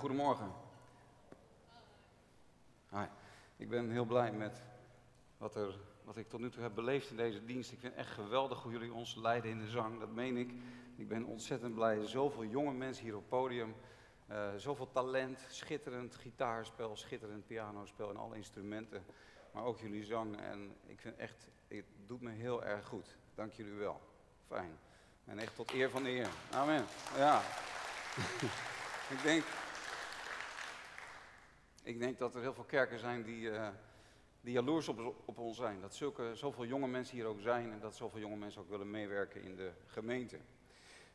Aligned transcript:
goedemorgen. 0.00 0.52
Ik 3.56 3.68
ben 3.68 3.90
heel 3.90 4.04
blij 4.04 4.32
met 4.32 4.62
wat, 5.36 5.54
er, 5.54 5.78
wat 6.04 6.16
ik 6.16 6.28
tot 6.28 6.40
nu 6.40 6.50
toe 6.50 6.62
heb 6.62 6.74
beleefd 6.74 7.10
in 7.10 7.16
deze 7.16 7.44
dienst. 7.44 7.72
Ik 7.72 7.78
vind 7.78 7.92
het 7.92 8.06
echt 8.06 8.14
geweldig 8.14 8.62
hoe 8.62 8.72
jullie 8.72 8.92
ons 8.92 9.14
leiden 9.14 9.50
in 9.50 9.58
de 9.58 9.68
zang, 9.68 9.98
dat 9.98 10.10
meen 10.10 10.36
ik. 10.36 10.52
Ik 10.96 11.08
ben 11.08 11.24
ontzettend 11.24 11.74
blij. 11.74 12.06
Zoveel 12.06 12.44
jonge 12.44 12.72
mensen 12.72 13.04
hier 13.04 13.14
op 13.14 13.20
het 13.20 13.28
podium. 13.28 13.74
Uh, 14.30 14.48
zoveel 14.56 14.90
talent, 14.90 15.46
schitterend 15.48 16.14
gitaarspel, 16.14 16.96
schitterend 16.96 17.46
pianospel 17.46 18.10
en 18.10 18.16
alle 18.16 18.36
instrumenten. 18.36 19.04
Maar 19.52 19.64
ook 19.64 19.78
jullie 19.78 20.04
zang. 20.04 20.40
En 20.40 20.76
ik 20.86 21.00
vind 21.00 21.16
echt, 21.16 21.46
het 21.68 21.84
doet 22.06 22.20
me 22.20 22.30
heel 22.30 22.64
erg 22.64 22.86
goed. 22.86 23.16
Dank 23.34 23.52
jullie 23.52 23.72
wel. 23.72 24.00
Fijn. 24.46 24.78
En 25.24 25.38
echt 25.38 25.54
tot 25.54 25.72
eer 25.72 25.90
van 25.90 26.02
de 26.02 26.08
Heer. 26.08 26.28
Amen. 26.50 26.84
Ja. 27.16 27.42
ik, 29.14 29.22
denk, 29.22 29.44
ik 31.90 31.98
denk 31.98 32.18
dat 32.18 32.34
er 32.34 32.40
heel 32.40 32.54
veel 32.54 32.64
kerken 32.64 32.98
zijn 32.98 33.22
die, 33.22 33.40
uh, 33.40 33.68
die 34.40 34.52
jaloers 34.52 34.88
op, 34.88 35.38
ons 35.38 35.56
zijn. 35.56 35.80
Dat 35.80 35.94
zulke, 35.94 36.30
zoveel 36.34 36.66
jonge 36.66 36.88
mensen 36.88 37.16
hier 37.16 37.26
ook 37.26 37.40
zijn 37.40 37.72
en 37.72 37.80
dat 37.80 37.96
zoveel 37.96 38.20
jonge 38.20 38.36
mensen 38.36 38.60
ook 38.60 38.70
willen 38.70 38.90
meewerken 38.90 39.42
in 39.42 39.56
de 39.56 39.70
gemeente. 39.86 40.36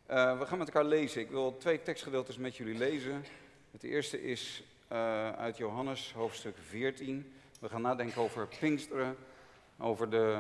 Uh, 0.09 0.39
we 0.39 0.45
gaan 0.45 0.57
met 0.57 0.67
elkaar 0.67 0.85
lezen. 0.85 1.21
Ik 1.21 1.29
wil 1.29 1.57
twee 1.57 1.81
tekstgedeeltes 1.81 2.37
met 2.37 2.55
jullie 2.55 2.77
lezen. 2.77 3.25
Het 3.71 3.83
eerste 3.83 4.23
is 4.23 4.63
uh, 4.91 5.31
uit 5.31 5.57
Johannes 5.57 6.13
hoofdstuk 6.13 6.57
14. 6.57 7.33
We 7.59 7.69
gaan 7.69 7.81
nadenken 7.81 8.21
over 8.21 8.47
Pinksteren, 8.59 9.17
over 9.77 10.09
de 10.09 10.39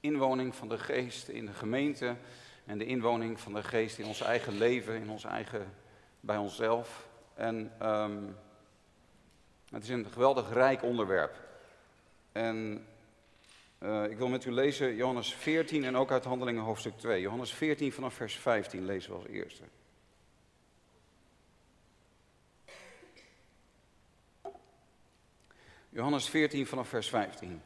inwoning 0.00 0.54
van 0.54 0.68
de 0.68 0.78
geest 0.78 1.28
in 1.28 1.46
de 1.46 1.52
gemeente 1.52 2.16
en 2.64 2.78
de 2.78 2.84
inwoning 2.84 3.40
van 3.40 3.52
de 3.52 3.62
geest 3.62 3.98
in 3.98 4.06
ons 4.06 4.20
eigen 4.20 4.58
leven, 4.58 4.94
in 4.94 5.10
ons 5.10 5.24
eigen, 5.24 5.74
bij 6.20 6.36
onszelf. 6.36 7.08
En 7.34 7.72
um, 7.82 8.36
het 9.72 9.82
is 9.82 9.88
een 9.88 10.06
geweldig 10.12 10.52
rijk 10.52 10.82
onderwerp. 10.82 11.36
En 12.32 12.86
uh, 13.78 14.04
ik 14.04 14.16
wil 14.16 14.28
met 14.28 14.44
u 14.44 14.52
lezen 14.52 14.94
Johannes 14.94 15.34
14 15.34 15.84
en 15.84 15.96
ook 15.96 16.10
uit 16.10 16.24
Handelingen 16.24 16.62
hoofdstuk 16.62 16.98
2. 16.98 17.20
Johannes 17.20 17.52
14 17.52 17.92
vanaf 17.92 18.14
vers 18.14 18.36
15 18.36 18.84
lezen 18.84 19.10
we 19.10 19.16
als 19.16 19.26
eerste. 19.26 19.62
Johannes 25.88 26.28
14 26.28 26.66
vanaf 26.66 26.88
vers 26.88 27.08
15. 27.08 27.62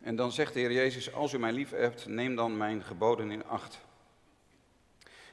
En 0.00 0.16
dan 0.16 0.32
zegt 0.32 0.54
de 0.54 0.60
Heer 0.60 0.72
Jezus, 0.72 1.12
als 1.12 1.32
u 1.32 1.38
mij 1.38 1.52
lief 1.52 1.70
hebt, 1.70 2.06
neem 2.06 2.36
dan 2.36 2.56
mijn 2.56 2.82
geboden 2.82 3.30
in 3.30 3.46
acht. 3.46 3.80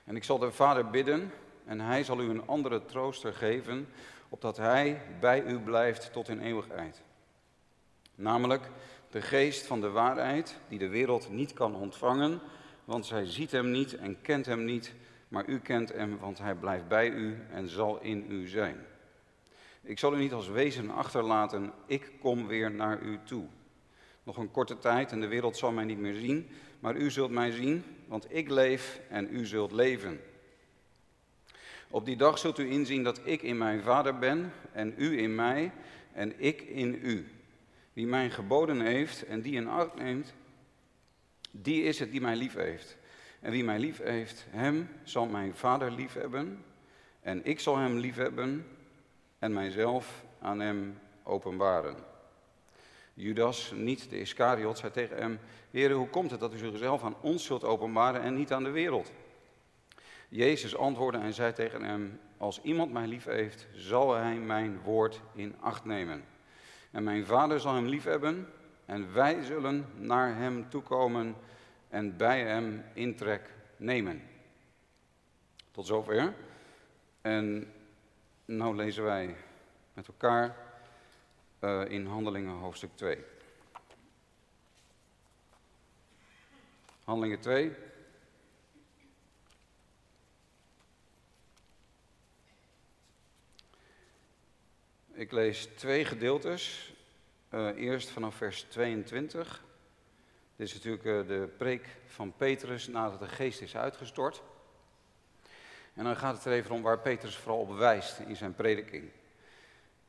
En 0.04 0.16
ik 0.16 0.24
zal 0.24 0.38
de 0.38 0.52
Vader 0.52 0.90
bidden 0.90 1.32
en 1.66 1.80
hij 1.80 2.04
zal 2.04 2.22
u 2.22 2.30
een 2.30 2.48
andere 2.48 2.86
trooster 2.86 3.34
geven, 3.34 3.88
opdat 4.30 4.58
hij 4.58 5.02
bij 5.20 5.44
u 5.44 5.60
blijft 5.60 6.14
tot 6.14 6.30
in 6.30 6.40
eeuwigheid. 6.40 7.02
Namelijk 8.16 8.70
de 9.10 9.22
geest 9.22 9.66
van 9.66 9.82
de 9.82 9.90
waarheid, 9.90 10.60
die 10.68 10.80
de 10.80 10.88
wereld 10.88 11.30
niet 11.30 11.54
kan 11.54 11.76
ontvangen, 11.76 12.40
want 12.86 13.06
zij 13.06 13.26
ziet 13.26 13.52
hem 13.52 13.72
niet 13.72 13.96
en 13.96 14.22
kent 14.22 14.46
hem 14.46 14.66
niet, 14.66 14.94
maar 15.28 15.48
u 15.48 15.60
kent 15.60 15.94
hem, 15.94 16.18
want 16.20 16.38
hij 16.38 16.56
blijft 16.56 16.88
bij 16.88 17.10
u 17.10 17.38
en 17.52 17.70
zal 17.70 18.02
in 18.02 18.26
u 18.30 18.48
zijn. 18.48 18.86
Ik 19.82 20.00
zal 20.00 20.16
u 20.16 20.18
niet 20.18 20.34
als 20.34 20.48
wezen 20.48 20.90
achterlaten, 20.90 21.74
ik 21.86 22.12
kom 22.20 22.48
weer 22.48 22.72
naar 22.72 23.02
u 23.02 23.20
toe. 23.24 23.46
Nog 24.24 24.38
een 24.38 24.52
korte 24.52 24.78
tijd 24.78 25.12
en 25.12 25.22
de 25.22 25.28
wereld 25.28 25.58
zal 25.58 25.72
mij 25.72 25.86
niet 25.86 25.98
meer 25.98 26.16
zien, 26.16 26.50
maar 26.80 26.96
u 26.96 27.12
zult 27.12 27.32
mij 27.32 27.52
zien, 27.52 27.84
want 28.08 28.26
ik 28.30 28.50
leef 28.50 29.02
en 29.10 29.36
u 29.36 29.46
zult 29.46 29.72
leven. 29.72 30.20
Op 31.90 32.06
die 32.06 32.16
dag 32.16 32.38
zult 32.38 32.60
u 32.60 32.70
inzien 32.70 33.04
dat 33.04 33.22
ik 33.24 33.42
in 33.42 33.58
mijn 33.58 33.82
Vader 33.82 34.18
ben 34.20 34.54
en 34.72 34.94
u 34.98 35.20
in 35.20 35.36
mij 35.36 35.72
en 36.14 36.42
ik 36.42 36.62
in 36.62 37.00
u. 37.04 37.28
Wie 37.94 38.08
mijn 38.08 38.32
geboden 38.32 38.82
heeft 38.82 39.26
en 39.26 39.42
die 39.42 39.54
in 39.54 39.68
acht 39.68 39.96
neemt, 39.96 40.34
die 41.52 41.84
is 41.84 42.00
het 42.00 42.12
die 42.12 42.22
mij 42.22 42.36
lief 42.36 42.54
heeft. 42.54 42.98
En 43.40 43.52
wie 43.52 43.64
mij 43.64 43.80
lief 43.80 43.98
heeft, 43.98 44.46
hem 44.50 44.90
zal 45.04 45.26
mijn 45.26 45.56
Vader 45.56 45.92
lief 45.92 46.14
hebben 46.14 46.64
en 47.22 47.46
ik 47.46 47.60
zal 47.60 47.78
hem 47.78 47.98
lief 47.98 48.16
hebben 48.16 48.66
en 49.40 49.54
mijzelf 49.54 50.24
aan 50.40 50.60
hem 50.60 51.00
openbaren. 51.24 51.96
Judas, 53.14 53.72
niet 53.76 54.10
de 54.10 54.20
Iscariot, 54.20 54.78
zei 54.78 54.92
tegen 54.92 55.18
hem: 55.18 55.40
Heer, 55.72 55.92
hoe 55.92 56.10
komt 56.10 56.32
het 56.32 56.40
dat 56.40 56.54
u 56.54 56.58
zichzelf 56.58 57.04
aan 57.04 57.16
ons 57.22 57.46
zult 57.46 57.64
openbaren 57.64 58.22
en 58.22 58.36
niet 58.36 58.52
aan 58.52 58.64
de 58.64 58.70
wereld? 58.70 59.12
Jezus 60.28 60.76
antwoordde 60.76 61.22
en 61.22 61.34
zei 61.34 61.54
tegen 61.54 61.84
hem: 61.84 62.20
Als 62.38 62.62
iemand 62.62 62.92
mij 62.92 63.08
lief 63.08 63.26
heeft, 63.26 63.68
zal 63.74 64.16
hij 64.16 64.36
mijn 64.36 64.82
woord 64.82 65.22
in 65.34 65.56
acht 65.60 65.86
nemen. 65.86 66.24
En 66.92 67.04
mijn 67.04 67.26
vader 67.26 67.60
zal 67.60 67.76
hem 67.76 67.88
lief 67.88 68.04
hebben, 68.04 68.48
en 68.86 69.14
wij 69.14 69.44
zullen 69.44 69.86
naar 69.96 70.36
hem 70.36 70.70
toekomen 70.70 71.36
en 71.90 72.18
bij 72.18 72.42
hem 72.44 72.84
intrek 72.94 73.54
nemen. 73.78 74.22
Tot 75.72 75.86
zover. 75.86 76.34
En 77.22 77.74
nou 78.46 78.76
lezen 78.76 79.04
wij 79.04 79.36
met 79.94 80.08
elkaar 80.08 80.56
uh, 81.60 81.82
in 81.88 82.06
Handelingen 82.06 82.54
hoofdstuk 82.54 82.90
2. 82.96 83.24
Handelingen 87.04 87.40
2. 87.40 87.72
Ik 95.18 95.32
lees 95.32 95.70
twee 95.76 96.06
gedeeltes. 96.06 96.94
Uh, 97.54 97.70
eerst 97.76 98.10
vanaf 98.10 98.36
vers 98.36 98.62
22. 98.62 99.64
Dit 100.56 100.68
is 100.68 100.74
natuurlijk 100.74 101.04
uh, 101.04 101.28
de 101.28 101.50
preek 101.58 101.86
van 102.06 102.34
Petrus 102.38 102.88
nadat 102.88 103.20
de 103.20 103.28
geest 103.28 103.62
is 103.62 103.76
uitgestort. 103.76 104.42
En 105.94 106.04
dan 106.04 106.16
gaat 106.16 106.36
het 106.36 106.46
er 106.46 106.52
even 106.52 106.76
om 106.76 106.82
waar 106.82 107.00
Petrus 107.00 107.36
vooral 107.36 107.60
op 107.60 107.78
wijst 107.78 108.20
in 108.20 108.36
zijn 108.36 108.56
prediking. 108.56 109.04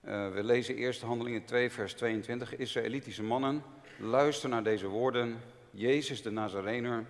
Uh, 0.04 0.32
we 0.32 0.44
lezen 0.44 0.76
eerst 0.76 1.02
Handelingen 1.02 1.44
2, 1.44 1.70
vers 1.70 1.94
22. 1.94 2.56
Israëlitische 2.56 3.22
mannen, 3.22 3.62
luister 3.98 4.48
naar 4.48 4.64
deze 4.64 4.86
woorden. 4.86 5.40
Jezus 5.70 6.22
de 6.22 6.30
Nazarener, 6.30 7.04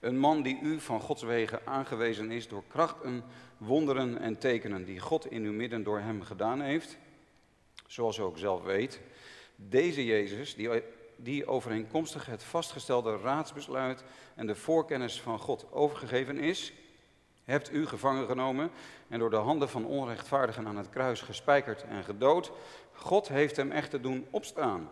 een 0.00 0.18
man 0.18 0.42
die 0.42 0.58
u 0.62 0.80
van 0.80 1.00
Gods 1.00 1.22
wegen 1.22 1.60
aangewezen 1.64 2.30
is 2.30 2.48
door 2.48 2.62
krachten, 2.68 3.24
wonderen 3.56 4.18
en 4.18 4.38
tekenen 4.38 4.84
die 4.84 5.00
God 5.00 5.30
in 5.30 5.44
uw 5.44 5.52
midden 5.52 5.82
door 5.82 5.98
hem 5.98 6.22
gedaan 6.22 6.60
heeft, 6.60 6.98
zoals 7.86 8.18
u 8.18 8.22
ook 8.22 8.38
zelf 8.38 8.62
weet. 8.62 9.00
Deze 9.56 10.04
Jezus, 10.04 10.54
die, 10.54 10.82
die 11.16 11.46
overeenkomstig 11.46 12.26
het 12.26 12.42
vastgestelde 12.42 13.16
raadsbesluit 13.16 14.04
en 14.34 14.46
de 14.46 14.54
voorkennis 14.54 15.20
van 15.20 15.38
God 15.38 15.66
overgegeven 15.72 16.38
is, 16.38 16.72
hebt 17.44 17.72
u 17.72 17.86
gevangen 17.86 18.26
genomen 18.26 18.70
en 19.08 19.18
door 19.18 19.30
de 19.30 19.36
handen 19.36 19.68
van 19.68 19.84
onrechtvaardigen 19.84 20.66
aan 20.66 20.76
het 20.76 20.88
kruis 20.88 21.20
gespijkerd 21.20 21.82
en 21.82 22.04
gedood. 22.04 22.52
God 22.92 23.28
heeft 23.28 23.56
hem 23.56 23.70
echter 23.70 24.02
doen 24.02 24.26
opstaan 24.30 24.90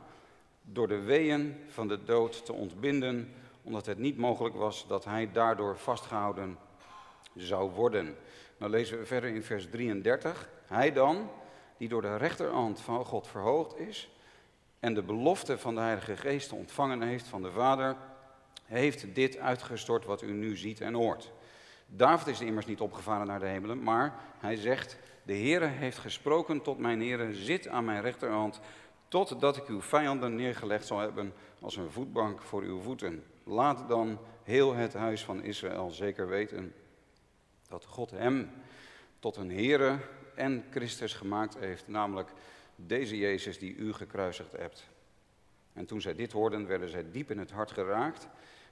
door 0.63 0.89
de 0.89 1.01
weeën 1.01 1.57
van 1.69 1.89
de 1.89 2.05
dood 2.05 2.45
te 2.45 2.53
ontbinden, 2.53 3.35
omdat 3.65 3.87
het 3.87 3.99
niet 3.99 4.17
mogelijk 4.17 4.55
was 4.55 4.87
dat 4.87 5.05
hij 5.05 5.33
daardoor 5.33 5.79
vastgehouden 5.79 6.59
zou 7.35 7.71
worden. 7.71 8.17
Nou 8.57 8.71
lezen 8.71 8.99
we 8.99 9.07
verder 9.07 9.31
in 9.31 9.43
vers 9.43 9.71
33. 9.71 10.49
Hij 10.67 10.93
dan, 10.93 11.31
die 11.77 11.89
door 11.89 12.03
de 12.03 12.17
rechterhand 12.17 12.81
van 12.81 13.05
God 13.05 13.27
verhoogd 13.27 13.79
is 13.79 14.11
en 14.81 14.95
de 14.95 15.03
belofte 15.03 15.59
van 15.59 15.75
de 15.75 15.81
Heilige 15.81 16.17
Geest 16.17 16.53
ontvangen 16.53 17.03
heeft 17.03 17.27
van 17.27 17.43
de 17.43 17.51
Vader, 17.51 17.97
heeft 18.65 19.15
dit 19.15 19.39
uitgestort 19.39 20.05
wat 20.05 20.23
u 20.23 20.33
nu 20.33 20.57
ziet 20.57 20.81
en 20.81 20.95
hoort. 20.95 21.33
David 21.87 22.27
is 22.27 22.41
immers 22.41 22.67
niet 22.67 22.81
opgevaren 22.81 23.27
naar 23.27 23.41
de 23.41 23.47
hemelen, 23.47 23.83
maar 23.83 24.15
hij 24.39 24.57
zegt, 24.57 24.99
de 25.23 25.33
Heere 25.33 25.67
heeft 25.67 25.99
gesproken 25.99 26.63
tot 26.63 26.79
mijn 26.79 27.01
Heere, 27.01 27.35
zit 27.35 27.69
aan 27.69 27.85
mijn 27.85 28.03
rechterhand, 28.03 28.61
totdat 29.09 29.57
ik 29.57 29.67
uw 29.67 29.81
vijanden 29.81 30.35
neergelegd 30.35 30.87
zal 30.87 30.99
hebben 30.99 31.33
als 31.61 31.77
een 31.77 31.91
voetbank 31.91 32.43
voor 32.43 32.63
uw 32.63 32.81
voeten. 32.81 33.25
Laat 33.45 33.89
dan 33.89 34.19
heel 34.43 34.75
het 34.75 34.93
huis 34.93 35.25
van 35.25 35.43
Israël 35.43 35.91
zeker 35.91 36.29
weten 36.29 36.75
dat 37.69 37.85
God 37.85 38.11
hem 38.11 38.51
tot 39.19 39.37
een 39.37 39.51
Heere 39.51 39.99
en 40.35 40.65
Christus 40.71 41.15
gemaakt 41.15 41.59
heeft, 41.59 41.89
namelijk 41.89 42.31
deze 42.77 43.19
Jezus 43.19 43.59
die 43.59 43.75
u 43.75 43.93
gekruisigd 43.93 44.53
hebt. 44.53 44.89
En 45.73 45.87
toen 45.87 46.01
zij 46.01 46.15
dit 46.15 46.33
hoorden, 46.33 46.67
werden 46.67 46.89
zij 46.89 47.11
diep 47.11 47.31
in 47.31 47.39
het 47.39 47.51
hart 47.51 47.71
geraakt 47.71 48.29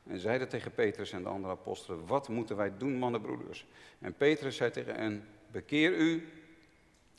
en 0.07 0.19
zeiden 0.19 0.49
tegen 0.49 0.73
Petrus 0.73 1.13
en 1.13 1.23
de 1.23 1.29
andere 1.29 1.53
apostelen, 1.53 2.07
wat 2.07 2.29
moeten 2.29 2.57
wij 2.57 2.77
doen, 2.77 2.99
mannenbroeders? 2.99 3.67
En 3.99 4.15
Petrus 4.15 4.57
zei 4.57 4.71
tegen 4.71 4.95
hen, 4.95 5.29
bekeer 5.51 5.93
u 5.99 6.29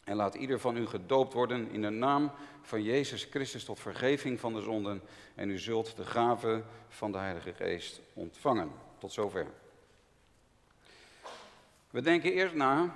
en 0.03 0.15
laat 0.15 0.35
ieder 0.35 0.59
van 0.59 0.77
u 0.77 0.85
gedoopt 0.85 1.33
worden 1.33 1.69
in 1.71 1.81
de 1.81 1.89
naam 1.89 2.31
van 2.61 2.83
Jezus 2.83 3.23
Christus 3.23 3.63
tot 3.63 3.79
vergeving 3.79 4.39
van 4.39 4.53
de 4.53 4.61
zonden. 4.61 5.01
En 5.35 5.49
u 5.49 5.57
zult 5.57 5.95
de 5.95 6.05
gave 6.05 6.63
van 6.87 7.11
de 7.11 7.17
Heilige 7.17 7.53
Geest 7.53 8.01
ontvangen. 8.13 8.71
Tot 8.97 9.11
zover. 9.11 9.47
We 11.89 12.01
denken 12.01 12.31
eerst 12.31 12.55
na 12.55 12.95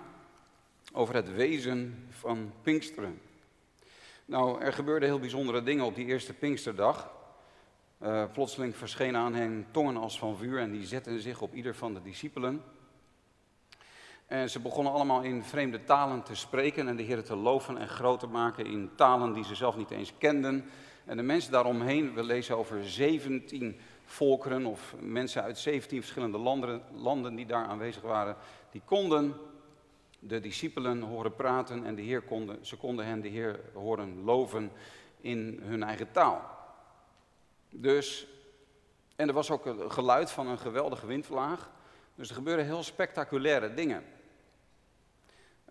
over 0.94 1.16
het 1.16 1.34
wezen 1.34 2.08
van 2.10 2.54
Pinksteren. 2.62 3.22
Nou, 4.26 4.62
er 4.62 4.74
gebeurden 4.74 5.10
heel 5.10 5.20
bijzondere 5.20 5.64
dingen 5.64 5.86
op 5.86 5.96
die 5.96 6.06
eerste 6.06 6.34
Pinksterdag. 6.34 7.16
Uh, 8.02 8.32
plotseling 8.34 8.76
verschenen 8.76 9.22
aan 9.22 9.34
hen 9.34 9.68
tongen 9.72 9.98
als 9.98 10.20
van 10.20 10.38
vuur 10.38 10.60
en 10.60 10.72
die 10.72 10.86
zetten 10.86 11.22
zich 11.22 11.42
op 11.42 11.54
ieder 11.54 11.76
van 11.76 11.94
de 11.94 12.02
discipelen. 12.02 12.64
En 14.28 14.50
ze 14.50 14.60
begonnen 14.60 14.94
allemaal 14.94 15.22
in 15.22 15.44
vreemde 15.44 15.84
talen 15.84 16.24
te 16.24 16.36
spreken 16.36 16.88
en 16.88 16.96
de 16.96 17.04
Heer 17.04 17.24
te 17.24 17.36
loven 17.36 17.78
en 17.78 17.88
groot 17.88 18.20
te 18.20 18.28
maken 18.28 18.66
in 18.66 18.90
talen 18.96 19.34
die 19.34 19.44
ze 19.44 19.56
zelf 19.56 19.78
niet 19.78 19.92
eens 19.92 20.14
kenden. 20.18 20.66
En 21.06 21.18
de 21.18 21.24
mensen 21.24 21.52
daaromheen, 21.52 22.14
we 22.14 22.24
lezen 22.24 22.58
over 22.58 22.90
17 22.90 23.80
volkeren 24.04 24.66
of 24.66 24.96
mensen 25.00 25.44
uit 25.44 25.58
17 25.58 26.00
verschillende 26.00 26.38
landen, 26.38 26.82
landen 26.94 27.36
die 27.36 27.46
daar 27.46 27.66
aanwezig 27.66 28.02
waren, 28.02 28.36
die 28.72 28.82
konden 28.86 29.36
de 30.20 30.40
discipelen 30.40 31.02
horen 31.02 31.36
praten 31.36 31.86
en 31.86 31.96
de 31.96 32.02
Heer 32.02 32.22
konden, 32.22 32.66
ze 32.66 32.78
konden 32.78 33.06
hen 33.06 33.22
de 33.22 33.28
Heer 33.28 33.60
horen 33.74 34.24
loven 34.24 34.72
in 35.22 35.60
hun 35.64 35.84
eigen 35.84 36.12
taal. 36.12 36.42
Dus, 37.70 38.28
en 39.16 39.28
er 39.28 39.34
was 39.34 39.52
ook 39.52 39.66
een 39.66 39.92
geluid 39.92 40.32
van 40.32 40.48
een 40.48 40.60
geweldige 40.60 41.06
windvlaag. 41.06 41.70
Dus 42.16 42.30
er 42.30 42.36
gebeuren 42.36 42.66
heel 42.66 42.84
spectaculaire 42.84 43.74
dingen. 43.74 44.04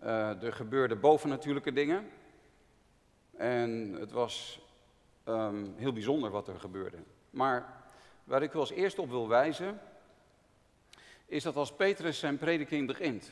Uh, 0.03 0.43
er 0.43 0.53
gebeurden 0.53 0.99
bovennatuurlijke 0.99 1.73
dingen. 1.73 2.09
En 3.37 3.95
het 3.99 4.11
was 4.11 4.61
um, 5.25 5.73
heel 5.77 5.93
bijzonder 5.93 6.31
wat 6.31 6.47
er 6.47 6.59
gebeurde. 6.59 6.97
Maar 7.29 7.73
waar 8.23 8.43
ik 8.43 8.53
u 8.53 8.57
als 8.57 8.71
eerste 8.71 9.01
op 9.01 9.09
wil 9.09 9.27
wijzen, 9.27 9.79
is 11.25 11.43
dat 11.43 11.55
als 11.55 11.75
Petrus 11.75 12.19
zijn 12.19 12.37
prediking 12.37 12.87
begint, 12.87 13.31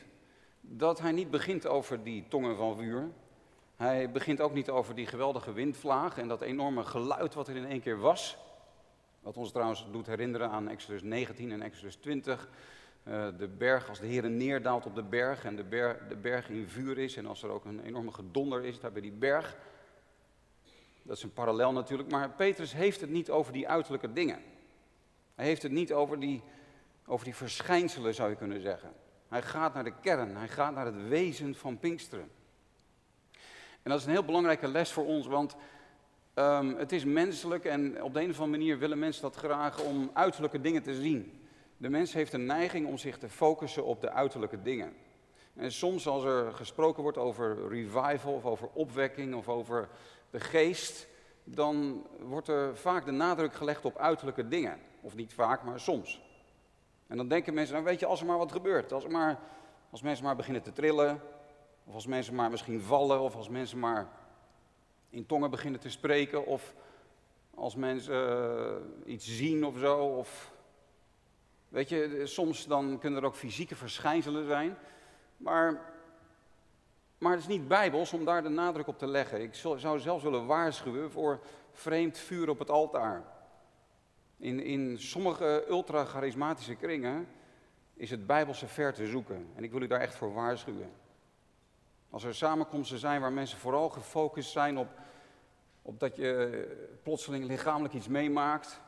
dat 0.60 1.00
hij 1.00 1.12
niet 1.12 1.30
begint 1.30 1.66
over 1.66 2.02
die 2.02 2.24
tongen 2.28 2.56
van 2.56 2.76
vuur. 2.76 3.08
Hij 3.76 4.10
begint 4.10 4.40
ook 4.40 4.52
niet 4.52 4.70
over 4.70 4.94
die 4.94 5.06
geweldige 5.06 5.52
windvlaag 5.52 6.18
en 6.18 6.28
dat 6.28 6.40
enorme 6.40 6.84
geluid 6.84 7.34
wat 7.34 7.48
er 7.48 7.56
in 7.56 7.66
één 7.66 7.80
keer 7.80 7.98
was. 7.98 8.36
Wat 9.20 9.36
ons 9.36 9.50
trouwens 9.52 9.86
doet 9.92 10.06
herinneren 10.06 10.50
aan 10.50 10.68
Exodus 10.68 11.02
19 11.02 11.52
en 11.52 11.62
Exodus 11.62 11.96
20. 11.96 12.48
Uh, 13.08 13.26
de 13.38 13.48
berg, 13.48 13.88
als 13.88 14.00
de 14.00 14.06
Heer 14.06 14.30
neerdaalt 14.30 14.86
op 14.86 14.94
de 14.94 15.02
berg 15.02 15.44
en 15.44 15.56
de 15.56 15.64
berg, 15.64 16.06
de 16.08 16.16
berg 16.16 16.48
in 16.48 16.68
vuur 16.68 16.98
is 16.98 17.16
en 17.16 17.26
als 17.26 17.42
er 17.42 17.50
ook 17.50 17.64
een 17.64 17.84
enorme 17.84 18.12
gedonder 18.12 18.64
is 18.64 18.80
daar 18.80 18.92
bij 18.92 19.02
die 19.02 19.12
berg. 19.12 19.56
Dat 21.02 21.16
is 21.16 21.22
een 21.22 21.32
parallel 21.32 21.72
natuurlijk, 21.72 22.10
maar 22.10 22.30
Petrus 22.30 22.72
heeft 22.72 23.00
het 23.00 23.10
niet 23.10 23.30
over 23.30 23.52
die 23.52 23.68
uiterlijke 23.68 24.12
dingen. 24.12 24.38
Hij 25.34 25.44
heeft 25.44 25.62
het 25.62 25.72
niet 25.72 25.92
over 25.92 26.20
die, 26.20 26.42
over 27.06 27.24
die 27.24 27.34
verschijnselen, 27.34 28.14
zou 28.14 28.30
je 28.30 28.36
kunnen 28.36 28.60
zeggen. 28.60 28.92
Hij 29.28 29.42
gaat 29.42 29.74
naar 29.74 29.84
de 29.84 30.00
kern, 30.00 30.36
hij 30.36 30.48
gaat 30.48 30.74
naar 30.74 30.86
het 30.86 31.08
wezen 31.08 31.54
van 31.54 31.78
Pinksteren. 31.78 32.30
En 33.82 33.90
dat 33.90 33.98
is 33.98 34.04
een 34.04 34.12
heel 34.12 34.24
belangrijke 34.24 34.68
les 34.68 34.92
voor 34.92 35.06
ons, 35.06 35.26
want 35.26 35.56
um, 36.34 36.76
het 36.76 36.92
is 36.92 37.04
menselijk 37.04 37.64
en 37.64 38.02
op 38.02 38.14
de 38.14 38.20
een 38.20 38.30
of 38.30 38.40
andere 38.40 38.58
manier 38.58 38.78
willen 38.78 38.98
mensen 38.98 39.22
dat 39.22 39.36
graag 39.36 39.80
om 39.80 40.10
uiterlijke 40.12 40.60
dingen 40.60 40.82
te 40.82 40.94
zien. 40.94 41.45
De 41.76 41.88
mens 41.88 42.12
heeft 42.12 42.32
een 42.32 42.46
neiging 42.46 42.86
om 42.86 42.98
zich 42.98 43.18
te 43.18 43.28
focussen 43.28 43.84
op 43.84 44.00
de 44.00 44.10
uiterlijke 44.10 44.62
dingen. 44.62 44.94
En 45.54 45.72
soms 45.72 46.06
als 46.06 46.24
er 46.24 46.52
gesproken 46.52 47.02
wordt 47.02 47.18
over 47.18 47.68
revival 47.68 48.32
of 48.32 48.44
over 48.44 48.68
opwekking 48.72 49.34
of 49.34 49.48
over 49.48 49.88
de 50.30 50.40
geest, 50.40 51.08
dan 51.44 52.06
wordt 52.20 52.48
er 52.48 52.76
vaak 52.76 53.04
de 53.04 53.10
nadruk 53.10 53.54
gelegd 53.54 53.84
op 53.84 53.98
uiterlijke 53.98 54.48
dingen. 54.48 54.78
Of 55.00 55.14
niet 55.14 55.34
vaak, 55.34 55.62
maar 55.62 55.80
soms. 55.80 56.22
En 57.06 57.16
dan 57.16 57.28
denken 57.28 57.54
mensen, 57.54 57.74
nou 57.74 57.86
weet 57.86 58.00
je, 58.00 58.06
als 58.06 58.20
er 58.20 58.26
maar 58.26 58.38
wat 58.38 58.52
gebeurt, 58.52 58.92
als, 58.92 59.04
er 59.04 59.10
maar, 59.10 59.38
als 59.90 60.02
mensen 60.02 60.24
maar 60.24 60.36
beginnen 60.36 60.62
te 60.62 60.72
trillen, 60.72 61.20
of 61.84 61.94
als 61.94 62.06
mensen 62.06 62.34
maar 62.34 62.50
misschien 62.50 62.80
vallen, 62.80 63.20
of 63.20 63.36
als 63.36 63.48
mensen 63.48 63.78
maar 63.78 64.08
in 65.10 65.26
tongen 65.26 65.50
beginnen 65.50 65.80
te 65.80 65.90
spreken, 65.90 66.46
of 66.46 66.74
als 67.54 67.74
mensen 67.74 68.28
uh, 69.06 69.12
iets 69.12 69.36
zien 69.36 69.64
of 69.64 69.78
zo, 69.78 69.98
of 69.98 70.52
weet 71.76 71.88
je, 71.88 72.22
soms 72.24 72.66
dan 72.66 72.98
kunnen 72.98 73.20
er 73.20 73.26
ook 73.26 73.34
fysieke 73.34 73.76
verschijnselen 73.76 74.46
zijn, 74.46 74.76
maar 75.36 75.94
maar 77.18 77.30
het 77.30 77.40
is 77.40 77.46
niet 77.46 77.68
bijbels 77.68 78.12
om 78.12 78.24
daar 78.24 78.42
de 78.42 78.48
nadruk 78.48 78.86
op 78.86 78.98
te 78.98 79.06
leggen. 79.06 79.42
Ik 79.42 79.54
zou 79.54 79.98
zelfs 79.98 80.22
willen 80.22 80.46
waarschuwen 80.46 81.10
voor 81.10 81.40
vreemd 81.72 82.18
vuur 82.18 82.48
op 82.48 82.58
het 82.58 82.70
altaar. 82.70 83.24
In, 84.36 84.60
in 84.60 84.98
sommige 84.98 85.64
ultra-charismatische 85.68 86.74
kringen 86.74 87.28
is 87.94 88.10
het 88.10 88.26
bijbelse 88.26 88.66
ver 88.66 88.92
te 88.92 89.06
zoeken. 89.06 89.48
En 89.54 89.64
ik 89.64 89.70
wil 89.72 89.82
u 89.82 89.86
daar 89.86 90.00
echt 90.00 90.14
voor 90.14 90.34
waarschuwen. 90.34 90.92
Als 92.10 92.24
er 92.24 92.34
samenkomsten 92.34 92.98
zijn 92.98 93.20
waar 93.20 93.32
mensen 93.32 93.58
vooral 93.58 93.88
gefocust 93.88 94.50
zijn 94.50 94.78
op, 94.78 94.88
op 95.82 96.00
dat 96.00 96.16
je 96.16 96.98
plotseling 97.02 97.44
lichamelijk 97.44 97.94
iets 97.94 98.08
meemaakt. 98.08 98.80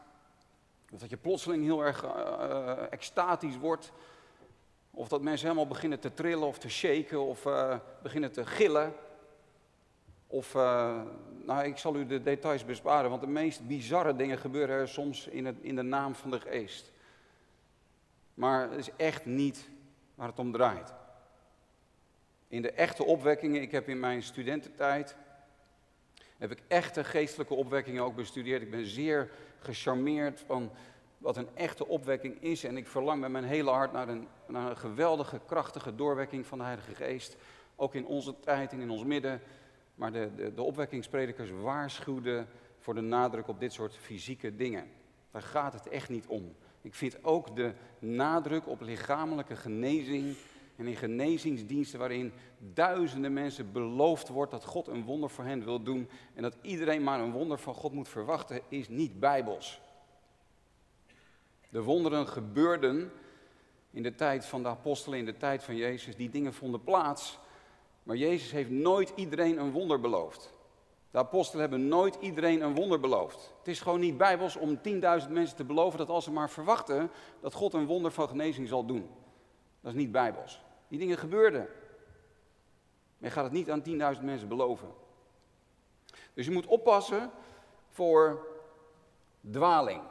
Of 0.91 1.01
dat 1.01 1.11
je 1.11 1.17
plotseling 1.17 1.65
heel 1.65 1.85
erg 1.85 2.05
uh, 2.05 2.93
extatisch 2.93 3.57
wordt. 3.57 3.93
Of 4.91 5.09
dat 5.09 5.23
mensen 5.23 5.47
helemaal 5.47 5.69
beginnen 5.69 6.01
te 6.01 6.15
trillen 6.15 6.47
of 6.47 6.59
te 6.59 6.69
shaken 6.69 7.21
of 7.21 7.45
uh, 7.45 7.77
beginnen 8.03 8.33
te 8.33 8.47
gillen. 8.47 8.95
Of, 10.27 10.55
nou 11.45 11.65
ik 11.65 11.79
zal 11.79 11.97
u 11.97 12.07
de 12.07 12.23
details 12.23 12.65
besparen, 12.65 13.11
want 13.11 13.23
de 13.23 13.29
meest 13.29 13.67
bizarre 13.67 14.17
dingen 14.17 14.39
gebeuren 14.39 14.77
er 14.77 14.89
soms 14.89 15.27
in, 15.27 15.47
het, 15.47 15.57
in 15.61 15.77
de 15.77 15.83
naam 15.83 16.15
van 16.15 16.31
de 16.31 16.41
geest. 16.41 16.93
Maar 18.35 18.71
het 18.71 18.79
is 18.79 18.91
echt 18.97 19.27
niet 19.27 19.69
waar 20.15 20.29
het 20.29 20.39
om 20.39 20.53
draait. 20.53 20.95
In 22.49 22.63
de 22.63 22.71
echte 22.71 23.05
opwekkingen, 23.05 23.63
ik 23.63 23.71
heb 23.71 23.89
in 23.89 24.01
mijn 24.01 24.23
studententijd, 24.23 25.17
heb 26.39 26.51
ik 26.51 26.63
echte 26.69 27.05
geestelijke 27.05 27.55
opwekkingen 27.55 28.03
ook 28.03 28.15
bestudeerd. 28.15 28.63
Ik 28.63 28.71
ben 28.71 28.87
zeer 28.87 29.31
gecharmeerd 29.75 30.41
van 30.41 30.71
wat 31.19 31.37
een 31.37 31.49
echte 31.55 31.87
opwekking 31.87 32.43
is. 32.43 32.65
En 32.65 32.77
ik 32.77 32.87
verlang 32.87 33.21
met 33.21 33.31
mijn 33.31 33.45
hele 33.45 33.71
hart 33.71 33.93
naar 33.93 34.09
een, 34.09 34.29
naar 34.47 34.71
een 34.71 34.77
geweldige, 34.77 35.41
krachtige 35.47 35.95
doorwekking 35.95 36.47
van 36.47 36.59
de 36.59 36.65
Heilige 36.65 36.95
Geest. 36.95 37.37
Ook 37.77 37.95
in 37.95 38.07
onze 38.07 38.41
tijd 38.41 38.73
en 38.73 38.81
in 38.81 38.91
ons 38.91 39.05
midden. 39.05 39.41
Maar 39.95 40.13
de, 40.13 40.31
de, 40.37 40.55
de 40.55 40.63
opwekkingspredikers 40.63 41.51
waarschuwden 41.51 42.49
voor 42.79 42.95
de 42.95 43.01
nadruk 43.01 43.49
op 43.49 43.61
dit 43.61 43.73
soort 43.73 43.97
fysieke 43.97 44.57
dingen. 44.57 44.91
Daar 45.31 45.43
gaat 45.43 45.73
het 45.73 45.89
echt 45.89 46.09
niet 46.09 46.27
om. 46.27 46.55
Ik 46.83 46.95
vind 46.95 47.25
ook 47.25 47.57
de 47.57 47.73
nadruk 47.99 48.69
op 48.69 48.81
lichamelijke 48.81 49.57
genezing 49.57 50.37
en 50.79 50.87
in 50.87 50.97
genezingsdiensten 50.97 51.99
waarin 51.99 52.33
duizenden 52.59 53.33
mensen 53.33 53.73
beloofd 53.73 54.29
wordt 54.29 54.51
dat 54.51 54.65
God 54.65 54.89
een 54.89 55.05
wonder 55.05 55.31
voor 55.31 55.45
hen 55.45 55.65
wil 55.65 55.83
doen 55.83 56.09
en 56.35 56.43
dat 56.43 56.57
iedereen 56.61 57.03
maar 57.03 57.21
een 57.21 57.33
wonder 57.33 57.59
van 57.59 57.75
God 57.75 57.93
moet 57.93 58.09
verwachten, 58.09 58.61
is 58.69 58.89
niet 58.89 59.21
bijbels. 59.21 59.81
De 61.71 61.83
wonderen 61.83 62.27
gebeurden 62.27 63.13
in 63.91 64.03
de 64.03 64.15
tijd 64.15 64.45
van 64.45 64.63
de 64.63 64.69
apostelen, 64.69 65.19
in 65.19 65.25
de 65.25 65.37
tijd 65.37 65.65
van 65.65 65.77
Jezus. 65.77 66.17
Die 66.17 66.31
dingen 66.31 66.55
vonden 66.55 66.85
plaats. 66.85 67.39
Maar 68.03 68.17
Jezus 68.17 68.51
heeft 68.51 68.71
nooit 68.71 69.13
iedereen 69.15 69.59
een 69.59 69.71
wonder 69.71 70.01
beloofd. 70.01 70.55
De 71.11 71.19
apostelen 71.19 71.61
hebben 71.61 71.89
nooit 71.89 72.17
iedereen 72.21 72.63
een 72.63 72.75
wonder 72.75 73.01
beloofd. 73.01 73.55
Het 73.59 73.69
is 73.69 73.81
gewoon 73.81 74.01
niet 74.01 74.17
bijbels 74.17 74.57
om 74.57 74.77
10.000 74.77 74.83
mensen 75.29 75.57
te 75.57 75.65
beloven 75.65 75.99
dat 75.99 76.09
als 76.09 76.25
ze 76.25 76.33
maar 76.33 76.51
verwachten 76.51 77.11
dat 77.41 77.55
God 77.55 77.75
een 77.75 77.87
wonder 77.87 78.13
van 78.13 78.29
genezing 78.29 78.69
zal 78.69 78.85
doen. 78.85 79.09
Dat 79.81 79.93
is 79.93 79.99
niet 79.99 80.13
bijbels. 80.13 80.67
Die 80.89 80.99
dingen 80.99 81.19
gebeurden. 81.19 81.69
Je 83.19 83.31
gaat 83.31 83.45
het 83.45 83.53
niet 83.53 83.71
aan 83.71 84.17
10.000 84.17 84.25
mensen 84.25 84.49
beloven. 84.49 84.89
Dus 86.35 86.47
je 86.47 86.53
moet 86.53 86.67
oppassen 86.67 87.31
voor 87.91 88.47
dwaling. 89.51 90.03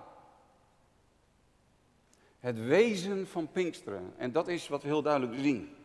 Het 2.39 2.59
wezen 2.65 3.27
van 3.27 3.51
Pinksteren. 3.51 4.13
En 4.17 4.31
dat 4.31 4.47
is 4.47 4.67
wat 4.67 4.81
we 4.81 4.87
heel 4.87 5.01
duidelijk 5.01 5.39
zien 5.39 5.75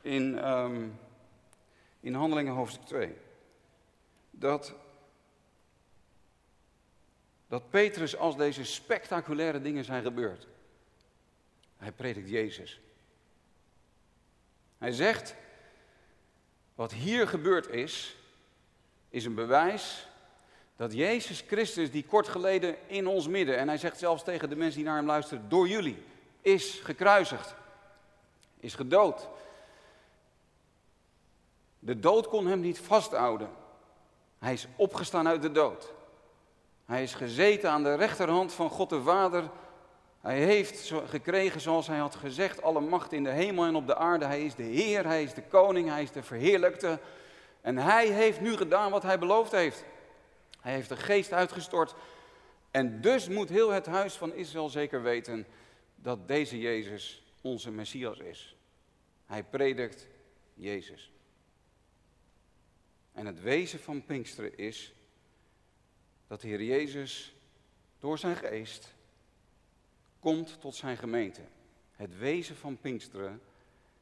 in, 0.00 0.48
um, 0.48 0.98
in 2.00 2.14
Handelingen 2.14 2.54
hoofdstuk 2.54 2.84
2. 2.86 3.16
Dat, 4.30 4.74
dat 7.48 7.70
Petrus, 7.70 8.16
als 8.16 8.36
deze 8.36 8.64
spectaculaire 8.64 9.60
dingen 9.60 9.84
zijn 9.84 10.02
gebeurd, 10.02 10.46
hij 11.76 11.92
predikt 11.92 12.28
Jezus. 12.28 12.80
Hij 14.78 14.92
zegt, 14.92 15.34
wat 16.74 16.92
hier 16.92 17.28
gebeurd 17.28 17.68
is, 17.68 18.16
is 19.08 19.24
een 19.24 19.34
bewijs 19.34 20.08
dat 20.76 20.92
Jezus 20.92 21.44
Christus, 21.46 21.90
die 21.90 22.04
kort 22.04 22.28
geleden 22.28 22.76
in 22.86 23.06
ons 23.06 23.28
midden, 23.28 23.56
en 23.56 23.68
hij 23.68 23.78
zegt 23.78 23.98
zelfs 23.98 24.22
tegen 24.22 24.48
de 24.48 24.56
mensen 24.56 24.76
die 24.76 24.88
naar 24.88 24.96
hem 24.96 25.06
luisteren, 25.06 25.48
door 25.48 25.68
jullie, 25.68 26.02
is 26.40 26.80
gekruisigd, 26.82 27.54
is 28.60 28.74
gedood. 28.74 29.28
De 31.78 31.98
dood 31.98 32.28
kon 32.28 32.46
hem 32.46 32.60
niet 32.60 32.78
vasthouden. 32.78 33.50
Hij 34.38 34.52
is 34.52 34.66
opgestaan 34.76 35.28
uit 35.28 35.42
de 35.42 35.52
dood. 35.52 35.92
Hij 36.84 37.02
is 37.02 37.14
gezeten 37.14 37.70
aan 37.70 37.82
de 37.82 37.94
rechterhand 37.94 38.52
van 38.52 38.70
God 38.70 38.90
de 38.90 39.02
Vader. 39.02 39.50
Hij 40.24 40.44
heeft 40.44 40.92
gekregen 41.06 41.60
zoals 41.60 41.86
hij 41.86 41.98
had 41.98 42.14
gezegd, 42.14 42.62
alle 42.62 42.80
macht 42.80 43.12
in 43.12 43.24
de 43.24 43.30
hemel 43.30 43.64
en 43.64 43.74
op 43.74 43.86
de 43.86 43.96
aarde. 43.96 44.24
Hij 44.24 44.44
is 44.44 44.54
de 44.54 44.62
Heer, 44.62 45.06
hij 45.06 45.22
is 45.22 45.34
de 45.34 45.42
koning, 45.42 45.88
hij 45.88 46.02
is 46.02 46.10
de 46.10 46.22
verheerlijkte. 46.22 47.00
En 47.60 47.76
hij 47.76 48.06
heeft 48.06 48.40
nu 48.40 48.56
gedaan 48.56 48.90
wat 48.90 49.02
hij 49.02 49.18
beloofd 49.18 49.52
heeft. 49.52 49.84
Hij 50.60 50.72
heeft 50.72 50.88
de 50.88 50.96
geest 50.96 51.32
uitgestort. 51.32 51.94
En 52.70 53.00
dus 53.00 53.28
moet 53.28 53.48
heel 53.48 53.70
het 53.70 53.86
huis 53.86 54.14
van 54.14 54.34
Israël 54.34 54.68
zeker 54.68 55.02
weten 55.02 55.46
dat 55.94 56.28
deze 56.28 56.60
Jezus 56.60 57.22
onze 57.40 57.70
Messias 57.70 58.18
is. 58.18 58.56
Hij 59.26 59.42
predikt 59.42 60.06
Jezus. 60.54 61.12
En 63.12 63.26
het 63.26 63.40
wezen 63.40 63.80
van 63.80 64.04
Pinksteren 64.04 64.56
is 64.58 64.94
dat 66.26 66.40
de 66.40 66.48
Heer 66.48 66.62
Jezus 66.62 67.34
door 67.98 68.18
zijn 68.18 68.36
geest 68.36 68.94
komt 70.24 70.60
tot 70.60 70.74
zijn 70.74 70.96
gemeente. 70.96 71.40
Het 71.92 72.18
wezen 72.18 72.56
van 72.56 72.78
Pinksteren 72.78 73.40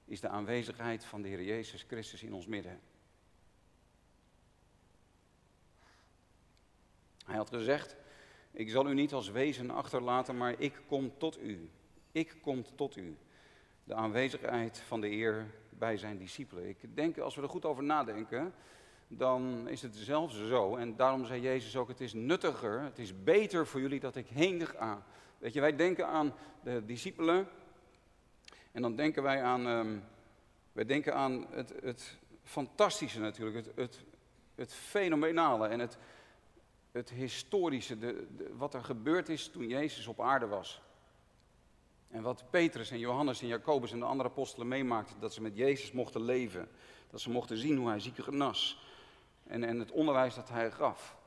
is 0.04 0.20
de 0.20 0.28
aanwezigheid 0.28 1.04
van 1.04 1.22
de 1.22 1.28
Heer 1.28 1.42
Jezus 1.42 1.84
Christus 1.88 2.22
in 2.22 2.32
ons 2.32 2.46
midden. 2.46 2.80
Hij 7.24 7.36
had 7.36 7.48
gezegd, 7.48 7.96
ik 8.50 8.70
zal 8.70 8.90
u 8.90 8.94
niet 8.94 9.12
als 9.12 9.30
wezen 9.30 9.70
achterlaten, 9.70 10.36
maar 10.36 10.54
ik 10.58 10.82
kom 10.86 11.12
tot 11.18 11.42
u. 11.42 11.70
Ik 12.12 12.36
kom 12.40 12.64
tot 12.74 12.96
u. 12.96 13.16
De 13.84 13.94
aanwezigheid 13.94 14.78
van 14.78 15.00
de 15.00 15.08
Heer 15.08 15.46
bij 15.70 15.96
zijn 15.96 16.18
discipelen. 16.18 16.68
Ik 16.68 16.78
denk, 16.94 17.18
als 17.18 17.34
we 17.34 17.42
er 17.42 17.48
goed 17.48 17.64
over 17.64 17.82
nadenken, 17.82 18.54
dan 19.08 19.68
is 19.68 19.82
het 19.82 19.96
zelfs 19.96 20.46
zo. 20.46 20.76
En 20.76 20.96
daarom 20.96 21.24
zei 21.24 21.40
Jezus 21.40 21.76
ook, 21.76 21.88
het 21.88 22.00
is 22.00 22.12
nuttiger, 22.12 22.80
het 22.80 22.98
is 22.98 23.22
beter 23.22 23.66
voor 23.66 23.80
jullie 23.80 24.00
dat 24.00 24.16
ik 24.16 24.26
heen 24.26 24.66
ga. 24.66 25.04
Weet 25.42 25.52
je, 25.52 25.60
wij 25.60 25.76
denken 25.76 26.06
aan 26.06 26.34
de 26.62 26.84
discipelen. 26.84 27.48
En 28.72 28.82
dan 28.82 28.96
denken 28.96 29.22
wij 29.22 29.42
aan, 29.42 29.66
um, 29.66 30.04
wij 30.72 30.84
denken 30.84 31.14
aan 31.14 31.46
het, 31.50 31.72
het 31.82 32.18
fantastische 32.42 33.20
natuurlijk, 33.20 33.56
het, 33.56 33.76
het, 33.76 34.00
het 34.54 34.74
fenomenale 34.74 35.68
en 35.68 35.80
het, 35.80 35.98
het 36.90 37.10
historische, 37.10 37.98
de, 37.98 38.26
wat 38.56 38.74
er 38.74 38.84
gebeurd 38.84 39.28
is 39.28 39.48
toen 39.48 39.68
Jezus 39.68 40.06
op 40.06 40.20
aarde 40.20 40.46
was. 40.46 40.82
En 42.08 42.22
wat 42.22 42.44
Petrus 42.50 42.90
en 42.90 42.98
Johannes 42.98 43.40
en 43.40 43.46
Jacobus 43.46 43.92
en 43.92 43.98
de 43.98 44.04
andere 44.04 44.28
apostelen 44.28 44.68
meemaakten, 44.68 45.20
dat 45.20 45.32
ze 45.32 45.42
met 45.42 45.56
Jezus 45.56 45.92
mochten 45.92 46.22
leven. 46.22 46.68
Dat 47.10 47.20
ze 47.20 47.30
mochten 47.30 47.56
zien 47.56 47.76
hoe 47.76 47.88
hij 47.88 48.00
zieken 48.00 48.24
genas. 48.24 48.86
En, 49.44 49.64
en 49.64 49.78
het 49.78 49.90
onderwijs 49.90 50.34
dat 50.34 50.48
hij 50.48 50.70
gaf. 50.70 51.20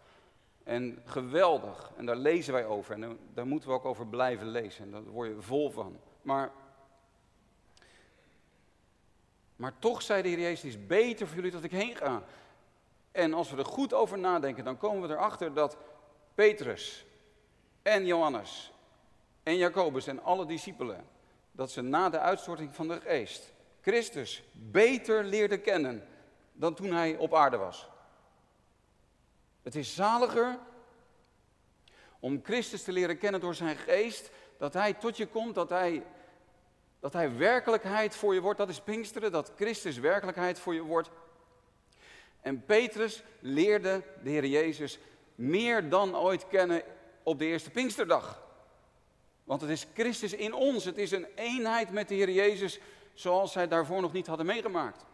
En 0.65 1.01
geweldig, 1.05 1.91
en 1.97 2.05
daar 2.05 2.15
lezen 2.15 2.53
wij 2.53 2.65
over. 2.65 2.93
En 2.93 3.19
daar 3.33 3.47
moeten 3.47 3.69
we 3.69 3.75
ook 3.75 3.85
over 3.85 4.07
blijven 4.07 4.47
lezen. 4.47 4.83
En 4.83 4.91
daar 4.91 5.03
word 5.03 5.29
je 5.29 5.41
vol 5.41 5.69
van. 5.69 5.99
Maar, 6.21 6.51
maar 9.55 9.73
toch 9.79 10.01
zei 10.01 10.21
de 10.21 10.27
Heer 10.27 10.39
Jezus, 10.39 10.87
beter 10.87 11.27
voor 11.27 11.35
jullie 11.35 11.51
dat 11.51 11.63
ik 11.63 11.71
heen 11.71 11.95
ga. 11.95 12.23
En 13.11 13.33
als 13.33 13.51
we 13.51 13.57
er 13.57 13.65
goed 13.65 13.93
over 13.93 14.19
nadenken, 14.19 14.63
dan 14.63 14.77
komen 14.77 15.07
we 15.07 15.13
erachter 15.13 15.53
dat 15.53 15.77
Petrus 16.33 17.05
en 17.81 18.05
Johannes 18.05 18.71
en 19.43 19.57
Jacobus 19.57 20.07
en 20.07 20.23
alle 20.23 20.45
discipelen, 20.45 21.05
dat 21.51 21.71
ze 21.71 21.81
na 21.81 22.09
de 22.09 22.19
uitstorting 22.19 22.75
van 22.75 22.87
de 22.87 23.01
geest 23.01 23.53
Christus 23.81 24.43
beter 24.51 25.23
leerden 25.23 25.61
kennen 25.61 26.07
dan 26.53 26.73
toen 26.73 26.91
hij 26.91 27.17
op 27.17 27.33
aarde 27.33 27.57
was. 27.57 27.89
Het 29.65 29.75
is 29.75 29.95
zaliger 29.95 30.59
om 32.19 32.39
Christus 32.43 32.83
te 32.83 32.91
leren 32.91 33.17
kennen 33.17 33.41
door 33.41 33.55
zijn 33.55 33.75
geest, 33.77 34.31
dat 34.57 34.73
hij 34.73 34.93
tot 34.93 35.17
je 35.17 35.27
komt, 35.27 35.55
dat 35.55 35.69
hij, 35.69 36.03
dat 36.99 37.13
hij 37.13 37.37
werkelijkheid 37.37 38.15
voor 38.15 38.33
je 38.33 38.41
wordt. 38.41 38.57
Dat 38.57 38.69
is 38.69 38.81
Pinksteren, 38.81 39.31
dat 39.31 39.51
Christus 39.55 39.97
werkelijkheid 39.97 40.59
voor 40.59 40.73
je 40.73 40.81
wordt. 40.81 41.09
En 42.41 42.65
Petrus 42.65 43.23
leerde 43.39 44.03
de 44.23 44.29
Heer 44.29 44.45
Jezus 44.45 44.99
meer 45.35 45.89
dan 45.89 46.15
ooit 46.15 46.47
kennen 46.47 46.83
op 47.23 47.39
de 47.39 47.45
eerste 47.45 47.69
Pinksterdag. 47.69 48.43
Want 49.43 49.61
het 49.61 49.69
is 49.69 49.87
Christus 49.93 50.33
in 50.33 50.53
ons, 50.53 50.85
het 50.85 50.97
is 50.97 51.11
een 51.11 51.27
eenheid 51.35 51.91
met 51.91 52.07
de 52.07 52.15
Heer 52.15 52.31
Jezus 52.31 52.79
zoals 53.13 53.51
zij 53.51 53.67
daarvoor 53.67 54.01
nog 54.01 54.13
niet 54.13 54.27
hadden 54.27 54.45
meegemaakt. 54.45 55.05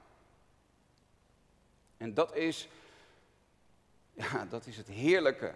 En 1.97 2.13
dat 2.13 2.35
is, 2.35 2.67
ja, 4.13 4.45
dat 4.45 4.65
is 4.65 4.77
het 4.77 4.87
heerlijke 4.87 5.53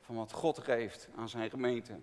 van 0.00 0.16
wat 0.16 0.32
God 0.32 0.58
geeft 0.58 1.08
aan 1.16 1.28
zijn 1.28 1.50
gemeente. 1.50 1.98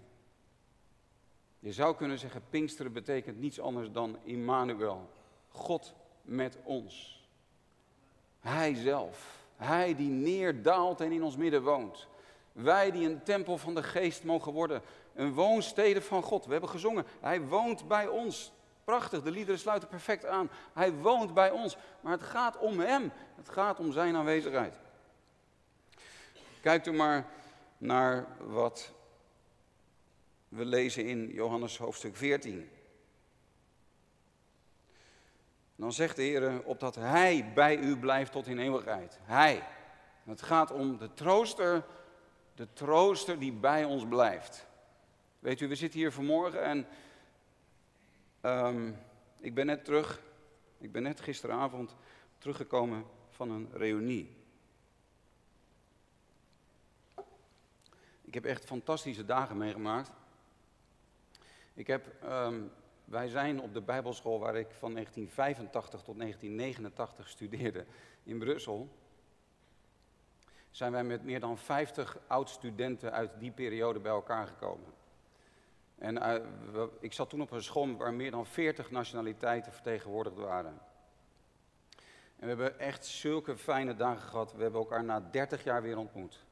Je 1.60 1.74
zou 1.74 1.96
kunnen 1.96 2.20
zeggen, 2.20 2.42
Pinksteren 2.50 2.94
betekent 2.94 3.40
niets 3.40 3.60
anders 3.60 3.92
dan 3.92 4.18
Immanuel. 4.24 5.10
God 5.50 5.94
met 6.22 6.58
ons. 6.64 7.28
Hij 8.40 8.74
zelf. 8.74 9.44
Hij 9.56 9.96
die 9.96 10.10
neerdaalt 10.10 11.02
en 11.02 11.12
in 11.12 11.24
ons 11.24 11.38
midden 11.38 11.64
woont. 11.64 12.08
Wij 12.52 12.92
die 12.92 13.10
een 13.10 13.24
tempel 13.24 13.58
van 13.58 13.76
de 13.76 13.84
geest 13.84 14.24
mogen 14.24 14.54
worden. 14.54 14.82
Een 15.14 15.34
woonstede 15.34 16.02
van 16.02 16.24
God. 16.24 16.46
We 16.46 16.52
hebben 16.52 16.70
gezongen. 16.70 17.06
Hij 17.20 17.42
woont 17.42 17.88
bij 17.88 18.08
ons. 18.08 18.52
Prachtig, 18.84 19.22
de 19.22 19.32
liederen 19.32 19.60
sluiten 19.60 19.88
perfect 19.88 20.26
aan. 20.26 20.50
Hij 20.74 20.94
woont 20.94 21.34
bij 21.34 21.52
ons. 21.52 21.78
Maar 22.02 22.12
het 22.12 22.24
gaat 22.24 22.58
om 22.58 22.80
Hem. 22.80 23.12
Het 23.36 23.50
gaat 23.50 23.80
om 23.80 23.92
Zijn 23.92 24.16
aanwezigheid. 24.16 24.80
Kijkt 26.66 26.88
u 26.88 26.92
maar 26.92 27.26
naar 27.78 28.28
wat 28.40 28.94
we 30.48 30.66
lezen 30.66 31.06
in 31.06 31.28
Johannes 31.28 31.78
hoofdstuk 31.78 32.16
14. 32.16 32.70
Dan 35.76 35.94
zegt 35.94 36.16
de 36.16 36.22
Heer, 36.22 36.64
opdat 36.64 36.96
Hij 36.96 37.52
bij 37.54 37.78
u 37.78 37.98
blijft 37.98 38.32
tot 38.32 38.48
in 38.48 38.60
eeuwigheid. 38.60 39.20
Hij. 39.24 39.64
Het 40.24 40.42
gaat 40.42 40.72
om 40.72 40.98
de 40.98 41.14
trooster, 41.14 41.86
de 42.56 42.74
trooster 42.74 43.40
die 43.40 43.54
bij 43.54 43.84
ons 43.84 44.08
blijft. 44.08 44.68
Weet 45.40 45.62
u, 45.62 45.68
we 45.68 45.76
zitten 45.76 46.00
hier 46.00 46.12
vanmorgen 46.12 46.64
en 46.64 46.88
um, 48.42 48.98
ik 49.40 49.54
ben 49.54 49.66
net 49.66 49.86
terug, 49.86 50.22
ik 50.78 50.92
ben 50.92 51.04
net 51.04 51.22
gisteravond 51.22 51.96
teruggekomen 52.38 53.06
van 53.30 53.52
een 53.52 53.70
reunie. 53.74 54.35
Ik 58.26 58.34
heb 58.34 58.46
echt 58.46 58.66
fantastische 58.66 59.26
dagen 59.26 59.58
meegemaakt. 59.58 60.12
Ik 61.74 61.88
heb 61.88 62.06
um, 62.24 62.72
wij 63.06 63.28
zijn 63.28 63.62
op 63.62 63.74
de 63.74 63.82
Bijbelschool 63.82 64.40
waar 64.40 64.56
ik 64.56 64.68
van 64.72 64.92
1985 64.92 66.02
tot 66.02 66.18
1989 66.20 67.30
studeerde 67.30 67.86
in 68.24 68.40
Brussel. 68.40 68.90
Zijn 70.72 70.92
wij 70.92 71.04
met 71.04 71.24
meer 71.24 71.40
dan 71.40 71.58
50 71.58 72.18
oud-studenten 72.28 73.12
uit 73.12 73.32
die 73.40 73.52
periode 73.52 74.00
bij 74.00 74.12
elkaar 74.12 74.48
gekomen. 74.48 74.94
En 75.98 76.14
we, 76.72 76.90
ik 77.00 77.14
zat 77.14 77.30
toen 77.30 77.42
op 77.42 77.52
een 77.52 77.64
school 77.64 77.96
waar 77.96 78.14
meer 78.14 78.32
dan 78.32 78.46
40 78.46 78.92
nationaliteiten 78.92 79.74
vertegenwoordigd 79.74 80.36
waren. 80.36 80.82
En 82.36 82.42
we 82.42 82.48
hebben 82.48 82.80
echt 82.80 83.06
zulke 83.06 83.58
fijne 83.58 83.96
dagen 83.96 84.30
gehad. 84.30 84.54
We 84.54 84.62
hebben 84.62 84.80
elkaar 84.80 85.04
na 85.04 85.20
30 85.32 85.64
jaar 85.64 85.82
weer 85.82 85.98
ontmoet. 85.98 86.46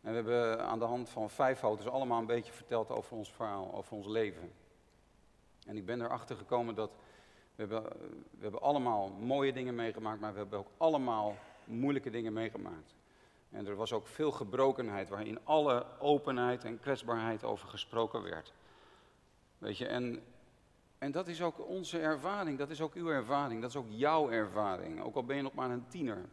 En 0.00 0.10
we 0.10 0.14
hebben 0.14 0.66
aan 0.66 0.78
de 0.78 0.84
hand 0.84 1.08
van 1.08 1.30
vijf 1.30 1.58
foto's 1.58 1.86
allemaal 1.86 2.20
een 2.20 2.26
beetje 2.26 2.52
verteld 2.52 2.90
over 2.90 3.16
ons 3.16 3.32
verhaal, 3.32 3.74
over 3.74 3.96
ons 3.96 4.06
leven. 4.06 4.52
En 5.66 5.76
ik 5.76 5.86
ben 5.86 6.00
erachter 6.00 6.36
gekomen 6.36 6.74
dat 6.74 6.90
we 7.54 7.62
hebben, 7.62 7.82
we 8.30 8.42
hebben 8.42 8.62
allemaal 8.62 9.08
mooie 9.08 9.52
dingen 9.52 9.74
meegemaakt, 9.74 10.20
maar 10.20 10.32
we 10.32 10.38
hebben 10.38 10.58
ook 10.58 10.70
allemaal 10.76 11.36
moeilijke 11.64 12.10
dingen 12.10 12.32
meegemaakt. 12.32 12.94
En 13.50 13.66
er 13.66 13.76
was 13.76 13.92
ook 13.92 14.06
veel 14.06 14.30
gebrokenheid 14.30 15.08
waarin 15.08 15.38
alle 15.44 15.86
openheid 15.98 16.64
en 16.64 16.80
kwetsbaarheid 16.80 17.44
over 17.44 17.68
gesproken 17.68 18.22
werd. 18.22 18.52
Weet 19.58 19.78
je, 19.78 19.86
en, 19.86 20.22
en 20.98 21.10
dat 21.12 21.28
is 21.28 21.42
ook 21.42 21.68
onze 21.68 21.98
ervaring, 21.98 22.58
dat 22.58 22.70
is 22.70 22.80
ook 22.80 22.94
uw 22.94 23.08
ervaring, 23.08 23.60
dat 23.60 23.70
is 23.70 23.76
ook 23.76 23.88
jouw 23.88 24.30
ervaring, 24.30 25.02
ook 25.02 25.14
al 25.14 25.24
ben 25.24 25.36
je 25.36 25.42
nog 25.42 25.54
maar 25.54 25.70
een 25.70 25.88
tiener. 25.88 26.28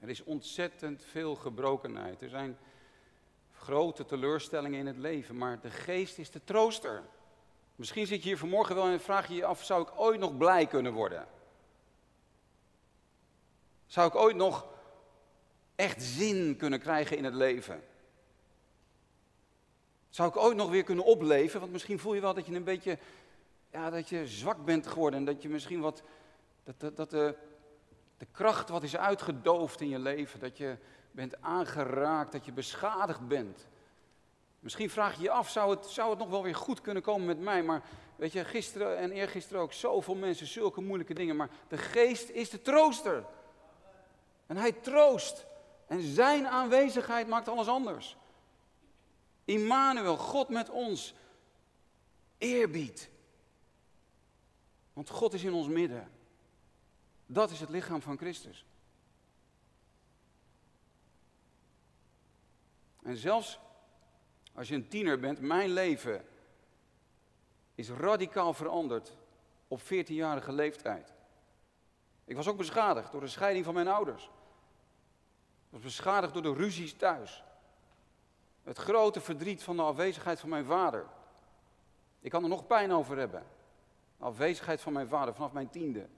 Er 0.00 0.08
is 0.08 0.24
ontzettend 0.24 1.04
veel 1.04 1.34
gebrokenheid. 1.34 2.22
Er 2.22 2.28
zijn 2.28 2.58
grote 3.52 4.04
teleurstellingen 4.04 4.78
in 4.78 4.86
het 4.86 4.96
leven, 4.96 5.36
maar 5.36 5.60
de 5.60 5.70
geest 5.70 6.18
is 6.18 6.30
de 6.30 6.44
trooster. 6.44 7.02
Misschien 7.76 8.06
zit 8.06 8.22
je 8.22 8.28
hier 8.28 8.38
vanmorgen 8.38 8.74
wel 8.74 8.86
en 8.86 9.00
vraag 9.00 9.28
je 9.28 9.34
je 9.34 9.44
af, 9.44 9.64
zou 9.64 9.82
ik 9.82 10.00
ooit 10.00 10.20
nog 10.20 10.36
blij 10.36 10.66
kunnen 10.66 10.92
worden? 10.92 11.26
Zou 13.86 14.08
ik 14.08 14.14
ooit 14.14 14.36
nog 14.36 14.66
echt 15.74 16.02
zin 16.02 16.56
kunnen 16.56 16.80
krijgen 16.80 17.16
in 17.16 17.24
het 17.24 17.34
leven? 17.34 17.82
Zou 20.08 20.28
ik 20.28 20.36
ooit 20.36 20.56
nog 20.56 20.70
weer 20.70 20.82
kunnen 20.82 21.04
opleven? 21.04 21.60
Want 21.60 21.72
misschien 21.72 21.98
voel 21.98 22.14
je 22.14 22.20
wel 22.20 22.34
dat 22.34 22.46
je 22.46 22.54
een 22.54 22.64
beetje, 22.64 22.98
ja, 23.70 23.90
dat 23.90 24.08
je 24.08 24.26
zwak 24.26 24.64
bent 24.64 24.86
geworden 24.86 25.18
en 25.18 25.26
dat 25.26 25.42
je 25.42 25.48
misschien 25.48 25.80
wat, 25.80 26.02
dat, 26.64 26.80
dat, 26.80 26.96
dat 26.96 27.10
de, 27.10 27.34
de 28.20 28.26
kracht 28.32 28.68
wat 28.68 28.82
is 28.82 28.96
uitgedoofd 28.96 29.80
in 29.80 29.88
je 29.88 29.98
leven, 29.98 30.40
dat 30.40 30.56
je 30.56 30.76
bent 31.10 31.42
aangeraakt, 31.42 32.32
dat 32.32 32.44
je 32.44 32.52
beschadigd 32.52 33.28
bent. 33.28 33.66
Misschien 34.58 34.90
vraag 34.90 35.16
je 35.16 35.22
je 35.22 35.30
af, 35.30 35.50
zou 35.50 35.70
het, 35.70 35.86
zou 35.86 36.10
het 36.10 36.18
nog 36.18 36.28
wel 36.28 36.42
weer 36.42 36.54
goed 36.54 36.80
kunnen 36.80 37.02
komen 37.02 37.26
met 37.26 37.40
mij? 37.40 37.62
Maar 37.62 37.82
weet 38.16 38.32
je, 38.32 38.44
gisteren 38.44 38.98
en 38.98 39.10
eergisteren 39.10 39.62
ook 39.62 39.72
zoveel 39.72 40.14
mensen, 40.14 40.46
zulke 40.46 40.80
moeilijke 40.80 41.14
dingen. 41.14 41.36
Maar 41.36 41.50
de 41.68 41.78
geest 41.78 42.28
is 42.28 42.50
de 42.50 42.62
trooster. 42.62 43.24
En 44.46 44.56
hij 44.56 44.72
troost. 44.72 45.46
En 45.86 46.02
zijn 46.02 46.48
aanwezigheid 46.48 47.28
maakt 47.28 47.48
alles 47.48 47.68
anders. 47.68 48.16
Immanuel, 49.44 50.16
God 50.16 50.48
met 50.48 50.70
ons, 50.70 51.14
eerbied. 52.38 53.10
Want 54.92 55.10
God 55.10 55.32
is 55.32 55.44
in 55.44 55.52
ons 55.52 55.66
midden. 55.68 56.19
Dat 57.32 57.50
is 57.50 57.60
het 57.60 57.68
lichaam 57.68 58.02
van 58.02 58.16
Christus. 58.16 58.64
En 63.02 63.16
zelfs 63.16 63.58
als 64.54 64.68
je 64.68 64.74
een 64.74 64.88
tiener 64.88 65.20
bent, 65.20 65.40
mijn 65.40 65.70
leven 65.70 66.24
is 67.74 67.90
radicaal 67.90 68.54
veranderd 68.54 69.16
op 69.68 69.80
14-jarige 69.80 70.52
leeftijd. 70.52 71.12
Ik 72.24 72.36
was 72.36 72.48
ook 72.48 72.56
beschadigd 72.56 73.12
door 73.12 73.20
de 73.20 73.26
scheiding 73.26 73.64
van 73.64 73.74
mijn 73.74 73.88
ouders. 73.88 74.24
Ik 74.24 75.70
was 75.70 75.80
beschadigd 75.80 76.32
door 76.32 76.42
de 76.42 76.54
ruzies 76.54 76.92
thuis. 76.92 77.44
Het 78.62 78.78
grote 78.78 79.20
verdriet 79.20 79.62
van 79.62 79.76
de 79.76 79.82
afwezigheid 79.82 80.40
van 80.40 80.48
mijn 80.48 80.64
vader. 80.64 81.06
Ik 82.20 82.30
kan 82.30 82.42
er 82.42 82.48
nog 82.48 82.66
pijn 82.66 82.92
over 82.92 83.18
hebben. 83.18 83.46
De 84.16 84.24
afwezigheid 84.24 84.80
van 84.80 84.92
mijn 84.92 85.08
vader 85.08 85.34
vanaf 85.34 85.52
mijn 85.52 85.70
tiende. 85.70 86.08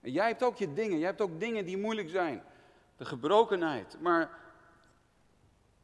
Jij 0.00 0.26
hebt 0.26 0.42
ook 0.42 0.56
je 0.56 0.72
dingen. 0.72 0.98
Jij 0.98 1.06
hebt 1.06 1.20
ook 1.20 1.40
dingen 1.40 1.64
die 1.64 1.76
moeilijk 1.78 2.08
zijn. 2.08 2.42
De 2.96 3.04
gebrokenheid. 3.04 4.00
Maar 4.00 4.38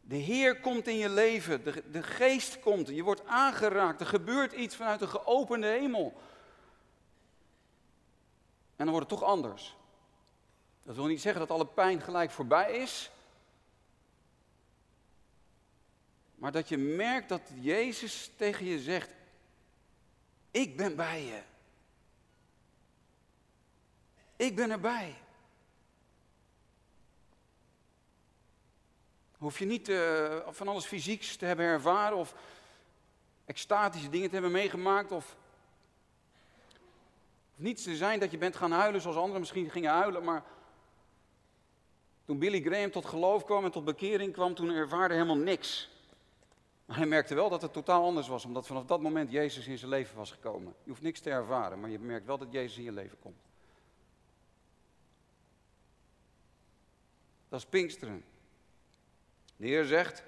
de 0.01 0.17
Heer 0.17 0.61
komt 0.61 0.87
in 0.87 0.97
je 0.97 1.09
leven. 1.09 1.65
De, 1.65 1.83
de 1.91 2.03
geest 2.03 2.61
komt. 2.61 2.89
Je 2.89 3.03
wordt 3.03 3.27
aangeraakt. 3.27 4.01
Er 4.01 4.07
gebeurt 4.07 4.53
iets 4.53 4.77
vanuit 4.77 5.01
de 5.01 5.07
geopende 5.07 5.67
hemel. 5.67 6.13
En 8.77 8.85
dan 8.85 8.95
wordt 8.95 9.11
het 9.11 9.19
toch 9.19 9.29
anders. 9.29 9.77
Dat 10.83 10.97
wil 10.97 11.07
niet 11.07 11.21
zeggen 11.21 11.41
dat 11.41 11.51
alle 11.51 11.67
pijn 11.67 12.01
gelijk 12.01 12.31
voorbij 12.31 12.73
is. 12.73 13.11
Maar 16.35 16.53
dat 16.53 16.69
je 16.69 16.79
merkt 16.79 17.29
dat 17.29 17.41
Jezus 17.61 18.31
tegen 18.37 18.67
je 18.67 18.79
zegt: 18.79 19.11
Ik 20.51 20.77
ben 20.77 20.97
bij 20.97 21.25
je. 21.25 21.43
Ik 24.37 24.57
ben 24.57 24.71
erbij. 24.71 25.15
Hoef 29.39 29.59
je 29.59 29.65
niet 29.65 29.89
uh, 29.89 30.37
van 30.49 30.69
alles 30.69 30.85
fysieks 30.85 31.37
te 31.37 31.45
hebben 31.45 31.67
ervaren 31.67 32.17
of 32.17 32.35
extatische 33.45 34.09
dingen 34.09 34.27
te 34.27 34.33
hebben 34.33 34.53
meegemaakt 34.53 35.13
of, 35.13 35.37
of 37.53 37.59
niets 37.59 37.83
te 37.83 37.97
zijn 37.97 38.21
dat 38.21 38.31
je 38.31 38.39
bent 38.39 38.57
gaan 38.57 38.73
huilen 38.73 39.01
zoals 39.01 39.17
anderen 39.17 39.41
misschien 39.41 39.71
gingen 39.71 39.91
huilen, 39.91 40.25
maar 40.25 40.45
toen 42.25 42.39
Billy 42.39 42.61
Graham 42.61 42.91
tot 42.91 43.05
geloof 43.05 43.45
kwam 43.45 43.65
en 43.65 43.71
tot 43.71 43.85
bekering 43.85 44.33
kwam, 44.33 44.55
toen 44.55 44.71
ervaarde 44.71 45.15
hij 45.15 45.23
helemaal 45.23 45.45
niks. 45.45 45.91
Maar 46.85 46.97
hij 46.97 47.07
merkte 47.07 47.35
wel 47.35 47.49
dat 47.49 47.63
het 47.63 47.73
totaal 47.73 48.05
anders 48.05 48.29
was, 48.29 48.45
omdat 48.45 48.67
vanaf 48.67 48.85
dat 48.85 49.01
moment 49.01 49.31
Jezus 49.31 49.67
in 49.67 49.79
zijn 49.79 49.91
leven 49.91 50.17
was 50.17 50.31
gekomen. 50.31 50.75
Je 50.83 50.91
hoeft 50.91 51.03
niks 51.03 51.21
te 51.21 51.31
ervaren, 51.31 51.81
maar 51.81 51.91
je 51.91 51.99
merkt 51.99 52.27
wel 52.27 52.39
dat 52.39 52.53
Jezus 52.53 52.77
in 52.77 52.85
je 52.85 52.93
leven 52.93 53.19
komt. 53.19 53.46
Dat 57.49 57.59
is 57.59 57.67
Pinksteren. 57.67 58.25
De 59.57 59.67
Heer 59.67 59.85
zegt, 59.85 60.23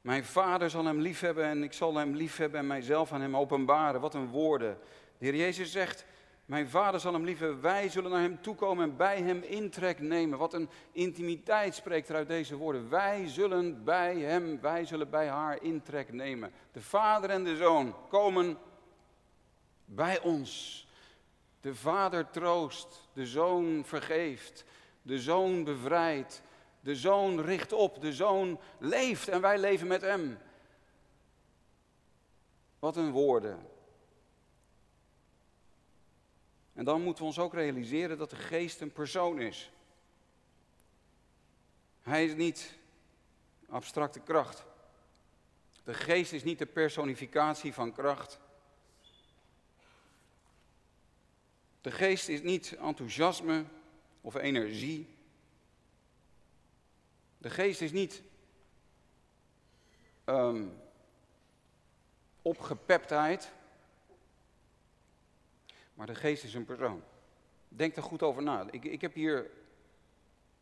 mijn 0.00 0.24
vader 0.24 0.70
zal 0.70 0.84
hem 0.84 1.00
liefhebben 1.00 1.44
en 1.44 1.62
ik 1.62 1.72
zal 1.72 1.94
hem 1.94 2.14
liefhebben 2.14 2.60
en 2.60 2.66
mijzelf 2.66 3.12
aan 3.12 3.20
hem 3.20 3.36
openbaren. 3.36 4.00
Wat 4.00 4.14
een 4.14 4.28
woorden. 4.28 4.78
De 5.18 5.24
Heer 5.24 5.36
Jezus 5.36 5.72
zegt, 5.72 6.04
mijn 6.44 6.68
vader 6.68 7.00
zal 7.00 7.12
hem 7.12 7.24
liefhebben, 7.24 7.60
wij 7.60 7.88
zullen 7.88 8.10
naar 8.10 8.20
hem 8.20 8.42
toekomen 8.42 8.90
en 8.90 8.96
bij 8.96 9.22
hem 9.22 9.42
intrek 9.42 10.00
nemen. 10.00 10.38
Wat 10.38 10.54
een 10.54 10.68
intimiteit 10.92 11.74
spreekt 11.74 12.08
er 12.08 12.14
uit 12.14 12.28
deze 12.28 12.56
woorden. 12.56 12.88
Wij 12.88 13.28
zullen 13.28 13.84
bij 13.84 14.18
hem, 14.18 14.60
wij 14.60 14.84
zullen 14.84 15.10
bij 15.10 15.28
haar 15.28 15.62
intrek 15.62 16.12
nemen. 16.12 16.52
De 16.72 16.80
vader 16.80 17.30
en 17.30 17.44
de 17.44 17.56
zoon 17.56 17.94
komen 18.08 18.58
bij 19.84 20.20
ons. 20.20 20.86
De 21.60 21.74
vader 21.74 22.30
troost, 22.30 23.08
de 23.12 23.26
zoon 23.26 23.82
vergeeft, 23.84 24.64
de 25.02 25.20
zoon 25.20 25.64
bevrijdt, 25.64 26.42
de 26.80 26.96
zoon 26.96 27.40
richt 27.40 27.72
op, 27.72 28.00
de 28.00 28.12
zoon 28.12 28.60
leeft 28.78 29.28
en 29.28 29.40
wij 29.40 29.58
leven 29.58 29.86
met 29.86 30.00
hem. 30.00 30.38
Wat 32.78 32.96
een 32.96 33.10
woorden. 33.10 33.66
En 36.72 36.84
dan 36.84 37.02
moeten 37.02 37.22
we 37.22 37.28
ons 37.28 37.38
ook 37.38 37.54
realiseren 37.54 38.18
dat 38.18 38.30
de 38.30 38.36
geest 38.36 38.80
een 38.80 38.92
persoon 38.92 39.40
is. 39.40 39.70
Hij 42.02 42.24
is 42.24 42.34
niet 42.34 42.78
abstracte 43.68 44.20
kracht. 44.20 44.64
De 45.84 45.94
geest 45.94 46.32
is 46.32 46.44
niet 46.44 46.58
de 46.58 46.66
personificatie 46.66 47.74
van 47.74 47.92
kracht. 47.92 48.38
De 51.80 51.90
geest 51.90 52.28
is 52.28 52.42
niet 52.42 52.76
enthousiasme 52.76 53.64
of 54.22 54.34
energie. 54.34 55.08
De 57.38 57.50
geest 57.50 57.80
is 57.80 57.92
niet 57.92 58.22
um, 60.26 60.80
opgepeptheid. 62.42 63.52
Maar 65.94 66.06
de 66.06 66.14
geest 66.14 66.44
is 66.44 66.54
een 66.54 66.64
persoon. 66.64 67.02
Denk 67.68 67.96
er 67.96 68.02
goed 68.02 68.22
over 68.22 68.42
na. 68.42 68.66
Ik, 68.70 68.84
ik 68.84 69.00
heb 69.00 69.14
hier 69.14 69.50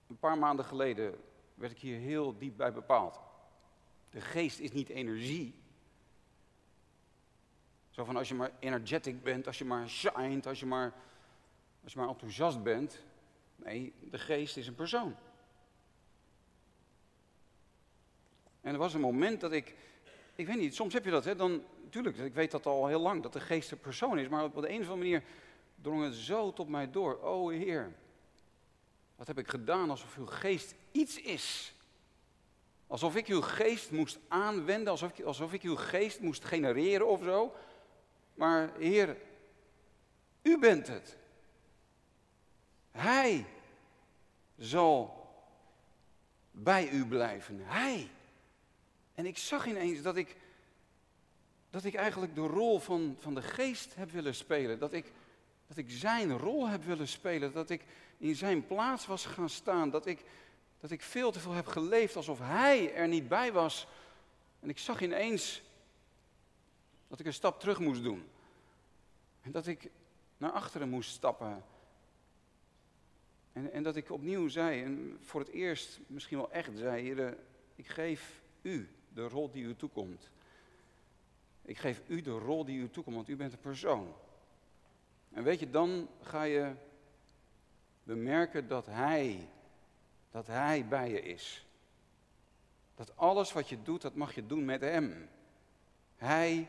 een 0.06 0.18
paar 0.18 0.38
maanden 0.38 0.64
geleden 0.64 1.20
werd 1.54 1.72
ik 1.72 1.78
hier 1.78 1.98
heel 1.98 2.38
diep 2.38 2.56
bij 2.56 2.72
bepaald. 2.72 3.20
De 4.10 4.20
geest 4.20 4.58
is 4.58 4.72
niet 4.72 4.88
energie. 4.88 5.54
Zo 7.90 8.04
van 8.04 8.16
als 8.16 8.28
je 8.28 8.34
maar 8.34 8.52
energetic 8.58 9.22
bent, 9.22 9.46
als 9.46 9.58
je 9.58 9.64
maar 9.64 9.88
shined, 9.88 10.46
als 10.46 10.60
je 10.60 10.66
maar, 10.66 10.92
als 11.84 11.92
je 11.92 11.98
maar 11.98 12.08
enthousiast 12.08 12.62
bent. 12.62 13.02
Nee, 13.64 13.92
de 14.00 14.18
geest 14.18 14.56
is 14.56 14.66
een 14.66 14.74
persoon. 14.74 15.16
En 18.60 18.72
er 18.72 18.78
was 18.78 18.94
een 18.94 19.00
moment 19.00 19.40
dat 19.40 19.52
ik, 19.52 19.74
ik 20.34 20.46
weet 20.46 20.58
niet, 20.58 20.74
soms 20.74 20.92
heb 20.92 21.04
je 21.04 21.10
dat, 21.10 21.24
hè, 21.24 21.36
dan, 21.36 21.62
natuurlijk, 21.84 22.16
ik 22.16 22.34
weet 22.34 22.50
dat 22.50 22.66
al 22.66 22.86
heel 22.86 23.00
lang, 23.00 23.22
dat 23.22 23.32
de 23.32 23.40
geest 23.40 23.70
een 23.70 23.80
persoon 23.80 24.18
is, 24.18 24.28
maar 24.28 24.44
op 24.44 24.54
de 24.54 24.68
een 24.68 24.80
of 24.80 24.88
andere 24.88 24.96
manier 24.96 25.22
drong 25.74 26.04
het 26.04 26.14
zo 26.14 26.52
tot 26.52 26.68
mij 26.68 26.90
door. 26.90 27.22
O 27.22 27.48
Heer, 27.48 27.92
wat 29.16 29.26
heb 29.26 29.38
ik 29.38 29.48
gedaan 29.48 29.90
alsof 29.90 30.16
uw 30.16 30.26
geest 30.26 30.74
iets 30.92 31.20
is? 31.20 31.74
Alsof 32.86 33.16
ik 33.16 33.26
uw 33.26 33.40
geest 33.40 33.90
moest 33.90 34.18
aanwenden, 34.28 34.88
alsof 34.88 35.18
ik, 35.18 35.24
alsof 35.24 35.52
ik 35.52 35.62
uw 35.62 35.76
geest 35.76 36.20
moest 36.20 36.44
genereren 36.44 37.06
of 37.06 37.22
zo. 37.22 37.54
Maar 38.34 38.70
Heer, 38.78 39.16
u 40.42 40.58
bent 40.58 40.86
het. 40.86 41.18
Hij 42.90 43.46
zal 44.56 45.28
bij 46.50 46.90
u 46.90 47.06
blijven. 47.06 47.60
Hij. 47.62 48.08
En 49.14 49.26
ik 49.26 49.38
zag 49.38 49.66
ineens 49.66 50.02
dat 50.02 50.16
ik, 50.16 50.36
dat 51.70 51.84
ik 51.84 51.94
eigenlijk 51.94 52.34
de 52.34 52.46
rol 52.46 52.78
van, 52.78 53.16
van 53.18 53.34
de 53.34 53.42
geest 53.42 53.94
heb 53.94 54.10
willen 54.10 54.34
spelen. 54.34 54.78
Dat 54.78 54.92
ik, 54.92 55.12
dat 55.66 55.76
ik 55.76 55.90
zijn 55.90 56.38
rol 56.38 56.68
heb 56.68 56.84
willen 56.84 57.08
spelen. 57.08 57.52
Dat 57.52 57.70
ik 57.70 57.84
in 58.18 58.36
zijn 58.36 58.66
plaats 58.66 59.06
was 59.06 59.26
gaan 59.26 59.48
staan. 59.48 59.90
Dat 59.90 60.06
ik, 60.06 60.24
dat 60.80 60.90
ik 60.90 61.02
veel 61.02 61.32
te 61.32 61.40
veel 61.40 61.52
heb 61.52 61.66
geleefd 61.66 62.16
alsof 62.16 62.38
hij 62.38 62.94
er 62.94 63.08
niet 63.08 63.28
bij 63.28 63.52
was. 63.52 63.86
En 64.60 64.68
ik 64.68 64.78
zag 64.78 65.00
ineens 65.00 65.62
dat 67.08 67.20
ik 67.20 67.26
een 67.26 67.32
stap 67.32 67.60
terug 67.60 67.78
moest 67.78 68.02
doen. 68.02 68.28
En 69.42 69.52
dat 69.52 69.66
ik 69.66 69.90
naar 70.36 70.50
achteren 70.50 70.88
moest 70.88 71.10
stappen. 71.10 71.64
En, 73.52 73.72
en 73.72 73.82
dat 73.82 73.96
ik 73.96 74.10
opnieuw 74.10 74.48
zei, 74.48 74.82
en 74.82 75.18
voor 75.20 75.40
het 75.40 75.50
eerst 75.50 76.00
misschien 76.06 76.36
wel 76.36 76.52
echt 76.52 76.70
zei, 76.74 77.34
ik 77.74 77.88
geef 77.88 78.42
u 78.62 78.88
de 79.12 79.28
rol 79.28 79.50
die 79.50 79.64
u 79.64 79.76
toekomt. 79.76 80.30
Ik 81.62 81.78
geef 81.78 82.02
u 82.06 82.20
de 82.20 82.38
rol 82.38 82.64
die 82.64 82.80
u 82.80 82.90
toekomt, 82.90 83.16
want 83.16 83.28
u 83.28 83.36
bent 83.36 83.52
een 83.52 83.60
persoon. 83.60 84.14
En 85.32 85.42
weet 85.42 85.60
je, 85.60 85.70
dan 85.70 86.08
ga 86.20 86.42
je 86.42 86.72
bemerken 88.02 88.68
dat 88.68 88.86
Hij, 88.86 89.48
dat 90.30 90.46
Hij 90.46 90.86
bij 90.88 91.10
je 91.10 91.22
is. 91.22 91.66
Dat 92.94 93.16
alles 93.16 93.52
wat 93.52 93.68
je 93.68 93.82
doet, 93.82 94.02
dat 94.02 94.14
mag 94.14 94.34
je 94.34 94.46
doen 94.46 94.64
met 94.64 94.80
Hem. 94.80 95.28
Hij 96.16 96.68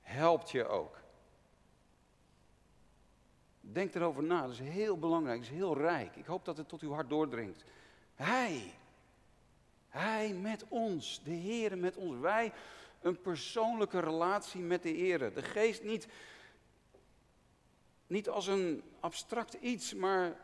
helpt 0.00 0.50
je 0.50 0.66
ook. 0.66 1.00
Denk 3.72 3.94
erover 3.94 4.22
na, 4.22 4.42
dat 4.42 4.50
is 4.50 4.58
heel 4.58 4.98
belangrijk, 4.98 5.40
dat 5.40 5.50
is 5.50 5.56
heel 5.56 5.76
rijk. 5.76 6.16
Ik 6.16 6.26
hoop 6.26 6.44
dat 6.44 6.56
het 6.56 6.68
tot 6.68 6.80
uw 6.80 6.92
hart 6.92 7.08
doordringt. 7.08 7.64
Hij 8.14 8.74
Hij 9.88 10.32
met 10.32 10.64
ons, 10.68 11.20
de 11.24 11.30
Heer 11.30 11.78
met 11.78 11.96
ons. 11.96 12.20
Wij 12.20 12.52
een 13.00 13.20
persoonlijke 13.20 14.00
relatie 14.00 14.60
met 14.60 14.82
de 14.82 14.88
Heer. 14.88 15.34
De 15.34 15.42
geest 15.42 15.82
niet, 15.82 16.06
niet 18.06 18.28
als 18.28 18.46
een 18.46 18.82
abstract 19.00 19.54
iets, 19.54 19.94
maar 19.94 20.40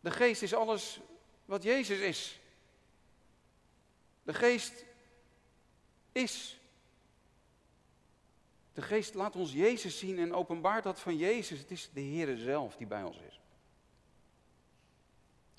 de 0.00 0.10
geest 0.10 0.42
is 0.42 0.54
alles 0.54 1.00
wat 1.44 1.62
Jezus 1.62 1.98
is. 1.98 2.40
De 4.22 4.34
geest 4.34 4.84
is. 6.12 6.60
De 8.72 8.82
geest 8.82 9.14
laat 9.14 9.36
ons 9.36 9.52
Jezus 9.52 9.98
zien 9.98 10.18
en 10.18 10.34
openbaart 10.34 10.84
dat 10.84 11.00
van 11.00 11.16
Jezus. 11.16 11.58
Het 11.58 11.70
is 11.70 11.90
de 11.92 12.00
Heer 12.00 12.36
zelf 12.36 12.76
die 12.76 12.86
bij 12.86 13.02
ons 13.02 13.18
is. 13.28 13.40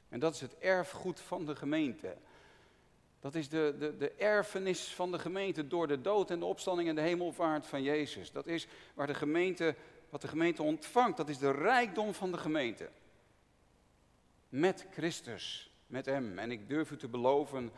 En 0.10 0.20
dat 0.20 0.34
is 0.34 0.42
het 0.42 0.58
erfgoed 0.58 1.20
van 1.20 1.46
de 1.46 1.56
gemeente. 1.56 2.18
Dat 3.20 3.36
is 3.36 3.50
de, 3.50 3.76
de, 3.80 3.98
de 3.98 4.12
erfenis 4.12 4.94
van 4.94 5.12
de 5.12 5.20
gemeente 5.20 5.68
door 5.68 5.88
de 5.88 6.02
dood 6.02 6.32
en 6.32 6.40
de 6.40 6.46
opstanding 6.46 6.90
en 6.90 6.96
de 6.96 7.02
hemelvaart 7.02 7.68
van 7.68 7.84
Jezus. 7.84 8.32
Dat 8.32 8.48
is 8.48 8.68
waar 8.94 9.08
de 9.08 9.14
gemeente, 9.14 9.76
wat 10.10 10.22
de 10.22 10.28
gemeente 10.28 10.64
ontvangt. 10.64 11.18
Dat 11.18 11.30
is 11.30 11.38
de 11.38 11.52
rijkdom 11.52 12.14
van 12.14 12.32
de 12.32 12.38
gemeente. 12.38 12.90
Met 14.50 14.86
Christus, 14.92 15.74
met 15.88 16.06
Hem. 16.06 16.40
En 16.40 16.52
ik 16.52 16.70
durf 16.70 16.92
u 16.92 16.98
te 16.98 17.08
beloven 17.08 17.72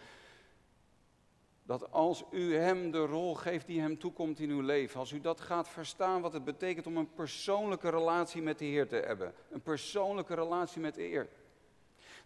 dat 1.65 1.91
als 1.91 2.23
u 2.31 2.55
Hem 2.55 2.91
de 2.91 3.05
rol 3.05 3.35
geeft 3.35 3.67
die 3.67 3.81
Hem 3.81 3.99
toekomt 3.99 4.39
in 4.39 4.49
uw 4.49 4.61
leven, 4.61 4.99
als 4.99 5.11
u 5.11 5.21
dat 5.21 5.41
gaat 5.41 5.69
verstaan 5.69 6.21
wat 6.21 6.33
het 6.33 6.43
betekent 6.43 6.87
om 6.87 6.97
een 6.97 7.13
persoonlijke 7.13 7.89
relatie 7.89 8.41
met 8.41 8.59
de 8.59 8.65
Heer 8.65 8.87
te 8.87 8.95
hebben. 8.95 9.33
Een 9.49 9.61
persoonlijke 9.61 10.33
relatie 10.33 10.81
met 10.81 10.95
de 10.95 11.01
Heer. 11.01 11.29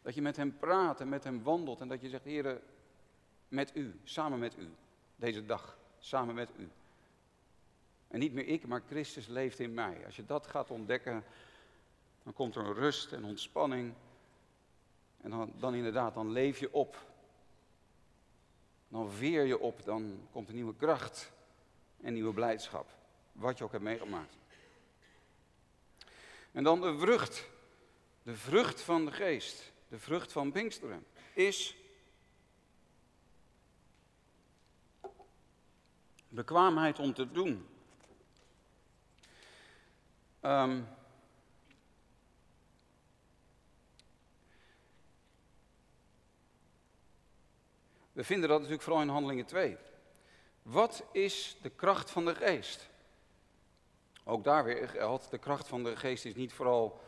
Dat 0.02 0.15
je 0.15 0.21
met 0.21 0.36
Hem 0.36 0.58
praat 0.58 1.02
en 1.02 1.10
met 1.10 1.23
Hem 1.23 1.43
wandelt 1.43 1.82
en 1.82 1.88
dat 1.88 2.02
je 2.02 2.10
zegt, 2.10 2.23
Heer, 2.23 2.62
met 3.47 3.75
u, 3.75 3.99
samen 4.04 4.39
met 4.39 4.58
u, 4.58 4.69
deze 5.15 5.45
dag, 5.45 5.78
samen 5.99 6.36
met 6.36 6.52
u. 6.58 6.69
En 8.08 8.19
niet 8.19 8.34
meer 8.34 8.47
ik, 8.47 8.67
maar 8.67 8.82
Christus 8.88 9.28
leeft 9.28 9.60
in 9.60 9.73
mij. 9.73 10.06
Als 10.06 10.15
je 10.15 10.25
dat 10.25 10.47
gaat 10.47 10.71
ontdekken, 10.71 11.23
dan 12.23 12.34
komt 12.34 12.56
er 12.56 12.73
rust 12.73 13.12
en 13.12 13.23
ontspanning. 13.23 13.93
En 15.21 15.30
dan, 15.30 15.54
dan 15.58 15.73
inderdaad, 15.73 16.13
dan 16.13 16.32
leef 16.32 16.60
je 16.60 16.73
op. 16.73 17.08
Dan 18.89 19.12
veer 19.12 19.45
je 19.45 19.60
op, 19.60 19.84
dan 19.84 20.28
komt 20.32 20.49
een 20.49 20.56
nieuwe 20.56 20.75
kracht 20.75 21.32
en 22.02 22.13
nieuwe 22.13 22.34
blijdschap. 22.34 22.89
Wat 23.32 23.58
je 23.58 23.63
ook 23.63 23.71
hebt 23.71 23.84
meegemaakt. 23.84 24.38
En 26.52 26.63
dan 26.63 26.82
de 26.82 26.97
vrucht. 26.97 27.47
De 28.23 28.36
vrucht 28.36 28.82
van 28.82 29.06
de 29.06 29.12
geest. 29.12 29.71
De 29.88 29.99
vrucht 29.99 30.32
van 30.32 30.52
Pinksteren 30.52 31.06
is 31.34 31.75
bekwaamheid 36.28 36.99
om 36.99 37.13
te 37.13 37.32
doen. 37.32 37.67
Um, 40.41 40.88
we 48.19 48.25
vinden 48.25 48.49
dat 48.49 48.58
natuurlijk 48.58 48.84
vooral 48.84 49.01
in 49.01 49.10
Handelingen 49.10 49.45
2. 49.45 49.77
Wat 50.62 51.03
is 51.12 51.58
de 51.62 51.69
kracht 51.69 52.12
van 52.12 52.25
de 52.25 52.36
geest? 52.36 52.89
Ook 54.23 54.43
daar 54.43 54.63
weer 54.63 54.89
geldt, 54.89 55.32
de 55.32 55.38
kracht 55.38 55.67
van 55.67 55.84
de 55.84 55.95
geest 55.95 56.25
is 56.25 56.36
niet 56.36 56.53
vooral 56.53 57.01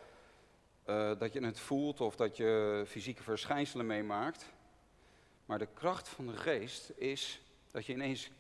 uh, 0.90 1.12
dat 1.20 1.34
je 1.34 1.46
het 1.46 1.60
voelt 1.60 2.02
of 2.02 2.16
dat 2.16 2.38
je 2.38 2.84
fysieke 2.88 3.24
verschijnselen 3.24 3.86
meemaakt. 3.86 4.46
Maar 5.46 5.60
de 5.60 5.68
kracht 5.74 6.08
van 6.08 6.28
de 6.28 6.38
geest 6.38 6.92
is 6.96 7.42
dat 7.72 7.86
je 7.86 7.94
ineens 7.94 8.32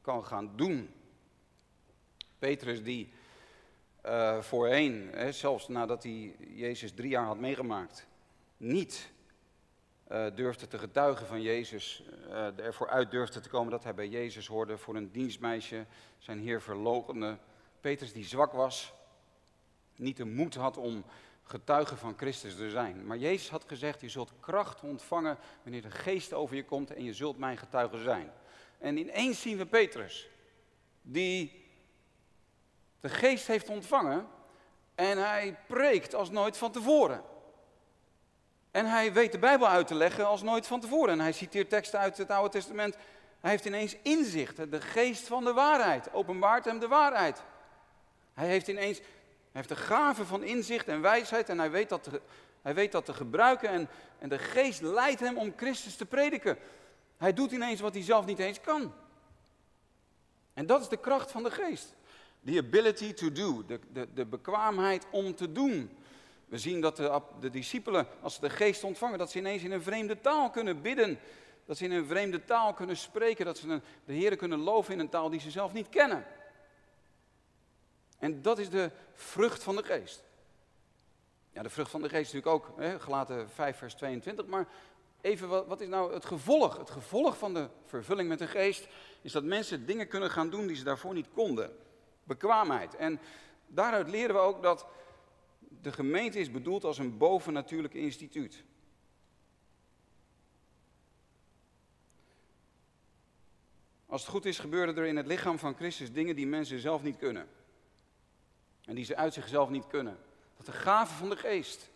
kan 0.00 0.24
gaan 0.26 0.56
doen. 0.56 0.94
Petrus 2.38 2.82
die 2.82 3.12
uh, 4.06 4.42
voorheen, 4.42 5.08
hè, 5.12 5.32
zelfs 5.32 5.68
nadat 5.68 6.02
hij 6.02 6.36
Jezus 6.38 6.92
drie 6.92 7.10
jaar 7.10 7.26
had 7.26 7.38
meegemaakt, 7.38 8.06
niet 8.56 9.10
uh, 10.12 10.26
durfde 10.34 10.66
te 10.66 10.78
getuigen 10.78 11.26
van 11.26 11.42
Jezus, 11.42 12.02
uh, 12.28 12.58
ervoor 12.58 12.88
uit 12.88 13.10
durfde 13.10 13.40
te 13.40 13.48
komen 13.48 13.70
dat 13.70 13.84
hij 13.84 13.94
bij 13.94 14.08
Jezus 14.08 14.46
hoorde 14.46 14.78
voor 14.78 14.96
een 14.96 15.10
dienstmeisje, 15.10 15.86
zijn 16.18 16.38
Heer 16.38 16.62
verlogende. 16.62 17.38
Petrus 17.80 18.12
die 18.12 18.24
zwak 18.24 18.52
was, 18.52 18.92
niet 19.96 20.16
de 20.16 20.24
moed 20.24 20.54
had 20.54 20.76
om 20.76 21.04
getuige 21.42 21.96
van 21.96 22.14
Christus 22.16 22.56
te 22.56 22.70
zijn. 22.70 23.06
Maar 23.06 23.16
Jezus 23.16 23.50
had 23.50 23.64
gezegd, 23.66 24.00
je 24.00 24.08
zult 24.08 24.32
kracht 24.40 24.82
ontvangen 24.82 25.38
wanneer 25.62 25.82
de 25.82 25.90
geest 25.90 26.32
over 26.32 26.56
je 26.56 26.64
komt 26.64 26.90
en 26.90 27.04
je 27.04 27.14
zult 27.14 27.38
mijn 27.38 27.56
getuige 27.56 28.02
zijn. 28.02 28.32
En 28.78 28.96
ineens 28.96 29.40
zien 29.40 29.56
we 29.56 29.66
Petrus, 29.66 30.28
die 31.02 31.64
de 33.00 33.08
geest 33.08 33.46
heeft 33.46 33.68
ontvangen 33.68 34.26
en 34.94 35.18
hij 35.18 35.58
preekt 35.66 36.14
als 36.14 36.30
nooit 36.30 36.56
van 36.56 36.72
tevoren. 36.72 37.22
En 38.70 38.86
hij 38.86 39.12
weet 39.12 39.32
de 39.32 39.38
Bijbel 39.38 39.68
uit 39.68 39.86
te 39.86 39.94
leggen 39.94 40.26
als 40.26 40.42
nooit 40.42 40.66
van 40.66 40.80
tevoren. 40.80 41.12
En 41.12 41.20
hij 41.20 41.32
citeert 41.32 41.68
teksten 41.68 41.98
uit 41.98 42.18
het 42.18 42.30
Oude 42.30 42.50
Testament. 42.50 42.96
Hij 43.40 43.50
heeft 43.50 43.64
ineens 43.64 43.96
inzicht, 44.02 44.70
de 44.70 44.80
geest 44.80 45.26
van 45.26 45.44
de 45.44 45.52
waarheid, 45.52 46.12
openbaart 46.12 46.64
hem 46.64 46.78
de 46.78 46.88
waarheid. 46.88 47.42
Hij 48.34 48.48
heeft 48.48 48.68
ineens, 48.68 48.98
hij 48.98 49.06
heeft 49.52 49.68
de 49.68 49.76
gave 49.76 50.24
van 50.24 50.42
inzicht 50.42 50.88
en 50.88 51.00
wijsheid 51.00 51.48
en 51.48 51.58
hij 51.58 51.70
weet 51.70 51.88
dat 51.88 52.02
te, 52.02 52.20
hij 52.62 52.74
weet 52.74 52.92
dat 52.92 53.04
te 53.04 53.14
gebruiken. 53.14 53.68
En, 53.68 53.88
en 54.18 54.28
de 54.28 54.38
geest 54.38 54.80
leidt 54.80 55.20
hem 55.20 55.38
om 55.38 55.52
Christus 55.56 55.96
te 55.96 56.06
prediken. 56.06 56.58
Hij 57.16 57.32
doet 57.32 57.52
ineens 57.52 57.80
wat 57.80 57.94
hij 57.94 58.02
zelf 58.02 58.26
niet 58.26 58.38
eens 58.38 58.60
kan. 58.60 58.92
En 60.54 60.66
dat 60.66 60.80
is 60.80 60.88
de 60.88 60.96
kracht 60.96 61.30
van 61.30 61.42
de 61.42 61.50
geest. 61.50 61.94
The 62.44 62.58
ability 62.58 63.12
to 63.12 63.32
do, 63.32 63.64
de, 63.66 63.80
de, 63.92 64.08
de 64.14 64.26
bekwaamheid 64.26 65.06
om 65.10 65.34
te 65.34 65.52
doen. 65.52 65.90
We 66.50 66.58
zien 66.58 66.80
dat 66.80 66.96
de, 66.96 67.20
de 67.40 67.50
discipelen, 67.50 68.06
als 68.20 68.34
ze 68.34 68.40
de 68.40 68.50
geest 68.50 68.84
ontvangen, 68.84 69.18
dat 69.18 69.30
ze 69.30 69.38
ineens 69.38 69.62
in 69.62 69.72
een 69.72 69.82
vreemde 69.82 70.20
taal 70.20 70.50
kunnen 70.50 70.82
bidden. 70.82 71.18
Dat 71.64 71.76
ze 71.76 71.84
in 71.84 71.92
een 71.92 72.06
vreemde 72.06 72.44
taal 72.44 72.74
kunnen 72.74 72.96
spreken. 72.96 73.44
Dat 73.44 73.58
ze 73.58 73.80
de 74.04 74.12
Heer 74.12 74.36
kunnen 74.36 74.58
loven 74.58 74.92
in 74.92 74.98
een 74.98 75.08
taal 75.08 75.30
die 75.30 75.40
ze 75.40 75.50
zelf 75.50 75.72
niet 75.72 75.88
kennen. 75.88 76.26
En 78.18 78.42
dat 78.42 78.58
is 78.58 78.70
de 78.70 78.90
vrucht 79.14 79.62
van 79.62 79.76
de 79.76 79.82
geest. 79.82 80.22
Ja, 81.52 81.62
de 81.62 81.70
vrucht 81.70 81.90
van 81.90 82.02
de 82.02 82.08
geest 82.08 82.26
is 82.26 82.32
natuurlijk 82.32 82.68
ook, 82.68 82.78
hè, 82.78 83.00
gelaten 83.00 83.50
5 83.50 83.76
vers 83.76 83.94
22, 83.94 84.46
maar 84.46 84.66
even, 85.20 85.48
wat, 85.48 85.66
wat 85.66 85.80
is 85.80 85.88
nou 85.88 86.14
het 86.14 86.24
gevolg? 86.24 86.78
Het 86.78 86.90
gevolg 86.90 87.38
van 87.38 87.54
de 87.54 87.68
vervulling 87.86 88.28
met 88.28 88.38
de 88.38 88.46
geest 88.46 88.88
is 89.22 89.32
dat 89.32 89.44
mensen 89.44 89.86
dingen 89.86 90.08
kunnen 90.08 90.30
gaan 90.30 90.50
doen 90.50 90.66
die 90.66 90.76
ze 90.76 90.84
daarvoor 90.84 91.14
niet 91.14 91.28
konden. 91.34 91.76
Bekwaamheid. 92.24 92.96
En 92.96 93.20
daaruit 93.66 94.08
leren 94.08 94.34
we 94.34 94.40
ook 94.40 94.62
dat 94.62 94.86
de 95.82 95.92
gemeente 95.92 96.38
is 96.38 96.50
bedoeld 96.50 96.84
als 96.84 96.98
een 96.98 97.18
bovennatuurlijk 97.18 97.94
instituut. 97.94 98.64
Als 104.06 104.20
het 104.20 104.30
goed 104.30 104.44
is, 104.44 104.58
gebeuren 104.58 104.96
er 104.96 105.06
in 105.06 105.16
het 105.16 105.26
lichaam 105.26 105.58
van 105.58 105.74
Christus 105.74 106.12
dingen 106.12 106.36
die 106.36 106.46
mensen 106.46 106.80
zelf 106.80 107.02
niet 107.02 107.16
kunnen. 107.16 107.48
En 108.84 108.94
die 108.94 109.04
ze 109.04 109.16
uit 109.16 109.34
zichzelf 109.34 109.70
niet 109.70 109.86
kunnen. 109.86 110.18
Dat 110.56 110.66
de 110.66 110.72
gaven 110.72 111.16
van 111.16 111.28
de 111.28 111.36
geest, 111.36 111.90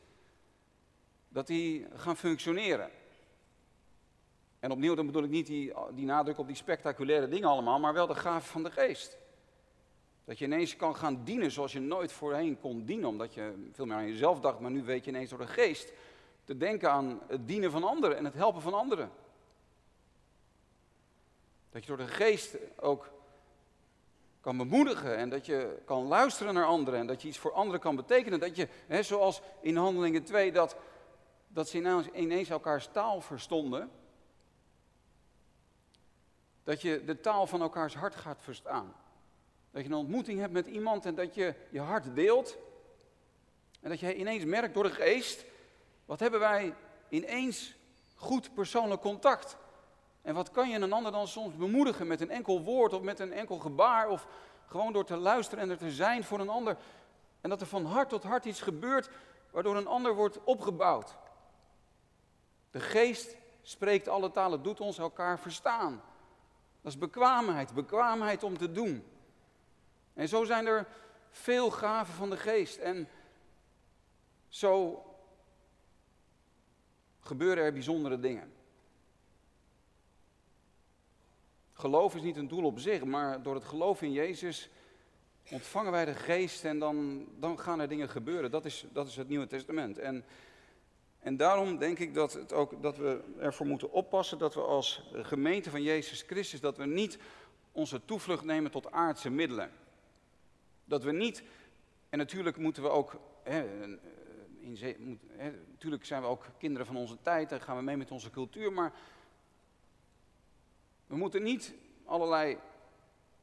dat 1.28 1.46
die 1.46 1.86
gaan 1.94 2.16
functioneren. 2.16 2.90
En 4.60 4.70
opnieuw, 4.70 4.94
dan 4.94 5.06
bedoel 5.06 5.22
ik 5.22 5.30
niet 5.30 5.46
die, 5.46 5.72
die 5.94 6.04
nadruk 6.04 6.38
op 6.38 6.46
die 6.46 6.56
spectaculaire 6.56 7.28
dingen 7.28 7.48
allemaal, 7.48 7.80
maar 7.80 7.92
wel 7.92 8.06
de 8.06 8.14
gaven 8.14 8.48
van 8.48 8.62
de 8.62 8.70
geest. 8.70 9.16
Dat 10.24 10.38
je 10.38 10.44
ineens 10.44 10.76
kan 10.76 10.96
gaan 10.96 11.24
dienen 11.24 11.50
zoals 11.50 11.72
je 11.72 11.80
nooit 11.80 12.12
voorheen 12.12 12.60
kon 12.60 12.84
dienen, 12.84 13.08
omdat 13.08 13.34
je 13.34 13.68
veel 13.72 13.86
meer 13.86 13.96
aan 13.96 14.06
jezelf 14.06 14.40
dacht, 14.40 14.60
maar 14.60 14.70
nu 14.70 14.82
weet 14.82 15.04
je 15.04 15.10
ineens 15.10 15.30
door 15.30 15.38
de 15.38 15.46
geest 15.46 15.92
te 16.44 16.56
denken 16.56 16.90
aan 16.90 17.20
het 17.26 17.48
dienen 17.48 17.70
van 17.70 17.84
anderen 17.84 18.16
en 18.16 18.24
het 18.24 18.34
helpen 18.34 18.62
van 18.62 18.74
anderen. 18.74 19.10
Dat 21.70 21.82
je 21.82 21.88
door 21.88 22.06
de 22.06 22.12
geest 22.12 22.56
ook 22.76 23.12
kan 24.40 24.56
bemoedigen 24.56 25.16
en 25.16 25.28
dat 25.28 25.46
je 25.46 25.82
kan 25.84 26.06
luisteren 26.06 26.54
naar 26.54 26.66
anderen 26.66 27.00
en 27.00 27.06
dat 27.06 27.22
je 27.22 27.28
iets 27.28 27.38
voor 27.38 27.52
anderen 27.52 27.80
kan 27.80 27.96
betekenen. 27.96 28.40
Dat 28.40 28.56
je, 28.56 28.68
hè, 28.86 29.02
zoals 29.02 29.40
in 29.60 29.76
Handelingen 29.76 30.24
2, 30.24 30.52
dat, 30.52 30.76
dat 31.48 31.68
ze 31.68 32.08
ineens 32.12 32.50
elkaars 32.50 32.88
taal 32.92 33.20
verstonden. 33.20 33.90
Dat 36.64 36.82
je 36.82 37.04
de 37.04 37.20
taal 37.20 37.46
van 37.46 37.60
elkaars 37.60 37.94
hart 37.94 38.14
gaat 38.14 38.42
verstaan. 38.42 38.94
Dat 39.74 39.82
je 39.82 39.88
een 39.88 39.94
ontmoeting 39.94 40.40
hebt 40.40 40.52
met 40.52 40.66
iemand 40.66 41.06
en 41.06 41.14
dat 41.14 41.34
je 41.34 41.54
je 41.70 41.80
hart 41.80 42.14
deelt. 42.14 42.56
En 43.80 43.90
dat 43.90 44.00
je 44.00 44.16
ineens 44.16 44.44
merkt 44.44 44.74
door 44.74 44.82
de 44.82 44.90
geest, 44.90 45.44
wat 46.04 46.20
hebben 46.20 46.40
wij 46.40 46.74
ineens 47.08 47.74
goed 48.14 48.54
persoonlijk 48.54 49.00
contact. 49.00 49.56
En 50.22 50.34
wat 50.34 50.50
kan 50.50 50.68
je 50.68 50.78
een 50.78 50.92
ander 50.92 51.12
dan 51.12 51.28
soms 51.28 51.56
bemoedigen 51.56 52.06
met 52.06 52.20
een 52.20 52.30
enkel 52.30 52.62
woord 52.62 52.92
of 52.92 53.02
met 53.02 53.20
een 53.20 53.32
enkel 53.32 53.58
gebaar 53.58 54.08
of 54.08 54.26
gewoon 54.66 54.92
door 54.92 55.04
te 55.04 55.16
luisteren 55.16 55.64
en 55.64 55.70
er 55.70 55.78
te 55.78 55.90
zijn 55.90 56.24
voor 56.24 56.40
een 56.40 56.48
ander. 56.48 56.76
En 57.40 57.50
dat 57.50 57.60
er 57.60 57.66
van 57.66 57.84
hart 57.84 58.08
tot 58.08 58.22
hart 58.22 58.44
iets 58.44 58.60
gebeurt 58.60 59.10
waardoor 59.50 59.76
een 59.76 59.86
ander 59.86 60.14
wordt 60.14 60.44
opgebouwd. 60.44 61.16
De 62.70 62.80
geest 62.80 63.36
spreekt 63.62 64.08
alle 64.08 64.30
talen, 64.30 64.62
doet 64.62 64.80
ons 64.80 64.98
elkaar 64.98 65.38
verstaan. 65.38 66.02
Dat 66.80 66.92
is 66.92 66.98
bekwaamheid, 66.98 67.74
bekwaamheid 67.74 68.42
om 68.42 68.58
te 68.58 68.72
doen. 68.72 69.04
En 70.14 70.28
zo 70.28 70.44
zijn 70.44 70.66
er 70.66 70.86
veel 71.30 71.70
gaven 71.70 72.14
van 72.14 72.30
de 72.30 72.36
geest. 72.36 72.78
En 72.78 73.08
zo 74.48 75.04
gebeuren 77.20 77.64
er 77.64 77.72
bijzondere 77.72 78.20
dingen. 78.20 78.52
Geloof 81.72 82.14
is 82.14 82.22
niet 82.22 82.36
een 82.36 82.48
doel 82.48 82.64
op 82.64 82.78
zich, 82.78 83.04
maar 83.04 83.42
door 83.42 83.54
het 83.54 83.64
geloof 83.64 84.02
in 84.02 84.12
Jezus 84.12 84.70
ontvangen 85.50 85.92
wij 85.92 86.04
de 86.04 86.14
geest 86.14 86.64
en 86.64 86.78
dan, 86.78 87.26
dan 87.38 87.58
gaan 87.58 87.80
er 87.80 87.88
dingen 87.88 88.08
gebeuren. 88.08 88.50
Dat 88.50 88.64
is, 88.64 88.86
dat 88.92 89.06
is 89.06 89.16
het 89.16 89.28
Nieuwe 89.28 89.46
Testament. 89.46 89.98
En, 89.98 90.24
en 91.18 91.36
daarom 91.36 91.78
denk 91.78 91.98
ik 91.98 92.14
dat, 92.14 92.32
het 92.32 92.52
ook, 92.52 92.82
dat 92.82 92.96
we 92.96 93.20
ervoor 93.38 93.66
moeten 93.66 93.92
oppassen 93.92 94.38
dat 94.38 94.54
we 94.54 94.60
als 94.60 95.10
gemeente 95.12 95.70
van 95.70 95.82
Jezus 95.82 96.22
Christus, 96.22 96.60
dat 96.60 96.76
we 96.76 96.86
niet 96.86 97.18
onze 97.72 98.04
toevlucht 98.04 98.44
nemen 98.44 98.70
tot 98.70 98.90
aardse 98.90 99.30
middelen. 99.30 99.70
Dat 100.84 101.02
we 101.02 101.12
niet, 101.12 101.42
en 102.08 102.18
natuurlijk 102.18 102.56
moeten 102.56 102.82
we 102.82 102.88
ook, 102.88 103.20
hè, 103.42 103.84
in 104.60 104.76
zee, 104.76 105.18
hè, 105.28 105.50
natuurlijk 105.70 106.04
zijn 106.04 106.22
we 106.22 106.28
ook 106.28 106.46
kinderen 106.58 106.86
van 106.86 106.96
onze 106.96 107.20
tijd 107.20 107.52
en 107.52 107.60
gaan 107.60 107.76
we 107.76 107.82
mee 107.82 107.96
met 107.96 108.10
onze 108.10 108.30
cultuur, 108.30 108.72
maar 108.72 108.92
we 111.06 111.16
moeten 111.16 111.42
niet 111.42 111.74
allerlei 112.04 112.58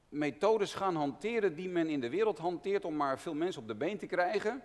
methodes 0.10 0.74
gaan 0.74 0.96
hanteren 0.96 1.56
die 1.56 1.70
men 1.70 1.90
in 1.90 2.00
de 2.00 2.10
wereld 2.10 2.38
hanteert 2.38 2.86
om 2.86 2.96
maar 2.96 3.20
veel 3.20 3.34
mensen 3.34 3.62
op 3.62 3.68
de 3.68 3.76
been 3.76 3.98
te 3.98 4.06
krijgen. 4.06 4.64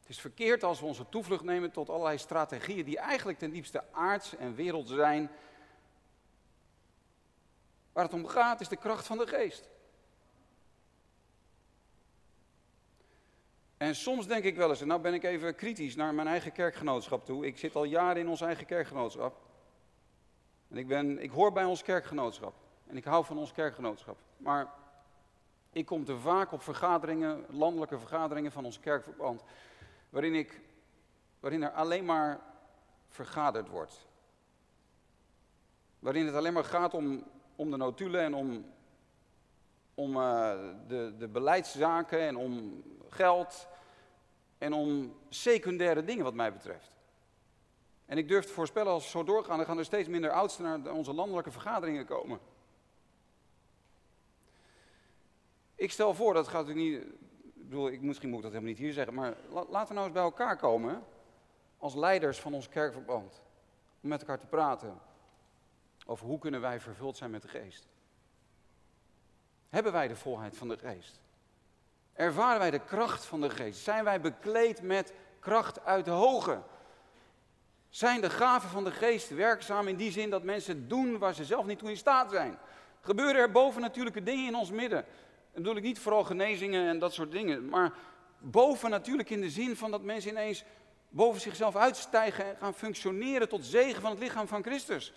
Het 0.00 0.08
is 0.08 0.20
verkeerd 0.20 0.62
als 0.62 0.80
we 0.80 0.86
onze 0.86 1.08
toevlucht 1.08 1.44
nemen 1.44 1.70
tot 1.70 1.90
allerlei 1.90 2.18
strategieën 2.18 2.84
die 2.84 2.98
eigenlijk 2.98 3.38
ten 3.38 3.50
diepste 3.50 3.84
aards 3.92 4.36
en 4.36 4.54
wereld 4.54 4.88
zijn. 4.88 5.30
Waar 7.92 8.04
het 8.04 8.12
om 8.12 8.26
gaat 8.26 8.60
is 8.60 8.68
de 8.68 8.76
kracht 8.76 9.06
van 9.06 9.18
de 9.18 9.26
geest. 9.26 9.68
En 13.82 13.94
soms 13.94 14.26
denk 14.26 14.44
ik 14.44 14.56
wel 14.56 14.68
eens, 14.68 14.80
en 14.80 14.86
nou 14.86 15.00
ben 15.00 15.14
ik 15.14 15.22
even 15.22 15.54
kritisch 15.54 15.96
naar 15.96 16.14
mijn 16.14 16.26
eigen 16.26 16.52
kerkgenootschap 16.52 17.24
toe. 17.24 17.46
Ik 17.46 17.58
zit 17.58 17.74
al 17.74 17.84
jaren 17.84 18.20
in 18.20 18.28
ons 18.28 18.40
eigen 18.40 18.66
kerkgenootschap. 18.66 19.40
En 20.68 20.76
ik, 20.76 20.86
ben, 20.86 21.22
ik 21.22 21.30
hoor 21.30 21.52
bij 21.52 21.64
ons 21.64 21.82
kerkgenootschap. 21.82 22.54
En 22.86 22.96
ik 22.96 23.04
hou 23.04 23.24
van 23.24 23.38
ons 23.38 23.52
kerkgenootschap. 23.52 24.16
Maar 24.36 24.72
ik 25.72 25.86
kom 25.86 26.04
te 26.04 26.18
vaak 26.18 26.52
op 26.52 26.62
vergaderingen, 26.62 27.44
landelijke 27.48 27.98
vergaderingen 27.98 28.52
van 28.52 28.64
ons 28.64 28.80
kerkverband, 28.80 29.42
waarin, 30.10 30.34
ik, 30.34 30.60
waarin 31.40 31.62
er 31.62 31.70
alleen 31.70 32.04
maar 32.04 32.40
vergaderd 33.08 33.68
wordt. 33.68 34.06
Waarin 35.98 36.26
het 36.26 36.34
alleen 36.34 36.52
maar 36.52 36.64
gaat 36.64 36.94
om, 36.94 37.24
om 37.56 37.70
de 37.70 37.76
notulen 37.76 38.22
en 38.22 38.34
om, 38.34 38.64
om 39.94 40.16
uh, 40.16 40.52
de, 40.86 41.14
de 41.18 41.28
beleidszaken 41.28 42.20
en 42.20 42.36
om 42.36 42.82
geld 43.08 43.70
en 44.62 44.72
om 44.72 45.16
secundaire 45.28 46.04
dingen 46.04 46.24
wat 46.24 46.34
mij 46.34 46.52
betreft. 46.52 46.96
En 48.06 48.18
ik 48.18 48.28
durf 48.28 48.44
te 48.44 48.52
voorspellen, 48.52 48.92
als 48.92 49.04
we 49.04 49.10
zo 49.10 49.24
doorgaan, 49.24 49.56
dan 49.56 49.66
gaan 49.66 49.78
er 49.78 49.84
steeds 49.84 50.08
minder 50.08 50.30
oudsten 50.30 50.64
naar 50.64 50.94
onze 50.94 51.12
landelijke 51.12 51.50
vergaderingen 51.50 52.06
komen. 52.06 52.40
Ik 55.74 55.90
stel 55.90 56.14
voor, 56.14 56.34
dat 56.34 56.48
gaat 56.48 56.66
natuurlijk 56.66 57.02
niet, 57.02 57.14
ik 57.54 57.68
bedoel, 57.68 57.88
ik, 57.88 58.00
misschien 58.00 58.28
moet 58.28 58.38
ik 58.38 58.44
dat 58.44 58.52
helemaal 58.52 58.74
niet 58.74 58.82
hier 58.82 58.92
zeggen, 58.92 59.14
maar 59.14 59.36
laten 59.50 59.88
we 59.88 59.94
nou 59.94 60.04
eens 60.04 60.14
bij 60.14 60.22
elkaar 60.22 60.56
komen 60.56 61.04
als 61.78 61.94
leiders 61.94 62.40
van 62.40 62.54
ons 62.54 62.68
kerkverband. 62.68 63.42
Om 64.02 64.08
met 64.08 64.20
elkaar 64.20 64.38
te 64.38 64.46
praten 64.46 64.98
over 66.06 66.26
hoe 66.26 66.38
kunnen 66.38 66.60
wij 66.60 66.80
vervuld 66.80 67.16
zijn 67.16 67.30
met 67.30 67.42
de 67.42 67.48
geest. 67.48 67.88
Hebben 69.68 69.92
wij 69.92 70.08
de 70.08 70.16
volheid 70.16 70.56
van 70.56 70.68
de 70.68 70.78
geest? 70.78 71.20
Ervaren 72.22 72.58
wij 72.58 72.70
de 72.70 72.78
kracht 72.78 73.24
van 73.24 73.40
de 73.40 73.50
geest? 73.50 73.82
Zijn 73.82 74.04
wij 74.04 74.20
bekleed 74.20 74.82
met 74.82 75.12
kracht 75.40 75.84
uit 75.84 76.04
de 76.04 76.10
hoge? 76.10 76.60
Zijn 77.88 78.20
de 78.20 78.30
gaven 78.30 78.68
van 78.68 78.84
de 78.84 78.90
geest 78.90 79.30
werkzaam 79.30 79.88
in 79.88 79.96
die 79.96 80.10
zin 80.10 80.30
dat 80.30 80.42
mensen 80.42 80.88
doen 80.88 81.18
waar 81.18 81.34
ze 81.34 81.44
zelf 81.44 81.66
niet 81.66 81.78
toe 81.78 81.90
in 81.90 81.96
staat 81.96 82.30
zijn? 82.30 82.58
Gebeuren 83.00 83.40
er 83.40 83.50
bovennatuurlijke 83.50 84.22
dingen 84.22 84.46
in 84.46 84.54
ons 84.54 84.70
midden? 84.70 85.04
Dan 85.52 85.62
bedoel 85.62 85.76
ik 85.76 85.82
niet 85.82 85.98
vooral 85.98 86.24
genezingen 86.24 86.88
en 86.88 86.98
dat 86.98 87.12
soort 87.12 87.32
dingen, 87.32 87.68
maar 87.68 87.92
boven 88.38 88.90
natuurlijk 88.90 89.30
in 89.30 89.40
de 89.40 89.50
zin 89.50 89.76
van 89.76 89.90
dat 89.90 90.02
mensen 90.02 90.30
ineens 90.30 90.64
boven 91.08 91.40
zichzelf 91.40 91.76
uitstijgen 91.76 92.44
en 92.44 92.56
gaan 92.56 92.74
functioneren 92.74 93.48
tot 93.48 93.64
zegen 93.64 94.02
van 94.02 94.10
het 94.10 94.20
lichaam 94.20 94.48
van 94.48 94.62
Christus. 94.62 95.12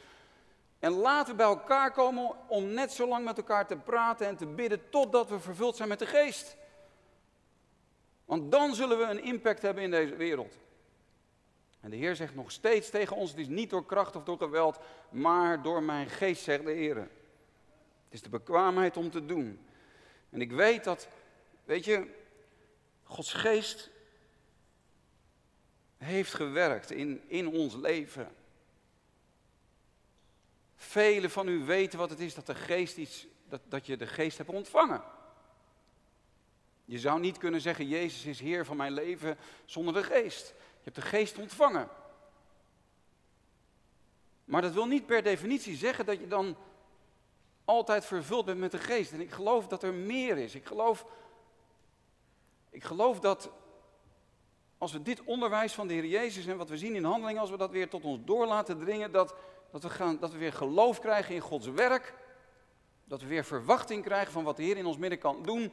En 0.80 0.91
laten 0.91 1.32
we 1.32 1.38
bij 1.38 1.46
elkaar 1.46 1.91
komen 1.91 2.32
om 2.48 2.74
net 2.74 2.91
zo 2.91 3.08
lang 3.08 3.26
met 3.26 3.38
elkaar 3.38 3.68
te 3.68 3.78
praten 3.78 4.28
en 4.28 4.36
te 4.36 4.46
bidden 4.46 4.89
totdat 4.89 5.30
we 5.30 5.39
vervuld 5.39 5.76
zijn 5.76 5.89
met 5.89 6.00
de 6.00 6.06
geest. 6.06 6.58
Want 8.26 8.52
dan 8.52 8.76
zullen 8.76 8.98
we 8.98 9.04
een 9.04 9.24
impact 9.24 9.62
hebben 9.62 9.84
in 9.84 9.92
deze 9.92 10.16
wereld. 10.16 10.58
En 11.80 11.90
de 11.90 11.96
Heer 11.96 12.16
zegt 12.16 12.36
nog 12.36 12.52
steeds 12.52 12.90
tegen 12.90 13.16
ons: 13.16 13.30
Het 13.30 13.40
is 13.40 13.48
niet 13.48 13.70
door 13.70 13.86
kracht 13.86 14.16
of 14.16 14.24
door 14.24 14.38
geweld, 14.38 14.80
maar 15.10 15.62
door 15.62 15.84
mijn 15.84 16.10
geest, 16.10 16.44
zegt 16.44 16.66
de 16.66 16.72
Heer. 16.72 16.96
Het 16.96 17.10
is 18.10 18.22
de 18.22 18.30
bekwaamheid 18.30 18.98
om 18.98 19.12
te 19.12 19.26
doen. 19.26 19.60
En 20.30 20.42
ik 20.42 20.52
weet 20.52 20.84
dat, 20.84 21.08
weet 21.64 21.86
je, 21.86 22.08
Gods 23.04 23.34
geest 23.34 23.90
heeft 25.98 26.34
gewerkt 26.34 26.92
in, 26.92 27.22
in 27.28 27.48
ons 27.48 27.76
leven. 27.76 28.36
Velen 30.76 31.30
van 31.30 31.48
u 31.48 31.66
weten 31.66 32.00
wat 32.00 32.10
het 32.10 32.20
is 32.20 32.34
dat, 32.34 32.46
de 32.46 32.56
geest 32.56 32.98
iets, 32.98 33.28
dat, 33.50 33.62
dat 33.68 33.86
je 33.86 33.98
de 33.98 34.08
geest 34.08 34.38
hebt 34.38 34.50
ontvangen. 34.50 35.04
Je 36.86 37.00
zou 37.00 37.19
niet 37.19 37.38
kunnen 37.38 37.62
zeggen, 37.62 37.88
Jezus 37.88 38.26
is 38.26 38.39
Heer 38.39 38.65
van 38.65 38.78
mijn 38.78 38.93
leven 38.93 39.38
zonder 39.65 39.93
de 39.93 40.04
geest. 40.04 40.48
Je 40.58 40.84
hebt 40.84 40.95
de 40.95 41.02
geest 41.02 41.38
ontvangen. 41.38 41.89
Maar 44.45 44.62
dat 44.62 44.74
wil 44.74 44.86
niet 44.86 45.06
per 45.06 45.24
definitie 45.24 45.76
zeggen 45.76 46.06
dat 46.06 46.19
je 46.19 46.28
dan 46.28 46.56
altijd 47.65 48.06
vervuld 48.06 48.45
bent 48.45 48.60
met 48.60 48.71
de 48.71 48.78
geest. 48.78 49.12
En 49.12 49.21
ik 49.21 49.32
geloof 49.32 49.67
dat 49.67 49.84
er 49.84 49.93
meer 49.93 50.38
is. 50.38 50.56
Ik 50.56 50.65
geloof, 50.65 51.06
ik 52.69 52.84
geloof 52.84 53.19
dat 53.19 53.50
als 54.78 54.91
we 54.91 55.02
dit 55.02 55.24
onderwijs 55.24 55.74
van 55.74 55.88
de 55.88 55.93
Heer 55.93 56.06
Jezus 56.06 56.45
en 56.45 56.58
wat 56.58 56.69
we 56.69 56.78
zien 56.78 56.95
in 56.95 57.04
handeling, 57.04 57.39
als 57.39 57.50
we 57.50 57.58
dat 57.58 57.71
weer 57.71 57.89
tot 57.89 58.04
ons 58.04 58.19
door 58.26 58.48
laten 58.48 58.80
dringen, 58.80 59.12
dat, 59.12 59.36
dat, 59.71 59.84
we 59.84 59.89
gaan, 59.89 60.17
dat 60.19 60.32
we 60.32 60.38
weer 60.38 60.54
geloof 60.54 61.00
krijgen 61.00 61.36
in 61.36 61.41
Gods 61.41 61.67
werk. 61.67 62.13
Dat 63.04 63.21
we 63.21 63.28
weer 63.28 63.45
verwachting 63.45 64.04
krijgen 64.04 64.32
van 64.32 64.43
wat 64.43 64.58
de 64.58 64.63
Heer 64.63 64.78
in 64.78 64.86
ons 64.86 64.98
midden 64.98 65.19
kan 65.19 65.43
doen. 65.43 65.71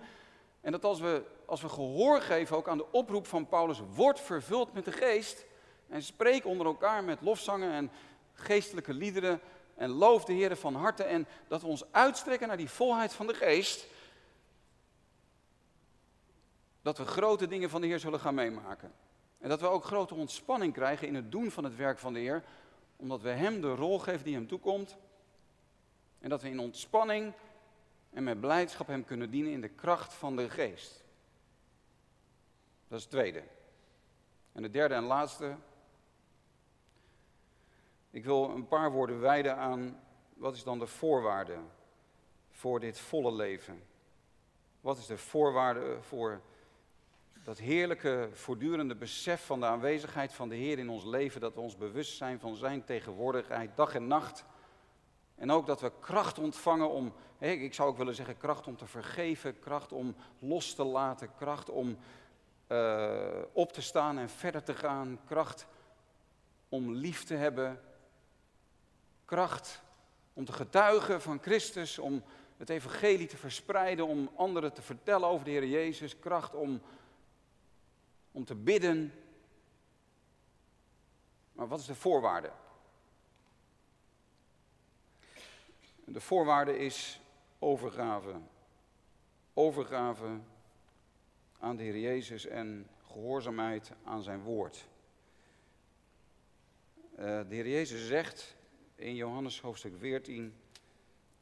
En 0.62 0.72
dat 0.72 0.85
als 0.85 1.01
we, 1.01 1.22
als 1.46 1.61
we 1.61 1.68
gehoor 1.68 2.20
geven 2.20 2.57
ook 2.57 2.68
aan 2.68 2.77
de 2.77 2.92
oproep 2.92 3.27
van 3.27 3.48
Paulus, 3.48 3.81
word 3.94 4.20
vervuld 4.20 4.72
met 4.72 4.85
de 4.85 4.92
geest. 4.92 5.44
En 5.88 6.03
spreek 6.03 6.46
onder 6.46 6.66
elkaar 6.66 7.05
met 7.05 7.20
lofzangen 7.20 7.72
en 7.72 7.90
geestelijke 8.33 8.94
liederen. 8.94 9.40
En 9.75 9.90
loof 9.90 10.25
de 10.25 10.33
Heer 10.33 10.57
van 10.57 10.75
harte. 10.75 11.03
En 11.03 11.27
dat 11.48 11.61
we 11.61 11.66
ons 11.66 11.92
uitstrekken 11.92 12.48
naar 12.48 12.57
die 12.57 12.70
volheid 12.70 13.12
van 13.12 13.27
de 13.27 13.35
geest. 13.35 13.87
Dat 16.83 16.98
we 16.98 17.05
grote 17.05 17.46
dingen 17.46 17.70
van 17.70 17.81
de 17.81 17.87
Heer 17.87 17.98
zullen 17.98 18.20
gaan 18.20 18.35
meemaken. 18.35 18.92
En 19.38 19.48
dat 19.48 19.61
we 19.61 19.66
ook 19.66 19.85
grote 19.85 20.14
ontspanning 20.14 20.72
krijgen 20.72 21.09
in 21.09 21.14
het 21.14 21.33
doen 21.33 21.51
van 21.51 21.64
het 21.64 21.77
werk 21.77 21.98
van 21.98 22.12
de 22.12 22.18
Heer. 22.18 22.44
Omdat 22.96 23.22
we 23.22 23.31
Hem 23.31 23.61
de 23.61 23.75
rol 23.75 23.98
geven 23.98 24.25
die 24.25 24.35
Hem 24.35 24.48
toekomt. 24.48 24.96
En 26.18 26.29
dat 26.29 26.42
we 26.42 26.48
in 26.48 26.61
ontspanning 26.61 27.33
en 28.12 28.25
met 28.25 28.40
blijdschap 28.40 28.87
Hem 28.87 29.05
kunnen 29.05 29.31
dienen 29.31 29.53
in 29.53 29.61
de 29.61 29.68
kracht 29.68 30.14
van 30.14 30.37
de 30.37 30.51
geest. 30.51 31.05
Dat 32.88 32.98
is 32.98 33.05
het 33.05 33.12
tweede. 33.12 33.42
En 34.53 34.62
het 34.62 34.72
derde 34.72 34.94
en 34.94 35.05
laatste. 35.05 35.57
Ik 38.11 38.25
wil 38.25 38.51
een 38.51 38.68
paar 38.68 38.90
woorden 38.90 39.20
wijden 39.20 39.57
aan 39.57 40.01
wat 40.35 40.55
is 40.55 40.62
dan 40.62 40.79
de 40.79 40.87
voorwaarde 40.87 41.59
voor 42.51 42.81
dit 42.81 42.98
volle 42.98 43.33
leven. 43.33 43.83
Wat 44.81 44.98
is 44.98 45.07
de 45.07 45.18
voorwaarde 45.18 45.96
voor 46.01 46.40
dat 47.44 47.59
heerlijke, 47.59 48.29
voortdurende 48.33 48.94
besef 48.94 49.46
van 49.46 49.61
de 49.61 49.66
aanwezigheid 49.66 50.33
van 50.33 50.48
de 50.48 50.55
Heer 50.55 50.79
in 50.79 50.90
ons 50.90 51.05
leven, 51.05 51.40
dat 51.40 51.55
we 51.55 51.61
ons 51.61 51.77
bewust 51.77 52.16
zijn 52.16 52.40
van 52.40 52.57
Zijn 52.57 52.85
tegenwoordigheid 52.85 53.77
dag 53.77 53.94
en 53.94 54.07
nacht. 54.07 54.44
En 55.35 55.51
ook 55.51 55.66
dat 55.66 55.81
we 55.81 55.92
kracht 56.01 56.38
ontvangen 56.38 56.90
om, 56.90 57.12
ik 57.38 57.75
zou 57.75 57.88
ook 57.88 57.97
willen 57.97 58.14
zeggen, 58.14 58.37
kracht 58.37 58.66
om 58.66 58.77
te 58.77 58.87
vergeven, 58.87 59.59
kracht 59.59 59.92
om 59.92 60.14
los 60.38 60.75
te 60.75 60.85
laten, 60.85 61.35
kracht 61.35 61.71
om 61.71 61.99
uh, 62.68 63.42
op 63.53 63.73
te 63.73 63.83
staan 63.83 64.18
en 64.18 64.31
verder 64.31 64.62
te 64.62 64.75
gaan, 64.75 65.21
kracht 65.27 65.66
om 66.68 66.92
lief 66.92 67.25
te 67.25 67.35
hebben, 67.35 67.81
kracht 69.25 69.83
om 70.33 70.45
te 70.45 70.53
getuigen 70.53 71.21
van 71.21 71.38
Christus, 71.42 71.99
om 71.99 72.23
het 72.57 72.71
evangelie 72.71 73.27
te 73.27 73.37
verspreiden, 73.37 74.07
om 74.07 74.31
anderen 74.37 74.73
te 74.73 74.83
vertellen 74.83 75.29
over 75.29 75.45
de 75.45 75.51
Heer 75.51 75.66
Jezus, 75.66 76.18
kracht 76.18 76.55
om, 76.55 76.81
om 78.33 78.45
te 78.45 78.55
bidden. 78.55 79.12
Maar 81.53 81.68
wat 81.68 81.81
is 81.81 81.87
de 81.87 81.95
voorwaarde? 81.95 82.51
De 86.05 86.21
voorwaarde 86.21 86.79
is 86.79 87.21
overgave. 87.59 88.35
Overgave 89.55 90.41
aan 91.59 91.77
de 91.77 91.83
Heer 91.83 91.99
Jezus 91.99 92.47
en 92.47 92.88
gehoorzaamheid 93.07 93.93
aan 94.05 94.23
zijn 94.23 94.43
woord. 94.43 94.87
Uh, 97.12 97.19
de 97.19 97.55
Heer 97.55 97.69
Jezus 97.69 98.07
zegt 98.07 98.57
in 98.95 99.15
Johannes 99.15 99.61
hoofdstuk 99.61 99.93
14, 99.99 100.55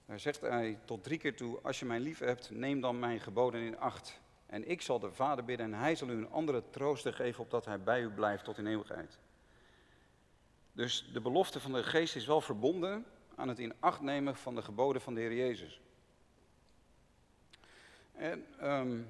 daar 0.06 0.20
zegt 0.20 0.40
hij 0.40 0.78
tot 0.84 1.04
drie 1.04 1.18
keer 1.18 1.36
toe, 1.36 1.60
als 1.62 1.78
je 1.78 1.84
mij 1.84 2.00
lief 2.00 2.18
hebt, 2.18 2.50
neem 2.50 2.80
dan 2.80 2.98
mijn 2.98 3.20
geboden 3.20 3.60
in 3.60 3.78
acht. 3.78 4.20
En 4.46 4.68
ik 4.68 4.82
zal 4.82 4.98
de 4.98 5.12
Vader 5.12 5.44
bidden 5.44 5.66
en 5.72 5.78
hij 5.78 5.94
zal 5.96 6.08
u 6.08 6.12
een 6.12 6.30
andere 6.30 6.62
trooster 6.70 7.12
geven, 7.12 7.42
opdat 7.42 7.64
hij 7.64 7.80
bij 7.80 8.02
u 8.02 8.10
blijft 8.10 8.44
tot 8.44 8.58
in 8.58 8.66
eeuwigheid. 8.66 9.18
Dus 10.72 11.10
de 11.12 11.20
belofte 11.20 11.60
van 11.60 11.72
de 11.72 11.82
geest 11.82 12.16
is 12.16 12.26
wel 12.26 12.40
verbonden 12.40 13.06
aan 13.40 13.48
het 13.48 13.58
in 13.58 13.74
acht 13.80 14.00
nemen 14.00 14.36
van 14.36 14.54
de 14.54 14.62
geboden 14.62 15.02
van 15.02 15.14
de 15.14 15.20
Heer 15.20 15.34
Jezus. 15.34 15.80
En 18.12 18.46
um, 18.62 19.08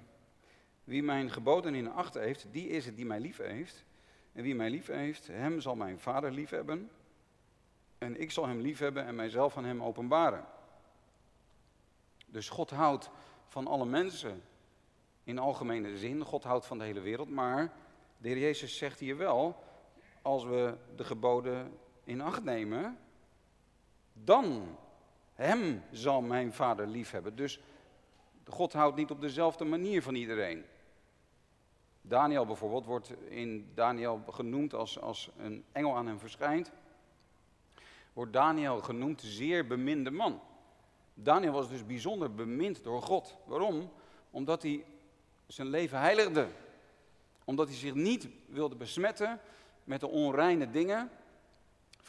wie 0.85 1.03
mijn 1.03 1.31
geboden 1.31 1.75
in 1.75 1.91
acht 1.91 2.15
heeft, 2.15 2.47
die 2.51 2.69
is 2.69 2.87
het 2.87 2.97
die 2.97 3.07
mij 3.07 3.21
lief 3.21 3.37
heeft. 3.37 3.85
En 4.33 4.43
wie 4.43 4.55
mij 4.55 4.71
lief 4.71 4.87
heeft, 4.87 5.27
hem 5.27 5.61
zal 5.61 5.77
mijn 5.77 5.99
vader 5.99 6.33
lief 6.33 6.51
hebben. 6.51 6.91
En 7.99 8.21
ik 8.21 8.31
zal 8.31 8.47
hem 8.47 8.61
lief 8.61 8.79
hebben 8.79 9.05
en 9.05 9.15
mijzelf 9.15 9.57
aan 9.57 9.65
hem 9.65 9.83
openbaren. 9.83 10.45
Dus 12.27 12.49
God 12.49 12.71
houdt 12.71 13.11
van 13.47 13.67
alle 13.67 13.87
mensen 13.87 14.43
in 15.25 15.39
algemene 15.39 15.99
zin. 15.99 16.25
God 16.25 16.45
houdt 16.45 16.67
van 16.67 16.79
de 16.79 16.85
hele 16.85 17.01
wereld. 17.01 17.31
Maar 17.31 17.73
de 18.19 18.29
Heer 18.29 18.39
Jezus 18.39 18.77
zegt 18.77 18.99
hier 18.99 19.17
wel, 19.17 19.65
als 20.23 20.45
we 20.45 20.77
de 20.97 21.05
geboden 21.05 21.79
in 22.05 22.21
acht 22.21 22.45
nemen, 22.45 22.99
dan 24.25 24.77
hem 25.35 25.83
zal 25.91 26.21
mijn 26.21 26.53
vader 26.53 26.87
lief 26.87 27.11
hebben. 27.11 27.37
Dus 27.37 27.61
God 28.47 28.73
houdt 28.73 28.97
niet 28.97 29.11
op 29.11 29.21
dezelfde 29.21 29.65
manier 29.65 30.03
van 30.03 30.15
iedereen. 30.15 30.65
Daniel 32.03 32.47
bijvoorbeeld 32.47 32.85
wordt 32.85 33.13
in 33.29 33.71
Daniel 33.75 34.23
genoemd 34.31 34.75
als, 34.75 35.01
als 35.01 35.31
een 35.39 35.65
engel 35.73 35.97
aan 35.97 36.07
hem 36.07 36.19
verschijnt. 36.19 36.73
Wordt 38.13 38.33
Daniel 38.33 38.81
genoemd 38.81 39.21
zeer 39.21 39.67
beminde 39.67 40.11
man. 40.11 40.41
Daniel 41.15 41.53
was 41.53 41.69
dus 41.69 41.87
bijzonder 41.87 42.35
bemind 42.35 42.85
door 42.85 43.03
God. 43.03 43.37
Waarom? 43.47 43.91
Omdat 44.31 44.63
hij 44.63 44.85
zijn 45.47 45.69
leven 45.69 45.99
heiligde. 45.99 46.49
Omdat 47.45 47.69
hij 47.69 47.77
zich 47.77 47.95
niet 47.95 48.29
wilde 48.47 48.77
besmetten 48.77 49.41
met 49.85 50.01
de 50.01 50.09
onreine 50.09 50.71
dingen 50.71 51.11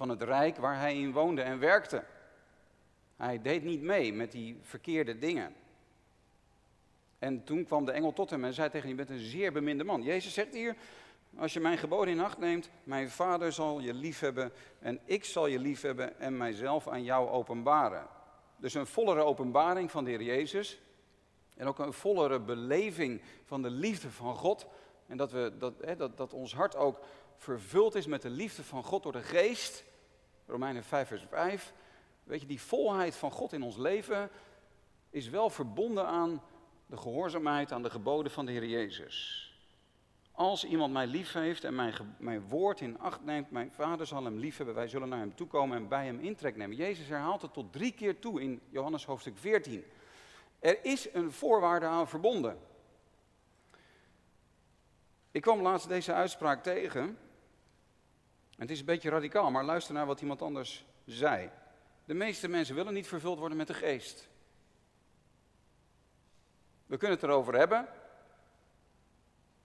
van 0.01 0.09
het 0.09 0.21
rijk 0.21 0.57
waar 0.57 0.79
hij 0.79 0.97
in 0.97 1.11
woonde 1.11 1.41
en 1.41 1.59
werkte. 1.59 2.03
Hij 3.17 3.41
deed 3.41 3.63
niet 3.63 3.81
mee 3.81 4.13
met 4.13 4.31
die 4.31 4.57
verkeerde 4.61 5.17
dingen. 5.17 5.55
En 7.19 7.43
toen 7.43 7.65
kwam 7.65 7.85
de 7.85 7.91
engel 7.91 8.13
tot 8.13 8.29
hem 8.29 8.43
en 8.43 8.53
zei 8.53 8.69
tegen 8.69 8.87
hem, 8.87 8.97
je 8.97 9.05
bent 9.05 9.19
een 9.19 9.25
zeer 9.25 9.51
beminde 9.51 9.83
man. 9.83 10.01
Jezus 10.01 10.33
zegt 10.33 10.53
hier, 10.53 10.75
als 11.37 11.53
je 11.53 11.59
mijn 11.59 11.77
geboden 11.77 12.13
in 12.13 12.19
acht 12.19 12.37
neemt, 12.37 12.69
mijn 12.83 13.09
vader 13.09 13.51
zal 13.51 13.79
je 13.79 13.93
liefhebben 13.93 14.51
en 14.79 14.99
ik 15.05 15.25
zal 15.25 15.47
je 15.47 15.59
liefhebben 15.59 16.19
en 16.19 16.37
mijzelf 16.37 16.87
aan 16.87 17.03
jou 17.03 17.29
openbaren. 17.29 18.07
Dus 18.57 18.73
een 18.73 18.87
vollere 18.87 19.23
openbaring 19.23 19.91
van 19.91 20.03
de 20.03 20.09
Heer 20.09 20.23
Jezus 20.23 20.81
en 21.55 21.67
ook 21.67 21.79
een 21.79 21.93
vollere 21.93 22.39
beleving 22.39 23.21
van 23.45 23.61
de 23.61 23.69
liefde 23.69 24.11
van 24.11 24.35
God. 24.35 24.65
En 25.07 25.17
dat, 25.17 25.31
we, 25.31 25.53
dat, 25.57 25.73
hè, 25.81 25.95
dat, 25.95 26.17
dat 26.17 26.33
ons 26.33 26.53
hart 26.53 26.75
ook 26.75 26.99
vervuld 27.37 27.95
is 27.95 28.05
met 28.05 28.21
de 28.21 28.29
liefde 28.29 28.63
van 28.63 28.83
God 28.83 29.03
door 29.03 29.11
de 29.11 29.23
geest. 29.23 29.89
Romeinen 30.51 30.83
5 30.83 31.07
vers 31.07 31.25
5. 31.29 31.73
Weet 32.23 32.41
je, 32.41 32.47
die 32.47 32.61
volheid 32.61 33.15
van 33.15 33.31
God 33.31 33.53
in 33.53 33.63
ons 33.63 33.77
leven 33.77 34.29
is 35.09 35.29
wel 35.29 35.49
verbonden 35.49 36.05
aan 36.07 36.41
de 36.85 36.97
gehoorzaamheid 36.97 37.71
aan 37.71 37.83
de 37.83 37.89
geboden 37.89 38.31
van 38.31 38.45
de 38.45 38.51
Heer 38.51 38.65
Jezus. 38.65 39.45
Als 40.31 40.65
iemand 40.65 40.93
mij 40.93 41.07
lief 41.07 41.33
heeft 41.33 41.63
en 41.63 41.75
mijn, 41.75 42.15
mijn 42.17 42.47
woord 42.47 42.81
in 42.81 42.99
acht 42.99 43.23
neemt, 43.23 43.51
mijn 43.51 43.71
vader 43.71 44.07
zal 44.07 44.23
hem 44.23 44.37
lief 44.37 44.57
hebben, 44.57 44.75
wij 44.75 44.87
zullen 44.87 45.09
naar 45.09 45.19
hem 45.19 45.35
toekomen 45.35 45.77
en 45.77 45.87
bij 45.87 46.05
hem 46.05 46.19
intrek 46.19 46.55
nemen. 46.55 46.75
Jezus 46.75 47.07
herhaalt 47.07 47.41
het 47.41 47.53
tot 47.53 47.73
drie 47.73 47.91
keer 47.91 48.19
toe 48.19 48.41
in 48.41 48.61
Johannes 48.69 49.05
hoofdstuk 49.05 49.37
14. 49.37 49.83
Er 50.59 50.85
is 50.85 51.13
een 51.13 51.31
voorwaarde 51.31 51.85
aan 51.85 52.07
verbonden. 52.07 52.57
Ik 55.31 55.41
kwam 55.41 55.61
laatst 55.61 55.87
deze 55.87 56.13
uitspraak 56.13 56.63
tegen. 56.63 57.17
Het 58.61 58.71
is 58.71 58.79
een 58.79 58.85
beetje 58.85 59.09
radicaal, 59.09 59.51
maar 59.51 59.63
luister 59.63 59.93
naar 59.93 60.05
wat 60.05 60.21
iemand 60.21 60.41
anders 60.41 60.85
zei. 61.05 61.49
De 62.05 62.13
meeste 62.13 62.47
mensen 62.47 62.75
willen 62.75 62.93
niet 62.93 63.07
vervuld 63.07 63.39
worden 63.39 63.57
met 63.57 63.67
de 63.67 63.73
geest. 63.73 64.29
We 66.85 66.97
kunnen 66.97 67.17
het 67.17 67.27
erover 67.27 67.57
hebben. 67.57 67.87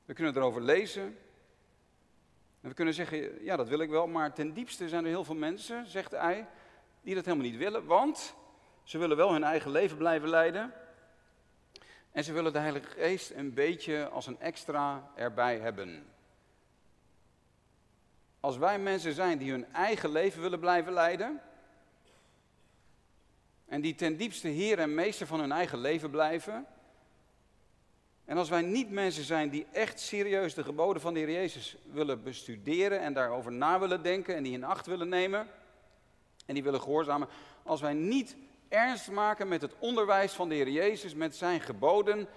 We 0.05 0.15
kunnen 0.15 0.37
erover 0.37 0.63
lezen. 0.63 1.19
En 2.61 2.69
we 2.69 2.75
kunnen 2.75 2.95
zeggen, 2.95 3.45
ja 3.45 3.57
dat 3.57 3.69
wil 3.69 3.79
ik 3.79 3.91
wel, 3.91 4.07
maar 4.07 4.35
ten 4.35 4.53
diepste 4.53 4.89
zijn 4.89 5.05
er 5.05 5.11
heel 5.11 5.25
veel 5.25 5.35
mensen, 5.35 5.87
zegt 5.87 6.11
hij, 6.11 6.47
die 7.01 7.15
dat 7.15 7.25
helemaal 7.25 7.47
niet 7.47 7.57
willen. 7.57 7.85
Want 7.85 8.35
ze 8.83 8.99
willen 8.99 9.17
wel 9.17 9.33
hun 9.33 9.45
eigen 9.45 9.71
leven 9.71 9.97
blijven 9.97 10.29
leiden. 10.29 10.73
En 12.11 12.25
ze 12.25 12.33
willen 12.33 12.53
de 12.53 12.59
Heilige 12.59 12.89
Geest 12.89 13.31
een 13.31 13.55
beetje 13.55 14.09
als 14.09 14.27
een 14.27 14.41
extra 14.41 15.11
erbij 15.15 15.59
hebben. 15.59 16.07
Als 18.47 18.57
wij 18.57 18.79
mensen 18.79 19.13
zijn 19.13 19.39
die 19.39 19.51
hun 19.51 19.73
eigen 19.73 20.11
leven 20.11 20.43
willen 20.43 20.61
blijven 20.61 20.93
leiden. 20.93 21.41
En 23.69 23.81
die 23.81 23.95
ten 23.95 24.17
diepste 24.17 24.49
heer 24.49 24.79
en 24.79 24.95
meester 24.95 25.27
van 25.27 25.41
hun 25.41 25.53
eigen 25.53 25.79
leven 25.79 26.11
blijven. 26.11 26.67
En 28.25 28.37
als 28.37 28.49
wij 28.49 28.63
niet 28.63 28.91
mensen 28.91 29.25
zijn 29.25 29.49
die 29.49 29.67
echt 29.73 30.01
serieus 30.01 30.55
de 30.55 30.65
geboden 30.65 31.03
van 31.03 31.15
de 31.15 31.21
Heer 31.21 31.31
Jezus 31.31 31.77
willen 31.93 32.23
bestuderen 32.23 33.01
en 33.01 33.13
daarover 33.13 33.53
na 33.53 33.79
willen 33.79 34.03
denken 34.03 34.35
en 34.35 34.43
die 34.43 34.53
in 34.53 34.65
acht 34.65 34.87
willen 34.87 35.09
nemen 35.09 35.49
en 36.47 36.55
die 36.55 36.63
willen 36.63 36.81
gehoorzamen, 36.81 37.29
als 37.63 37.81
wij 37.81 37.95
niet 37.95 38.37
ernst 38.69 39.11
maken 39.11 39.49
met 39.49 39.63
het 39.63 39.75
onderwijs 39.79 40.33
van 40.33 40.49
de 40.49 40.55
Heer 40.55 40.71
Jezus, 40.71 41.15
met 41.15 41.37
zijn 41.37 41.61
geboden, 41.61 42.29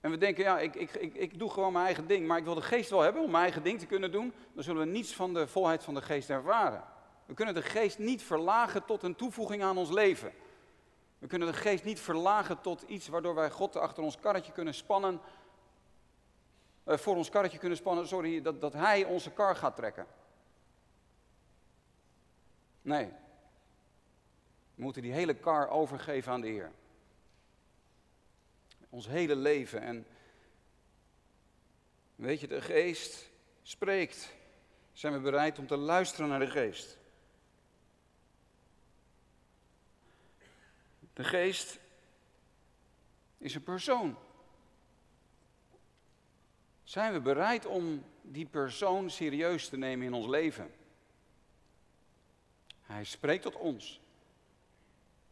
en 0.00 0.10
we 0.10 0.18
denken, 0.18 0.44
ja, 0.44 0.58
ik, 0.58 0.74
ik, 0.74 0.94
ik, 0.94 1.14
ik 1.14 1.38
doe 1.38 1.50
gewoon 1.50 1.72
mijn 1.72 1.84
eigen 1.84 2.06
ding, 2.06 2.26
maar 2.26 2.38
ik 2.38 2.44
wil 2.44 2.54
de 2.54 2.62
geest 2.62 2.90
wel 2.90 3.00
hebben 3.00 3.22
om 3.22 3.30
mijn 3.30 3.42
eigen 3.42 3.62
ding 3.62 3.78
te 3.78 3.86
kunnen 3.86 4.12
doen, 4.12 4.32
dan 4.52 4.62
zullen 4.62 4.86
we 4.86 4.92
niets 4.92 5.14
van 5.14 5.34
de 5.34 5.46
volheid 5.46 5.84
van 5.84 5.94
de 5.94 6.02
geest 6.02 6.30
ervaren. 6.30 6.84
We 7.26 7.34
kunnen 7.34 7.54
de 7.54 7.62
geest 7.62 7.98
niet 7.98 8.22
verlagen 8.22 8.84
tot 8.84 9.02
een 9.02 9.14
toevoeging 9.14 9.62
aan 9.62 9.78
ons 9.78 9.90
leven. 9.90 10.32
We 11.18 11.26
kunnen 11.26 11.48
de 11.48 11.54
geest 11.54 11.84
niet 11.84 12.00
verlagen 12.00 12.60
tot 12.60 12.82
iets 12.82 13.08
waardoor 13.08 13.34
wij 13.34 13.50
God 13.50 13.76
achter 13.76 14.02
ons 14.02 14.18
karretje 14.20 14.52
kunnen 14.52 14.74
spannen. 14.74 15.20
Uh, 16.84 16.96
voor 16.96 17.16
ons 17.16 17.30
karretje 17.30 17.58
kunnen 17.58 17.78
spannen, 17.78 18.08
sorry, 18.08 18.42
dat, 18.42 18.60
dat 18.60 18.72
Hij 18.72 19.04
onze 19.04 19.30
kar 19.30 19.56
gaat 19.56 19.76
trekken. 19.76 20.06
Nee. 22.82 23.12
We 24.74 24.82
moeten 24.82 25.02
die 25.02 25.12
hele 25.12 25.34
kar 25.34 25.68
overgeven 25.68 26.32
aan 26.32 26.40
de 26.40 26.48
Heer. 26.48 26.72
Ons 28.90 29.06
hele 29.06 29.36
leven. 29.36 29.80
En 29.80 30.06
weet 32.14 32.40
je, 32.40 32.46
de 32.46 32.62
geest 32.62 33.30
spreekt. 33.62 34.34
Zijn 34.92 35.12
we 35.12 35.20
bereid 35.20 35.58
om 35.58 35.66
te 35.66 35.76
luisteren 35.76 36.28
naar 36.28 36.38
de 36.38 36.50
geest? 36.50 36.98
De 41.12 41.24
geest 41.24 41.78
is 43.38 43.54
een 43.54 43.62
persoon. 43.62 44.16
Zijn 46.84 47.12
we 47.12 47.20
bereid 47.20 47.66
om 47.66 48.04
die 48.22 48.46
persoon 48.46 49.10
serieus 49.10 49.68
te 49.68 49.76
nemen 49.76 50.06
in 50.06 50.12
ons 50.12 50.26
leven? 50.26 50.74
Hij 52.82 53.04
spreekt 53.04 53.42
tot 53.42 53.54
ons. 53.54 54.00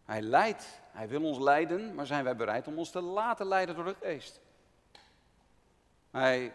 Hij 0.05 0.23
leidt, 0.23 0.81
hij 0.95 1.09
wil 1.09 1.23
ons 1.23 1.38
leiden, 1.38 1.95
maar 1.95 2.07
zijn 2.07 2.25
wij 2.25 2.37
bereid 2.37 2.67
om 2.67 2.79
ons 2.79 2.90
te 2.90 3.01
laten 3.01 3.47
leiden 3.47 3.75
door 3.75 3.85
de 3.85 3.97
geest? 4.01 4.40
Hij, 6.11 6.53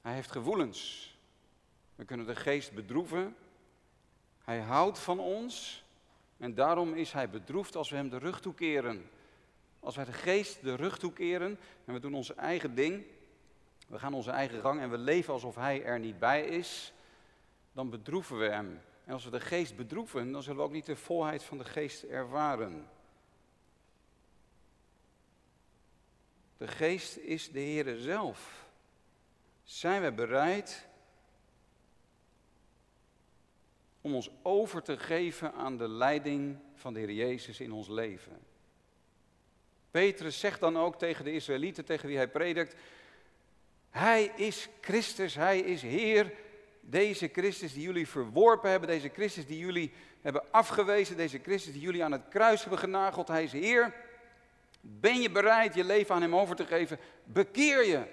hij 0.00 0.14
heeft 0.14 0.30
gevoelens. 0.30 1.10
We 1.94 2.04
kunnen 2.04 2.26
de 2.26 2.36
geest 2.36 2.72
bedroeven. 2.72 3.36
Hij 4.44 4.60
houdt 4.60 4.98
van 4.98 5.18
ons. 5.18 5.84
En 6.36 6.54
daarom 6.54 6.94
is 6.94 7.12
hij 7.12 7.30
bedroefd 7.30 7.76
als 7.76 7.90
we 7.90 7.96
hem 7.96 8.08
de 8.08 8.18
rug 8.18 8.40
toekeren. 8.40 9.10
Als 9.80 9.96
wij 9.96 10.04
de 10.04 10.12
geest 10.12 10.62
de 10.62 10.74
rug 10.74 10.98
toekeren 10.98 11.58
en 11.84 11.92
we 11.92 12.00
doen 12.00 12.14
onze 12.14 12.34
eigen 12.34 12.74
ding, 12.74 13.04
we 13.88 13.98
gaan 13.98 14.14
onze 14.14 14.30
eigen 14.30 14.60
gang 14.60 14.80
en 14.80 14.90
we 14.90 14.98
leven 14.98 15.32
alsof 15.32 15.54
hij 15.54 15.84
er 15.84 15.98
niet 15.98 16.18
bij 16.18 16.44
is, 16.44 16.92
dan 17.72 17.90
bedroeven 17.90 18.38
we 18.38 18.48
hem. 18.48 18.80
En 19.04 19.12
als 19.12 19.24
we 19.24 19.30
de 19.30 19.40
geest 19.40 19.76
bedroeven, 19.76 20.32
dan 20.32 20.42
zullen 20.42 20.58
we 20.58 20.64
ook 20.64 20.72
niet 20.72 20.86
de 20.86 20.96
volheid 20.96 21.42
van 21.42 21.58
de 21.58 21.64
geest 21.64 22.02
ervaren. 22.02 22.88
De 26.56 26.68
geest 26.68 27.16
is 27.16 27.50
de 27.50 27.60
Heere 27.60 28.00
zelf. 28.00 28.66
Zijn 29.62 30.02
we 30.02 30.12
bereid 30.12 30.88
om 34.00 34.14
ons 34.14 34.30
over 34.42 34.82
te 34.82 34.98
geven 34.98 35.54
aan 35.54 35.76
de 35.76 35.88
leiding 35.88 36.58
van 36.74 36.92
de 36.94 37.00
Heer 37.00 37.12
Jezus 37.12 37.60
in 37.60 37.72
ons 37.72 37.88
leven. 37.88 38.40
Petrus 39.90 40.40
zegt 40.40 40.60
dan 40.60 40.78
ook 40.78 40.98
tegen 40.98 41.24
de 41.24 41.32
Israëlieten, 41.32 41.84
tegen 41.84 42.08
wie 42.08 42.16
hij 42.16 42.28
predikt, 42.28 42.76
hij 43.90 44.24
is 44.24 44.68
Christus, 44.80 45.34
hij 45.34 45.58
is 45.58 45.82
Heer. 45.82 46.32
Deze 46.84 47.28
Christus 47.32 47.72
die 47.72 47.82
jullie 47.82 48.08
verworpen 48.08 48.70
hebben, 48.70 48.88
deze 48.88 49.08
Christus 49.08 49.46
die 49.46 49.58
jullie 49.58 49.92
hebben 50.20 50.44
afgewezen, 50.50 51.16
deze 51.16 51.38
Christus 51.38 51.72
die 51.72 51.82
jullie 51.82 52.04
aan 52.04 52.12
het 52.12 52.28
kruis 52.28 52.60
hebben 52.60 52.78
genageld, 52.78 53.28
hij 53.28 53.44
is 53.44 53.52
Heer. 53.52 53.94
Ben 54.80 55.20
je 55.20 55.30
bereid 55.30 55.74
je 55.74 55.84
leven 55.84 56.14
aan 56.14 56.22
Hem 56.22 56.36
over 56.36 56.56
te 56.56 56.66
geven? 56.66 56.98
Bekeer 57.24 57.86
je. 57.86 58.06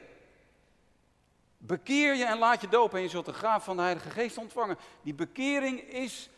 Bekeer 1.57 2.15
je 2.15 2.26
en 2.26 2.38
laat 2.38 2.61
je 2.61 2.67
dopen 2.67 2.97
en 2.97 3.03
je 3.03 3.09
zult 3.09 3.26
de 3.26 3.34
gaaf 3.34 3.63
van 3.63 3.76
de 3.76 3.82
Heilige 3.82 4.09
Geest 4.09 4.38
ontvangen. 4.38 4.78
Die 5.01 5.13
bekering 5.13 5.80
is 5.80 6.30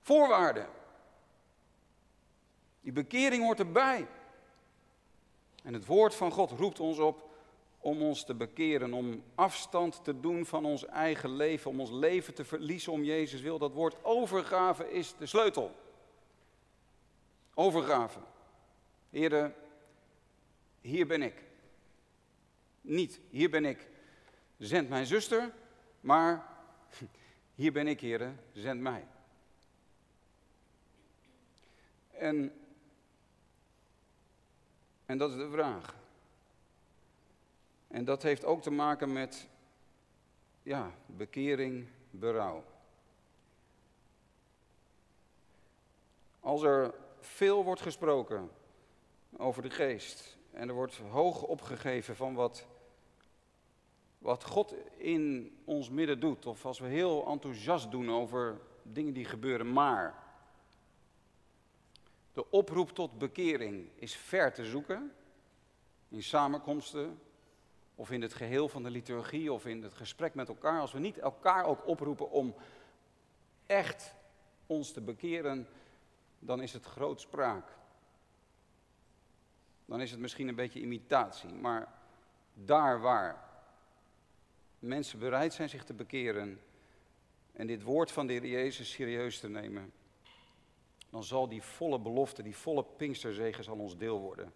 voorwaarde. 0.00 0.66
Die 2.80 2.92
bekering 2.92 3.42
hoort 3.42 3.58
erbij. 3.58 4.06
En 5.62 5.72
het 5.72 5.86
woord 5.86 6.14
van 6.14 6.32
God 6.32 6.50
roept 6.50 6.80
ons 6.80 6.98
op 6.98 7.27
om 7.80 8.02
ons 8.02 8.24
te 8.24 8.34
bekeren, 8.34 8.92
om 8.92 9.22
afstand 9.34 10.04
te 10.04 10.20
doen 10.20 10.46
van 10.46 10.64
ons 10.64 10.86
eigen 10.86 11.36
leven, 11.36 11.70
om 11.70 11.80
ons 11.80 11.90
leven 11.90 12.34
te 12.34 12.44
verliezen 12.44 12.92
om 12.92 13.04
Jezus 13.04 13.40
wil. 13.40 13.58
Dat 13.58 13.72
woord 13.72 14.04
overgave 14.04 14.90
is 14.90 15.14
de 15.18 15.26
sleutel. 15.26 15.74
Overgave. 17.54 18.18
Heren, 19.10 19.54
hier 20.80 21.06
ben 21.06 21.22
ik. 21.22 21.44
Niet, 22.80 23.20
hier 23.30 23.50
ben 23.50 23.64
ik. 23.64 23.86
Zend 24.58 24.88
mijn 24.88 25.06
zuster, 25.06 25.52
maar 26.00 26.48
hier 27.54 27.72
ben 27.72 27.86
ik, 27.86 28.00
heren, 28.00 28.40
zend 28.52 28.80
mij. 28.80 29.06
En, 32.10 32.52
en 35.06 35.18
dat 35.18 35.30
is 35.30 35.36
de 35.36 35.50
vraag. 35.50 35.94
En 37.88 38.04
dat 38.04 38.22
heeft 38.22 38.44
ook 38.44 38.62
te 38.62 38.70
maken 38.70 39.12
met 39.12 39.48
ja, 40.62 40.94
bekering, 41.06 41.88
berouw. 42.10 42.64
Als 46.40 46.62
er 46.62 46.94
veel 47.20 47.64
wordt 47.64 47.80
gesproken 47.80 48.50
over 49.36 49.62
de 49.62 49.70
geest 49.70 50.38
en 50.50 50.68
er 50.68 50.74
wordt 50.74 50.96
hoog 50.96 51.42
opgegeven 51.42 52.16
van 52.16 52.34
wat, 52.34 52.66
wat 54.18 54.44
God 54.44 54.74
in 54.96 55.56
ons 55.64 55.90
midden 55.90 56.20
doet, 56.20 56.46
of 56.46 56.66
als 56.66 56.78
we 56.78 56.86
heel 56.86 57.26
enthousiast 57.26 57.90
doen 57.90 58.10
over 58.10 58.60
dingen 58.82 59.12
die 59.12 59.24
gebeuren, 59.24 59.72
maar 59.72 60.26
de 62.32 62.50
oproep 62.50 62.90
tot 62.90 63.18
bekering 63.18 63.88
is 63.94 64.16
ver 64.16 64.52
te 64.52 64.64
zoeken 64.64 65.12
in 66.08 66.22
samenkomsten, 66.22 67.20
of 67.98 68.10
in 68.10 68.22
het 68.22 68.34
geheel 68.34 68.68
van 68.68 68.82
de 68.82 68.90
liturgie 68.90 69.52
of 69.52 69.66
in 69.66 69.82
het 69.82 69.94
gesprek 69.94 70.34
met 70.34 70.48
elkaar, 70.48 70.80
als 70.80 70.92
we 70.92 70.98
niet 70.98 71.18
elkaar 71.18 71.64
ook 71.64 71.86
oproepen 71.86 72.30
om 72.30 72.54
echt 73.66 74.14
ons 74.66 74.92
te 74.92 75.00
bekeren, 75.00 75.68
dan 76.38 76.62
is 76.62 76.72
het 76.72 76.84
grootspraak. 76.84 77.76
Dan 79.84 80.00
is 80.00 80.10
het 80.10 80.20
misschien 80.20 80.48
een 80.48 80.54
beetje 80.54 80.80
imitatie, 80.80 81.48
maar 81.48 81.92
daar 82.54 83.00
waar 83.00 83.44
mensen 84.78 85.18
bereid 85.18 85.54
zijn 85.54 85.68
zich 85.68 85.84
te 85.84 85.94
bekeren 85.94 86.60
en 87.52 87.66
dit 87.66 87.82
woord 87.82 88.12
van 88.12 88.26
de 88.26 88.32
Heer 88.32 88.46
Jezus 88.46 88.90
serieus 88.90 89.40
te 89.40 89.48
nemen, 89.48 89.92
dan 91.10 91.24
zal 91.24 91.48
die 91.48 91.62
volle 91.62 91.98
belofte, 91.98 92.42
die 92.42 92.56
volle 92.56 92.84
Pinksterzegen 92.96 93.64
zal 93.64 93.76
ons 93.76 93.96
deel 93.96 94.20
worden 94.20 94.52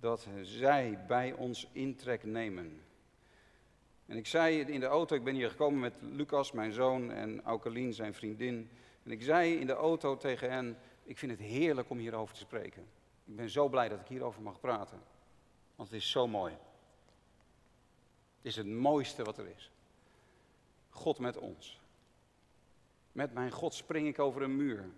dat 0.00 0.26
zij 0.42 1.04
bij 1.06 1.32
ons 1.32 1.68
intrek 1.72 2.24
nemen. 2.24 2.82
En 4.06 4.16
ik 4.16 4.26
zei 4.26 4.60
in 4.60 4.80
de 4.80 4.86
auto, 4.86 5.16
ik 5.16 5.24
ben 5.24 5.34
hier 5.34 5.50
gekomen 5.50 5.80
met 5.80 5.94
Lucas, 6.00 6.52
mijn 6.52 6.72
zoon, 6.72 7.10
en 7.10 7.42
Aukelien, 7.42 7.92
zijn 7.94 8.14
vriendin. 8.14 8.70
En 9.02 9.10
ik 9.10 9.22
zei 9.22 9.54
in 9.54 9.66
de 9.66 9.72
auto 9.72 10.16
tegen 10.16 10.50
hen, 10.50 10.78
ik 11.04 11.18
vind 11.18 11.32
het 11.32 11.40
heerlijk 11.40 11.90
om 11.90 11.98
hierover 11.98 12.34
te 12.34 12.40
spreken. 12.40 12.82
Ik 13.24 13.36
ben 13.36 13.50
zo 13.50 13.68
blij 13.68 13.88
dat 13.88 14.00
ik 14.00 14.06
hierover 14.06 14.42
mag 14.42 14.60
praten. 14.60 15.02
Want 15.76 15.90
het 15.90 16.00
is 16.00 16.10
zo 16.10 16.26
mooi. 16.26 16.52
Het 18.36 18.46
is 18.46 18.56
het 18.56 18.66
mooiste 18.66 19.22
wat 19.24 19.38
er 19.38 19.48
is. 19.56 19.70
God 20.90 21.18
met 21.18 21.36
ons. 21.36 21.80
Met 23.12 23.34
mijn 23.34 23.50
God 23.50 23.74
spring 23.74 24.06
ik 24.06 24.18
over 24.18 24.42
een 24.42 24.56
muur. 24.56 24.90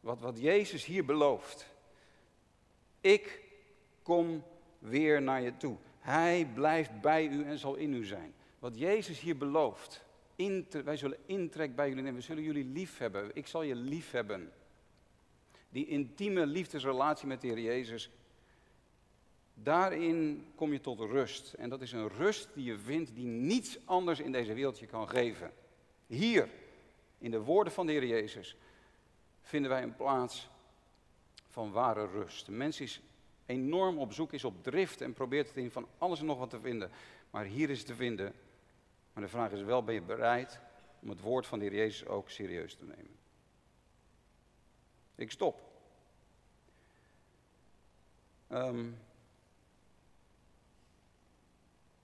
Wat, 0.00 0.20
wat 0.20 0.38
Jezus 0.38 0.84
hier 0.84 1.04
belooft. 1.04 1.66
Ik 3.00 3.49
kom 4.10 4.42
weer 4.78 5.22
naar 5.22 5.40
je 5.40 5.56
toe. 5.56 5.76
Hij 5.98 6.50
blijft 6.54 7.00
bij 7.00 7.26
u 7.26 7.44
en 7.44 7.58
zal 7.58 7.74
in 7.74 7.94
u 7.94 8.04
zijn. 8.04 8.34
Wat 8.58 8.78
Jezus 8.78 9.20
hier 9.20 9.36
belooft. 9.36 10.04
wij 10.84 10.96
zullen 10.96 11.18
intrek 11.26 11.74
bij 11.74 11.88
jullie 11.88 12.02
nemen. 12.02 12.20
We 12.20 12.26
zullen 12.26 12.42
jullie 12.42 12.64
lief 12.64 12.98
hebben. 12.98 13.30
Ik 13.34 13.46
zal 13.46 13.62
je 13.62 13.74
lief 13.74 14.10
hebben. 14.10 14.52
Die 15.68 15.86
intieme 15.86 16.46
liefdesrelatie 16.46 17.26
met 17.26 17.40
de 17.40 17.46
Heer 17.46 17.60
Jezus. 17.60 18.10
Daarin 19.54 20.44
kom 20.54 20.72
je 20.72 20.80
tot 20.80 21.00
rust. 21.00 21.52
En 21.52 21.68
dat 21.68 21.80
is 21.80 21.92
een 21.92 22.08
rust 22.08 22.48
die 22.54 22.64
je 22.64 22.78
vindt 22.78 23.14
die 23.14 23.26
niets 23.26 23.78
anders 23.84 24.20
in 24.20 24.32
deze 24.32 24.54
wereld 24.54 24.78
je 24.78 24.86
kan 24.86 25.08
geven. 25.08 25.52
Hier, 26.06 26.48
in 27.18 27.30
de 27.30 27.40
woorden 27.40 27.72
van 27.72 27.86
de 27.86 27.92
Heer 27.92 28.06
Jezus, 28.06 28.56
vinden 29.42 29.70
wij 29.70 29.82
een 29.82 29.96
plaats 29.96 30.48
van 31.48 31.72
ware 31.72 32.06
rust. 32.06 32.46
De 32.46 32.52
mens 32.52 32.80
is 32.80 33.00
enorm 33.50 33.98
op 33.98 34.12
zoek 34.12 34.32
is 34.32 34.44
op 34.44 34.62
drift 34.62 35.00
en 35.00 35.12
probeert 35.12 35.48
het 35.48 35.56
in 35.56 35.70
van 35.70 35.88
alles 35.98 36.20
en 36.20 36.26
nog 36.26 36.38
wat 36.38 36.50
te 36.50 36.60
vinden. 36.60 36.90
Maar 37.30 37.44
hier 37.44 37.70
is 37.70 37.78
het 37.78 37.86
te 37.86 37.94
vinden. 37.94 38.34
Maar 39.12 39.22
de 39.22 39.28
vraag 39.28 39.50
is 39.50 39.62
wel, 39.62 39.84
ben 39.84 39.94
je 39.94 40.02
bereid 40.02 40.60
om 41.00 41.08
het 41.08 41.20
woord 41.20 41.46
van 41.46 41.58
de 41.58 41.64
Heer 41.64 41.74
Jezus 41.74 42.06
ook 42.06 42.30
serieus 42.30 42.74
te 42.74 42.84
nemen? 42.84 43.18
Ik 45.14 45.30
stop. 45.30 45.60
Ehm, 48.46 48.86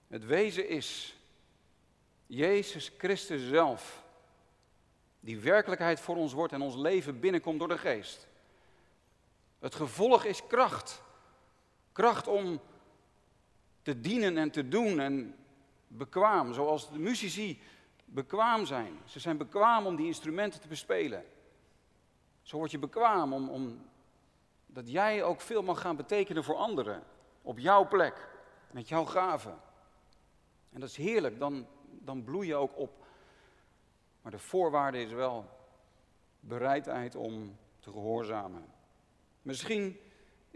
het 0.07 0.25
wezen 0.25 0.69
is 0.69 1.17
Jezus 2.25 2.91
Christus 2.97 3.47
zelf, 3.47 4.03
die 5.19 5.39
werkelijkheid 5.39 5.99
voor 5.99 6.15
ons 6.15 6.33
wordt 6.33 6.53
en 6.53 6.61
ons 6.61 6.75
leven 6.75 7.19
binnenkomt 7.19 7.59
door 7.59 7.67
de 7.67 7.77
geest. 7.77 8.27
Het 9.59 9.75
gevolg 9.75 10.23
is 10.23 10.47
kracht. 10.47 11.05
Kracht 11.97 12.27
om 12.27 12.59
te 13.81 13.99
dienen 13.99 14.37
en 14.37 14.51
te 14.51 14.67
doen 14.67 14.99
en 14.99 15.35
bekwaam, 15.87 16.53
zoals 16.53 16.91
de 16.91 16.99
muzici 16.99 17.61
bekwaam 18.05 18.65
zijn. 18.65 18.99
Ze 19.05 19.19
zijn 19.19 19.37
bekwaam 19.37 19.85
om 19.85 19.95
die 19.95 20.05
instrumenten 20.05 20.61
te 20.61 20.67
bespelen. 20.67 21.25
Zo 22.41 22.57
word 22.57 22.71
je 22.71 22.79
bekwaam 22.79 23.33
om, 23.33 23.49
om 23.49 23.85
dat 24.65 24.91
jij 24.91 25.23
ook 25.23 25.41
veel 25.41 25.63
mag 25.63 25.81
gaan 25.81 25.95
betekenen 25.95 26.43
voor 26.43 26.55
anderen. 26.55 27.03
Op 27.41 27.59
jouw 27.59 27.87
plek, 27.87 28.29
met 28.71 28.87
jouw 28.87 29.05
gaven. 29.05 29.59
En 30.69 30.79
dat 30.79 30.89
is 30.89 30.97
heerlijk, 30.97 31.39
dan, 31.39 31.67
dan 31.89 32.23
bloei 32.23 32.47
je 32.47 32.55
ook 32.55 32.77
op. 32.77 33.05
Maar 34.21 34.31
de 34.31 34.39
voorwaarde 34.39 35.01
is 35.01 35.11
wel 35.11 35.49
bereidheid 36.39 37.15
om 37.15 37.57
te 37.79 37.91
gehoorzamen. 37.91 38.65
Misschien 39.41 39.99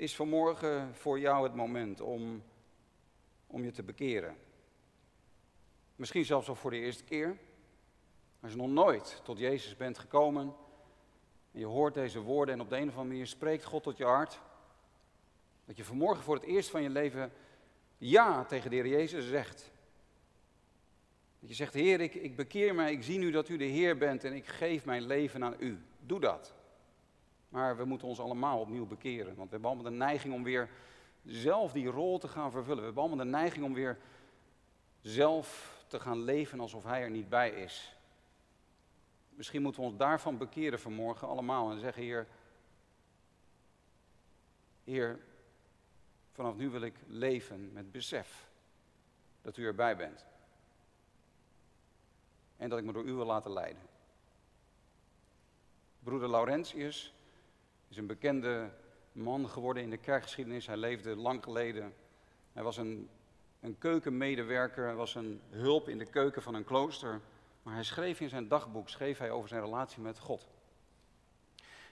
is 0.02 0.16
vanmorgen 0.16 0.96
voor 0.96 1.20
jou 1.20 1.44
het 1.44 1.56
moment 1.56 2.02
om, 2.02 2.44
om 3.48 3.64
je 3.64 3.72
te 3.72 3.84
bekeren. 3.84 4.36
Misschien 5.96 6.26
zelfs 6.26 6.48
al 6.48 6.56
voor 6.56 6.72
de 6.72 6.78
eerste 6.78 7.04
keer. 7.04 7.38
Als 8.40 8.52
je 8.52 8.58
nog 8.58 8.70
nooit 8.70 9.22
tot 9.24 9.40
Jezus 9.40 9.76
bent 9.76 9.98
gekomen 9.98 10.54
en 11.52 11.60
je 11.60 11.66
hoort 11.66 11.94
deze 11.94 12.20
woorden 12.20 12.56
en 12.56 12.62
op 12.62 12.70
de 12.70 12.76
een 12.76 12.88
of 12.88 12.90
andere 12.90 13.08
manier 13.08 13.28
spreekt 13.28 13.64
God 13.64 13.84
tot 13.84 13.98
je 13.98 14.04
hart. 14.04 14.40
Dat 15.66 15.78
je 15.78 15.84
vanmorgen 15.84 16.24
voor 16.24 16.36
het 16.36 16.44
eerst 16.44 16.70
van 16.70 16.82
je 16.82 16.90
leven 16.90 17.32
ja 17.98 18.46
tegen 18.46 18.70
de 18.70 18.76
Heer 18.76 18.88
Jezus 18.88 19.28
zegt. 19.28 19.72
Dat 21.40 21.50
je 21.50 21.56
zegt, 21.56 21.74
Heer, 21.74 22.02
ik, 22.02 22.14
ik 22.14 22.36
bekeer 22.36 22.76
mij, 22.76 22.92
ik 22.92 23.04
zie 23.04 23.18
nu 23.18 23.32
dat 23.32 23.50
u 23.50 23.58
de 23.58 23.66
Heer 23.66 23.98
bent 23.98 24.24
en 24.24 24.34
ik 24.34 24.48
geef 24.48 24.86
mijn 24.86 25.06
leven 25.06 25.44
aan 25.44 25.56
u. 25.60 25.82
Doe 26.00 26.20
dat. 26.20 26.60
Maar 27.52 27.78
we 27.78 27.86
moeten 27.86 28.08
ons 28.08 28.20
allemaal 28.20 28.60
opnieuw 28.60 28.86
bekeren. 28.86 29.36
Want 29.36 29.50
we 29.50 29.52
hebben 29.52 29.70
allemaal 29.70 29.92
de 29.92 29.98
neiging 29.98 30.34
om 30.34 30.44
weer 30.44 30.70
zelf 31.24 31.72
die 31.72 31.88
rol 31.88 32.18
te 32.18 32.28
gaan 32.28 32.52
vervullen. 32.52 32.80
We 32.80 32.86
hebben 32.86 33.04
allemaal 33.04 33.26
de 33.26 33.32
neiging 33.32 33.66
om 33.66 33.74
weer 33.74 33.98
zelf 35.02 35.80
te 35.88 36.00
gaan 36.00 36.24
leven 36.24 36.60
alsof 36.60 36.84
Hij 36.84 37.02
er 37.02 37.10
niet 37.10 37.30
bij 37.30 37.50
is. 37.50 37.96
Misschien 39.30 39.62
moeten 39.62 39.82
we 39.82 39.88
ons 39.88 39.98
daarvan 39.98 40.38
bekeren 40.38 40.80
vanmorgen 40.80 41.28
allemaal 41.28 41.72
en 41.72 41.80
zeggen, 41.80 42.04
Heer, 42.04 42.28
Heer, 44.84 45.20
vanaf 46.32 46.56
nu 46.56 46.70
wil 46.70 46.82
ik 46.82 46.96
leven 47.08 47.74
met 47.74 47.92
besef 47.92 48.50
dat 49.42 49.58
U 49.58 49.66
erbij 49.66 49.98
bent. 49.98 50.26
En 52.58 52.70
dat 52.70 52.80
ik 52.80 52.86
me 52.86 52.94
door 52.94 53.06
U 53.06 53.14
wil 53.14 53.26
laten 53.26 53.52
leiden. 53.52 53.82
Broeder 56.00 56.30
Laurentius 56.30 57.14
is 57.92 57.98
een 57.98 58.08
bekende 58.08 58.70
man 59.12 59.50
geworden 59.50 59.84
in 59.84 59.90
de 59.90 59.98
kerkgeschiedenis. 59.98 60.68
Hij 60.68 60.78
leefde 60.78 61.16
lang 61.16 61.44
geleden. 61.44 61.94
Hij 62.54 62.64
was 62.64 62.78
een, 62.78 63.10
een 63.60 63.78
keukenmedewerker, 63.78 64.86
hij 64.86 64.96
was 64.96 65.16
een 65.16 65.42
hulp 65.50 65.90
in 65.90 65.98
de 65.98 66.06
keuken 66.06 66.42
van 66.42 66.54
een 66.54 66.64
klooster. 66.64 67.22
Maar 67.64 67.74
hij 67.74 67.84
schreef 67.84 68.20
in 68.20 68.30
zijn 68.30 68.48
dagboek 68.48 68.90
schreef 68.90 69.18
hij 69.18 69.32
over 69.32 69.50
zijn 69.50 69.62
relatie 69.62 70.02
met 70.02 70.20
God. 70.20 70.48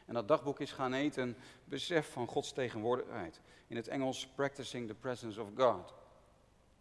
En 0.05 0.13
dat 0.13 0.27
dagboek 0.27 0.59
is 0.59 0.71
gaan 0.71 0.93
eten 0.93 1.37
besef 1.63 2.11
van 2.11 2.27
Gods 2.27 2.51
tegenwoordigheid. 2.51 3.41
In 3.67 3.75
het 3.75 3.87
Engels 3.87 4.27
Practicing 4.27 4.87
the 4.87 4.93
Presence 4.93 5.41
of 5.41 5.49
God. 5.55 5.93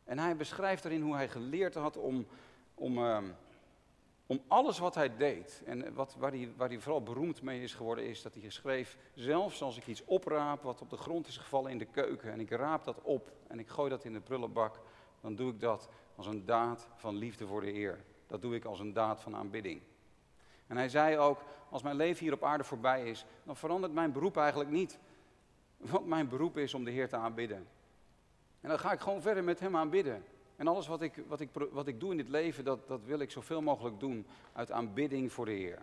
En 0.04 0.18
hij 0.18 0.36
beschrijft 0.36 0.84
erin 0.84 1.02
hoe 1.02 1.14
hij 1.14 1.28
geleerd 1.28 1.74
had 1.74 1.96
om, 1.96 2.26
om, 2.74 2.98
ehm, 2.98 3.30
om 4.28 4.42
alles 4.48 4.78
wat 4.78 4.94
hij 4.94 5.16
deed. 5.16 5.62
En 5.66 5.94
wat, 5.94 6.16
waar, 6.18 6.30
hij, 6.30 6.52
waar 6.56 6.68
hij 6.68 6.78
vooral 6.78 7.02
beroemd 7.02 7.42
mee 7.42 7.62
is 7.62 7.74
geworden, 7.74 8.06
is 8.06 8.22
dat 8.22 8.34
hij 8.34 8.50
schreef: 8.50 8.96
Zelfs 9.14 9.62
als 9.62 9.76
ik 9.76 9.86
iets 9.86 10.04
opraap 10.04 10.62
wat 10.62 10.80
op 10.80 10.90
de 10.90 10.96
grond 10.96 11.26
is 11.26 11.36
gevallen 11.36 11.70
in 11.70 11.78
de 11.78 11.84
keuken. 11.84 12.32
en 12.32 12.40
ik 12.40 12.50
raap 12.50 12.84
dat 12.84 13.02
op 13.02 13.32
en 13.46 13.58
ik 13.58 13.68
gooi 13.68 13.90
dat 13.90 14.04
in 14.04 14.12
de 14.12 14.20
prullenbak. 14.20 14.80
dan 15.20 15.34
doe 15.34 15.52
ik 15.52 15.60
dat 15.60 15.88
als 16.16 16.26
een 16.26 16.44
daad 16.44 16.88
van 16.94 17.16
liefde 17.16 17.46
voor 17.46 17.60
de 17.60 17.70
Heer. 17.70 18.04
Dat 18.26 18.42
doe 18.42 18.54
ik 18.54 18.64
als 18.64 18.80
een 18.80 18.92
daad 18.92 19.20
van 19.20 19.36
aanbidding. 19.36 19.80
En 20.66 20.76
hij 20.76 20.88
zei 20.88 21.18
ook: 21.18 21.42
Als 21.70 21.82
mijn 21.82 21.96
leven 21.96 22.24
hier 22.24 22.34
op 22.34 22.44
aarde 22.44 22.64
voorbij 22.64 23.04
is, 23.04 23.24
dan 23.42 23.56
verandert 23.56 23.92
mijn 23.92 24.12
beroep 24.12 24.36
eigenlijk 24.36 24.70
niet. 24.70 24.98
Want 25.76 26.06
mijn 26.06 26.28
beroep 26.28 26.56
is 26.56 26.74
om 26.74 26.84
de 26.84 26.90
Heer 26.90 27.08
te 27.08 27.16
aanbidden. 27.16 27.68
En 28.60 28.68
dan 28.68 28.78
ga 28.78 28.92
ik 28.92 29.00
gewoon 29.00 29.22
verder 29.22 29.44
met 29.44 29.60
Hem 29.60 29.76
aanbidden. 29.76 30.24
En 30.58 30.66
alles 30.66 30.86
wat 30.86 31.02
ik, 31.02 31.22
wat 31.26 31.40
ik, 31.40 31.48
wat 31.70 31.86
ik 31.86 32.00
doe 32.00 32.10
in 32.10 32.16
dit 32.16 32.28
leven, 32.28 32.64
dat, 32.64 32.88
dat 32.88 33.04
wil 33.04 33.18
ik 33.18 33.30
zoveel 33.30 33.62
mogelijk 33.62 34.00
doen 34.00 34.26
uit 34.52 34.70
aanbidding 34.70 35.32
voor 35.32 35.44
de 35.44 35.52
Heer. 35.52 35.76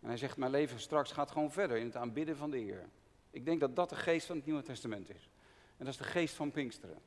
En 0.00 0.08
hij 0.08 0.16
zegt, 0.16 0.36
mijn 0.36 0.50
leven 0.50 0.80
straks 0.80 1.12
gaat 1.12 1.30
gewoon 1.30 1.52
verder 1.52 1.76
in 1.76 1.86
het 1.86 1.96
aanbidden 1.96 2.36
van 2.36 2.50
de 2.50 2.58
Heer. 2.58 2.88
Ik 3.30 3.44
denk 3.44 3.60
dat 3.60 3.76
dat 3.76 3.88
de 3.88 3.96
geest 3.96 4.26
van 4.26 4.36
het 4.36 4.44
Nieuwe 4.44 4.62
Testament 4.62 5.10
is. 5.10 5.28
En 5.76 5.84
dat 5.84 5.88
is 5.88 5.96
de 5.96 6.04
geest 6.04 6.34
van 6.34 6.50
Pinksteren. 6.50 6.98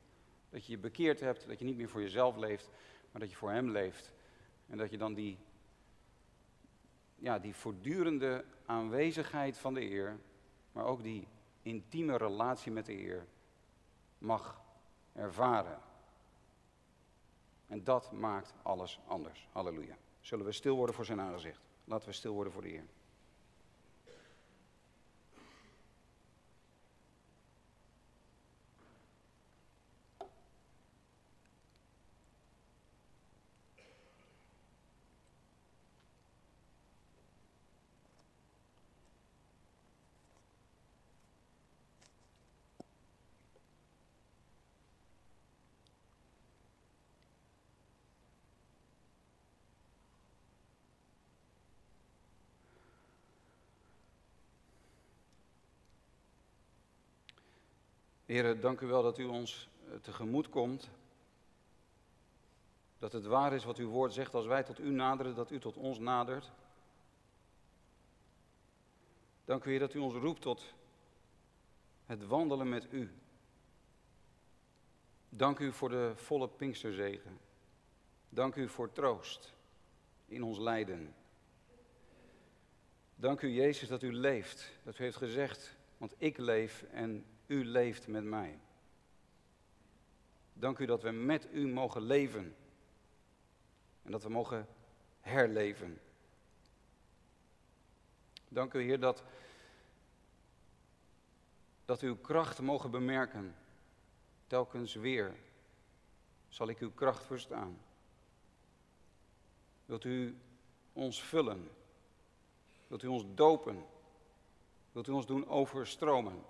Dat 0.50 0.64
je 0.64 0.72
je 0.72 0.78
bekeerd 0.78 1.20
hebt, 1.20 1.46
dat 1.46 1.58
je 1.58 1.64
niet 1.64 1.76
meer 1.76 1.88
voor 1.88 2.00
jezelf 2.00 2.36
leeft, 2.36 2.70
maar 3.10 3.20
dat 3.20 3.30
je 3.30 3.36
voor 3.36 3.50
Hem 3.50 3.70
leeft. 3.70 4.12
En 4.66 4.78
dat 4.78 4.90
je 4.90 4.98
dan 4.98 5.14
die, 5.14 5.38
ja, 7.14 7.38
die 7.38 7.54
voortdurende 7.54 8.44
aanwezigheid 8.66 9.58
van 9.58 9.74
de 9.74 9.80
Heer, 9.80 10.18
maar 10.72 10.84
ook 10.84 11.02
die 11.02 11.28
intieme 11.62 12.16
relatie 12.16 12.72
met 12.72 12.86
de 12.86 12.92
Heer, 12.92 13.26
mag 14.18 14.62
ervaren. 15.12 15.88
En 17.70 17.84
dat 17.84 18.12
maakt 18.12 18.54
alles 18.62 19.00
anders. 19.06 19.48
Halleluja. 19.52 19.96
Zullen 20.20 20.44
we 20.44 20.52
stil 20.52 20.76
worden 20.76 20.94
voor 20.94 21.04
zijn 21.04 21.20
aangezicht? 21.20 21.60
Laten 21.84 22.08
we 22.08 22.14
stil 22.14 22.32
worden 22.32 22.52
voor 22.52 22.62
de 22.62 22.68
Heer. 22.68 22.86
Heren, 58.30 58.60
dank 58.60 58.80
u 58.80 58.86
wel 58.86 59.02
dat 59.02 59.18
u 59.18 59.24
ons 59.24 59.68
eh, 59.86 59.94
tegemoet 60.00 60.48
komt. 60.48 60.90
Dat 62.98 63.12
het 63.12 63.24
waar 63.26 63.52
is 63.52 63.64
wat 63.64 63.76
uw 63.76 63.88
woord 63.88 64.12
zegt 64.12 64.34
als 64.34 64.46
wij 64.46 64.62
tot 64.62 64.78
u 64.78 64.90
naderen, 64.90 65.34
dat 65.34 65.50
u 65.50 65.58
tot 65.58 65.76
ons 65.76 65.98
nadert. 65.98 66.52
Dank 69.44 69.64
u, 69.64 69.70
Heer, 69.70 69.78
dat 69.78 69.94
u 69.94 69.98
ons 69.98 70.14
roept 70.14 70.40
tot 70.40 70.74
het 72.04 72.26
wandelen 72.26 72.68
met 72.68 72.86
u. 72.92 73.10
Dank 75.28 75.58
u 75.58 75.72
voor 75.72 75.88
de 75.88 76.12
volle 76.14 76.48
Pinksterzegen. 76.48 77.38
Dank 78.28 78.54
u 78.54 78.68
voor 78.68 78.92
troost 78.92 79.54
in 80.26 80.42
ons 80.42 80.58
lijden. 80.58 81.14
Dank 83.14 83.40
u, 83.40 83.48
Jezus, 83.48 83.88
dat 83.88 84.02
u 84.02 84.12
leeft. 84.12 84.72
Dat 84.82 84.98
u 84.98 85.02
heeft 85.02 85.16
gezegd, 85.16 85.76
want 85.96 86.14
ik 86.18 86.38
leef 86.38 86.82
en 86.82 87.24
u 87.50 87.64
leeft 87.64 88.06
met 88.06 88.24
mij. 88.24 88.58
Dank 90.52 90.78
u 90.78 90.86
dat 90.86 91.02
we 91.02 91.10
met 91.10 91.48
u 91.52 91.66
mogen 91.66 92.02
leven. 92.02 92.56
En 94.02 94.10
dat 94.10 94.22
we 94.22 94.28
mogen 94.28 94.68
herleven. 95.20 96.00
Dank 98.48 98.74
u, 98.74 98.82
Heer, 98.82 99.00
dat, 99.00 99.22
dat 101.84 102.00
we 102.00 102.06
uw 102.06 102.16
kracht 102.16 102.60
mogen 102.60 102.90
bemerken. 102.90 103.54
Telkens 104.46 104.94
weer 104.94 105.34
zal 106.48 106.68
ik 106.68 106.78
uw 106.78 106.92
kracht 106.92 107.24
verstaan. 107.24 107.78
Wilt 109.86 110.04
u 110.04 110.38
ons 110.92 111.22
vullen? 111.22 111.70
Wilt 112.86 113.02
u 113.02 113.06
ons 113.06 113.24
dopen? 113.34 113.86
Wilt 114.92 115.08
u 115.08 115.12
ons 115.12 115.26
doen 115.26 115.48
overstromen? 115.48 116.44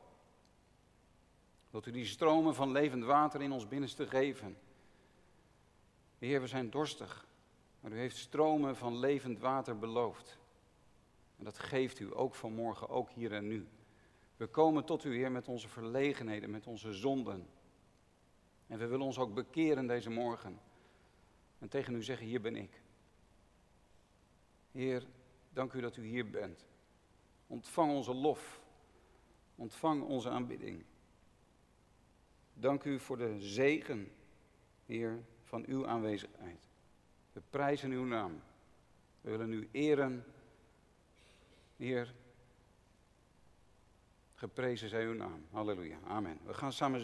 Wilt 1.70 1.86
u 1.86 1.90
die 1.90 2.04
stromen 2.04 2.54
van 2.54 2.70
levend 2.70 3.04
water 3.04 3.42
in 3.42 3.52
ons 3.52 3.68
binnenste 3.68 4.06
geven? 4.06 4.56
Heer, 6.18 6.40
we 6.40 6.46
zijn 6.46 6.70
dorstig, 6.70 7.26
maar 7.80 7.92
u 7.92 7.98
heeft 7.98 8.16
stromen 8.16 8.76
van 8.76 8.98
levend 8.98 9.38
water 9.38 9.78
beloofd. 9.78 10.38
En 11.36 11.44
dat 11.44 11.58
geeft 11.58 11.98
u 11.98 12.16
ook 12.16 12.34
vanmorgen, 12.34 12.88
ook 12.88 13.10
hier 13.10 13.32
en 13.32 13.46
nu. 13.46 13.68
We 14.36 14.46
komen 14.46 14.84
tot 14.84 15.04
u, 15.04 15.14
Heer, 15.14 15.32
met 15.32 15.48
onze 15.48 15.68
verlegenheden, 15.68 16.50
met 16.50 16.66
onze 16.66 16.92
zonden. 16.92 17.48
En 18.66 18.78
we 18.78 18.86
willen 18.86 19.06
ons 19.06 19.18
ook 19.18 19.34
bekeren 19.34 19.86
deze 19.86 20.10
morgen. 20.10 20.60
En 21.58 21.68
tegen 21.68 21.94
u 21.94 22.02
zeggen, 22.02 22.26
hier 22.26 22.40
ben 22.40 22.56
ik. 22.56 22.82
Heer, 24.72 25.06
dank 25.52 25.72
u 25.72 25.80
dat 25.80 25.96
u 25.96 26.06
hier 26.06 26.30
bent. 26.30 26.66
Ontvang 27.46 27.92
onze 27.92 28.14
lof. 28.14 28.60
Ontvang 29.54 30.02
onze 30.02 30.28
aanbidding. 30.28 30.84
Dank 32.60 32.84
u 32.84 32.98
voor 32.98 33.16
de 33.16 33.36
zegen, 33.38 34.12
Heer, 34.86 35.22
van 35.42 35.64
uw 35.66 35.86
aanwezigheid. 35.86 36.58
We 37.32 37.42
prijzen 37.50 37.90
uw 37.90 38.04
naam. 38.04 38.42
We 39.20 39.30
willen 39.30 39.52
u 39.52 39.68
eren, 39.72 40.24
Heer. 41.76 42.14
Geprezen 44.34 44.88
zij 44.88 45.04
uw 45.04 45.14
naam. 45.14 45.44
Halleluja. 45.50 45.98
Amen. 46.06 46.38
We 46.46 46.54
gaan 46.54 46.72
samen 46.72 46.98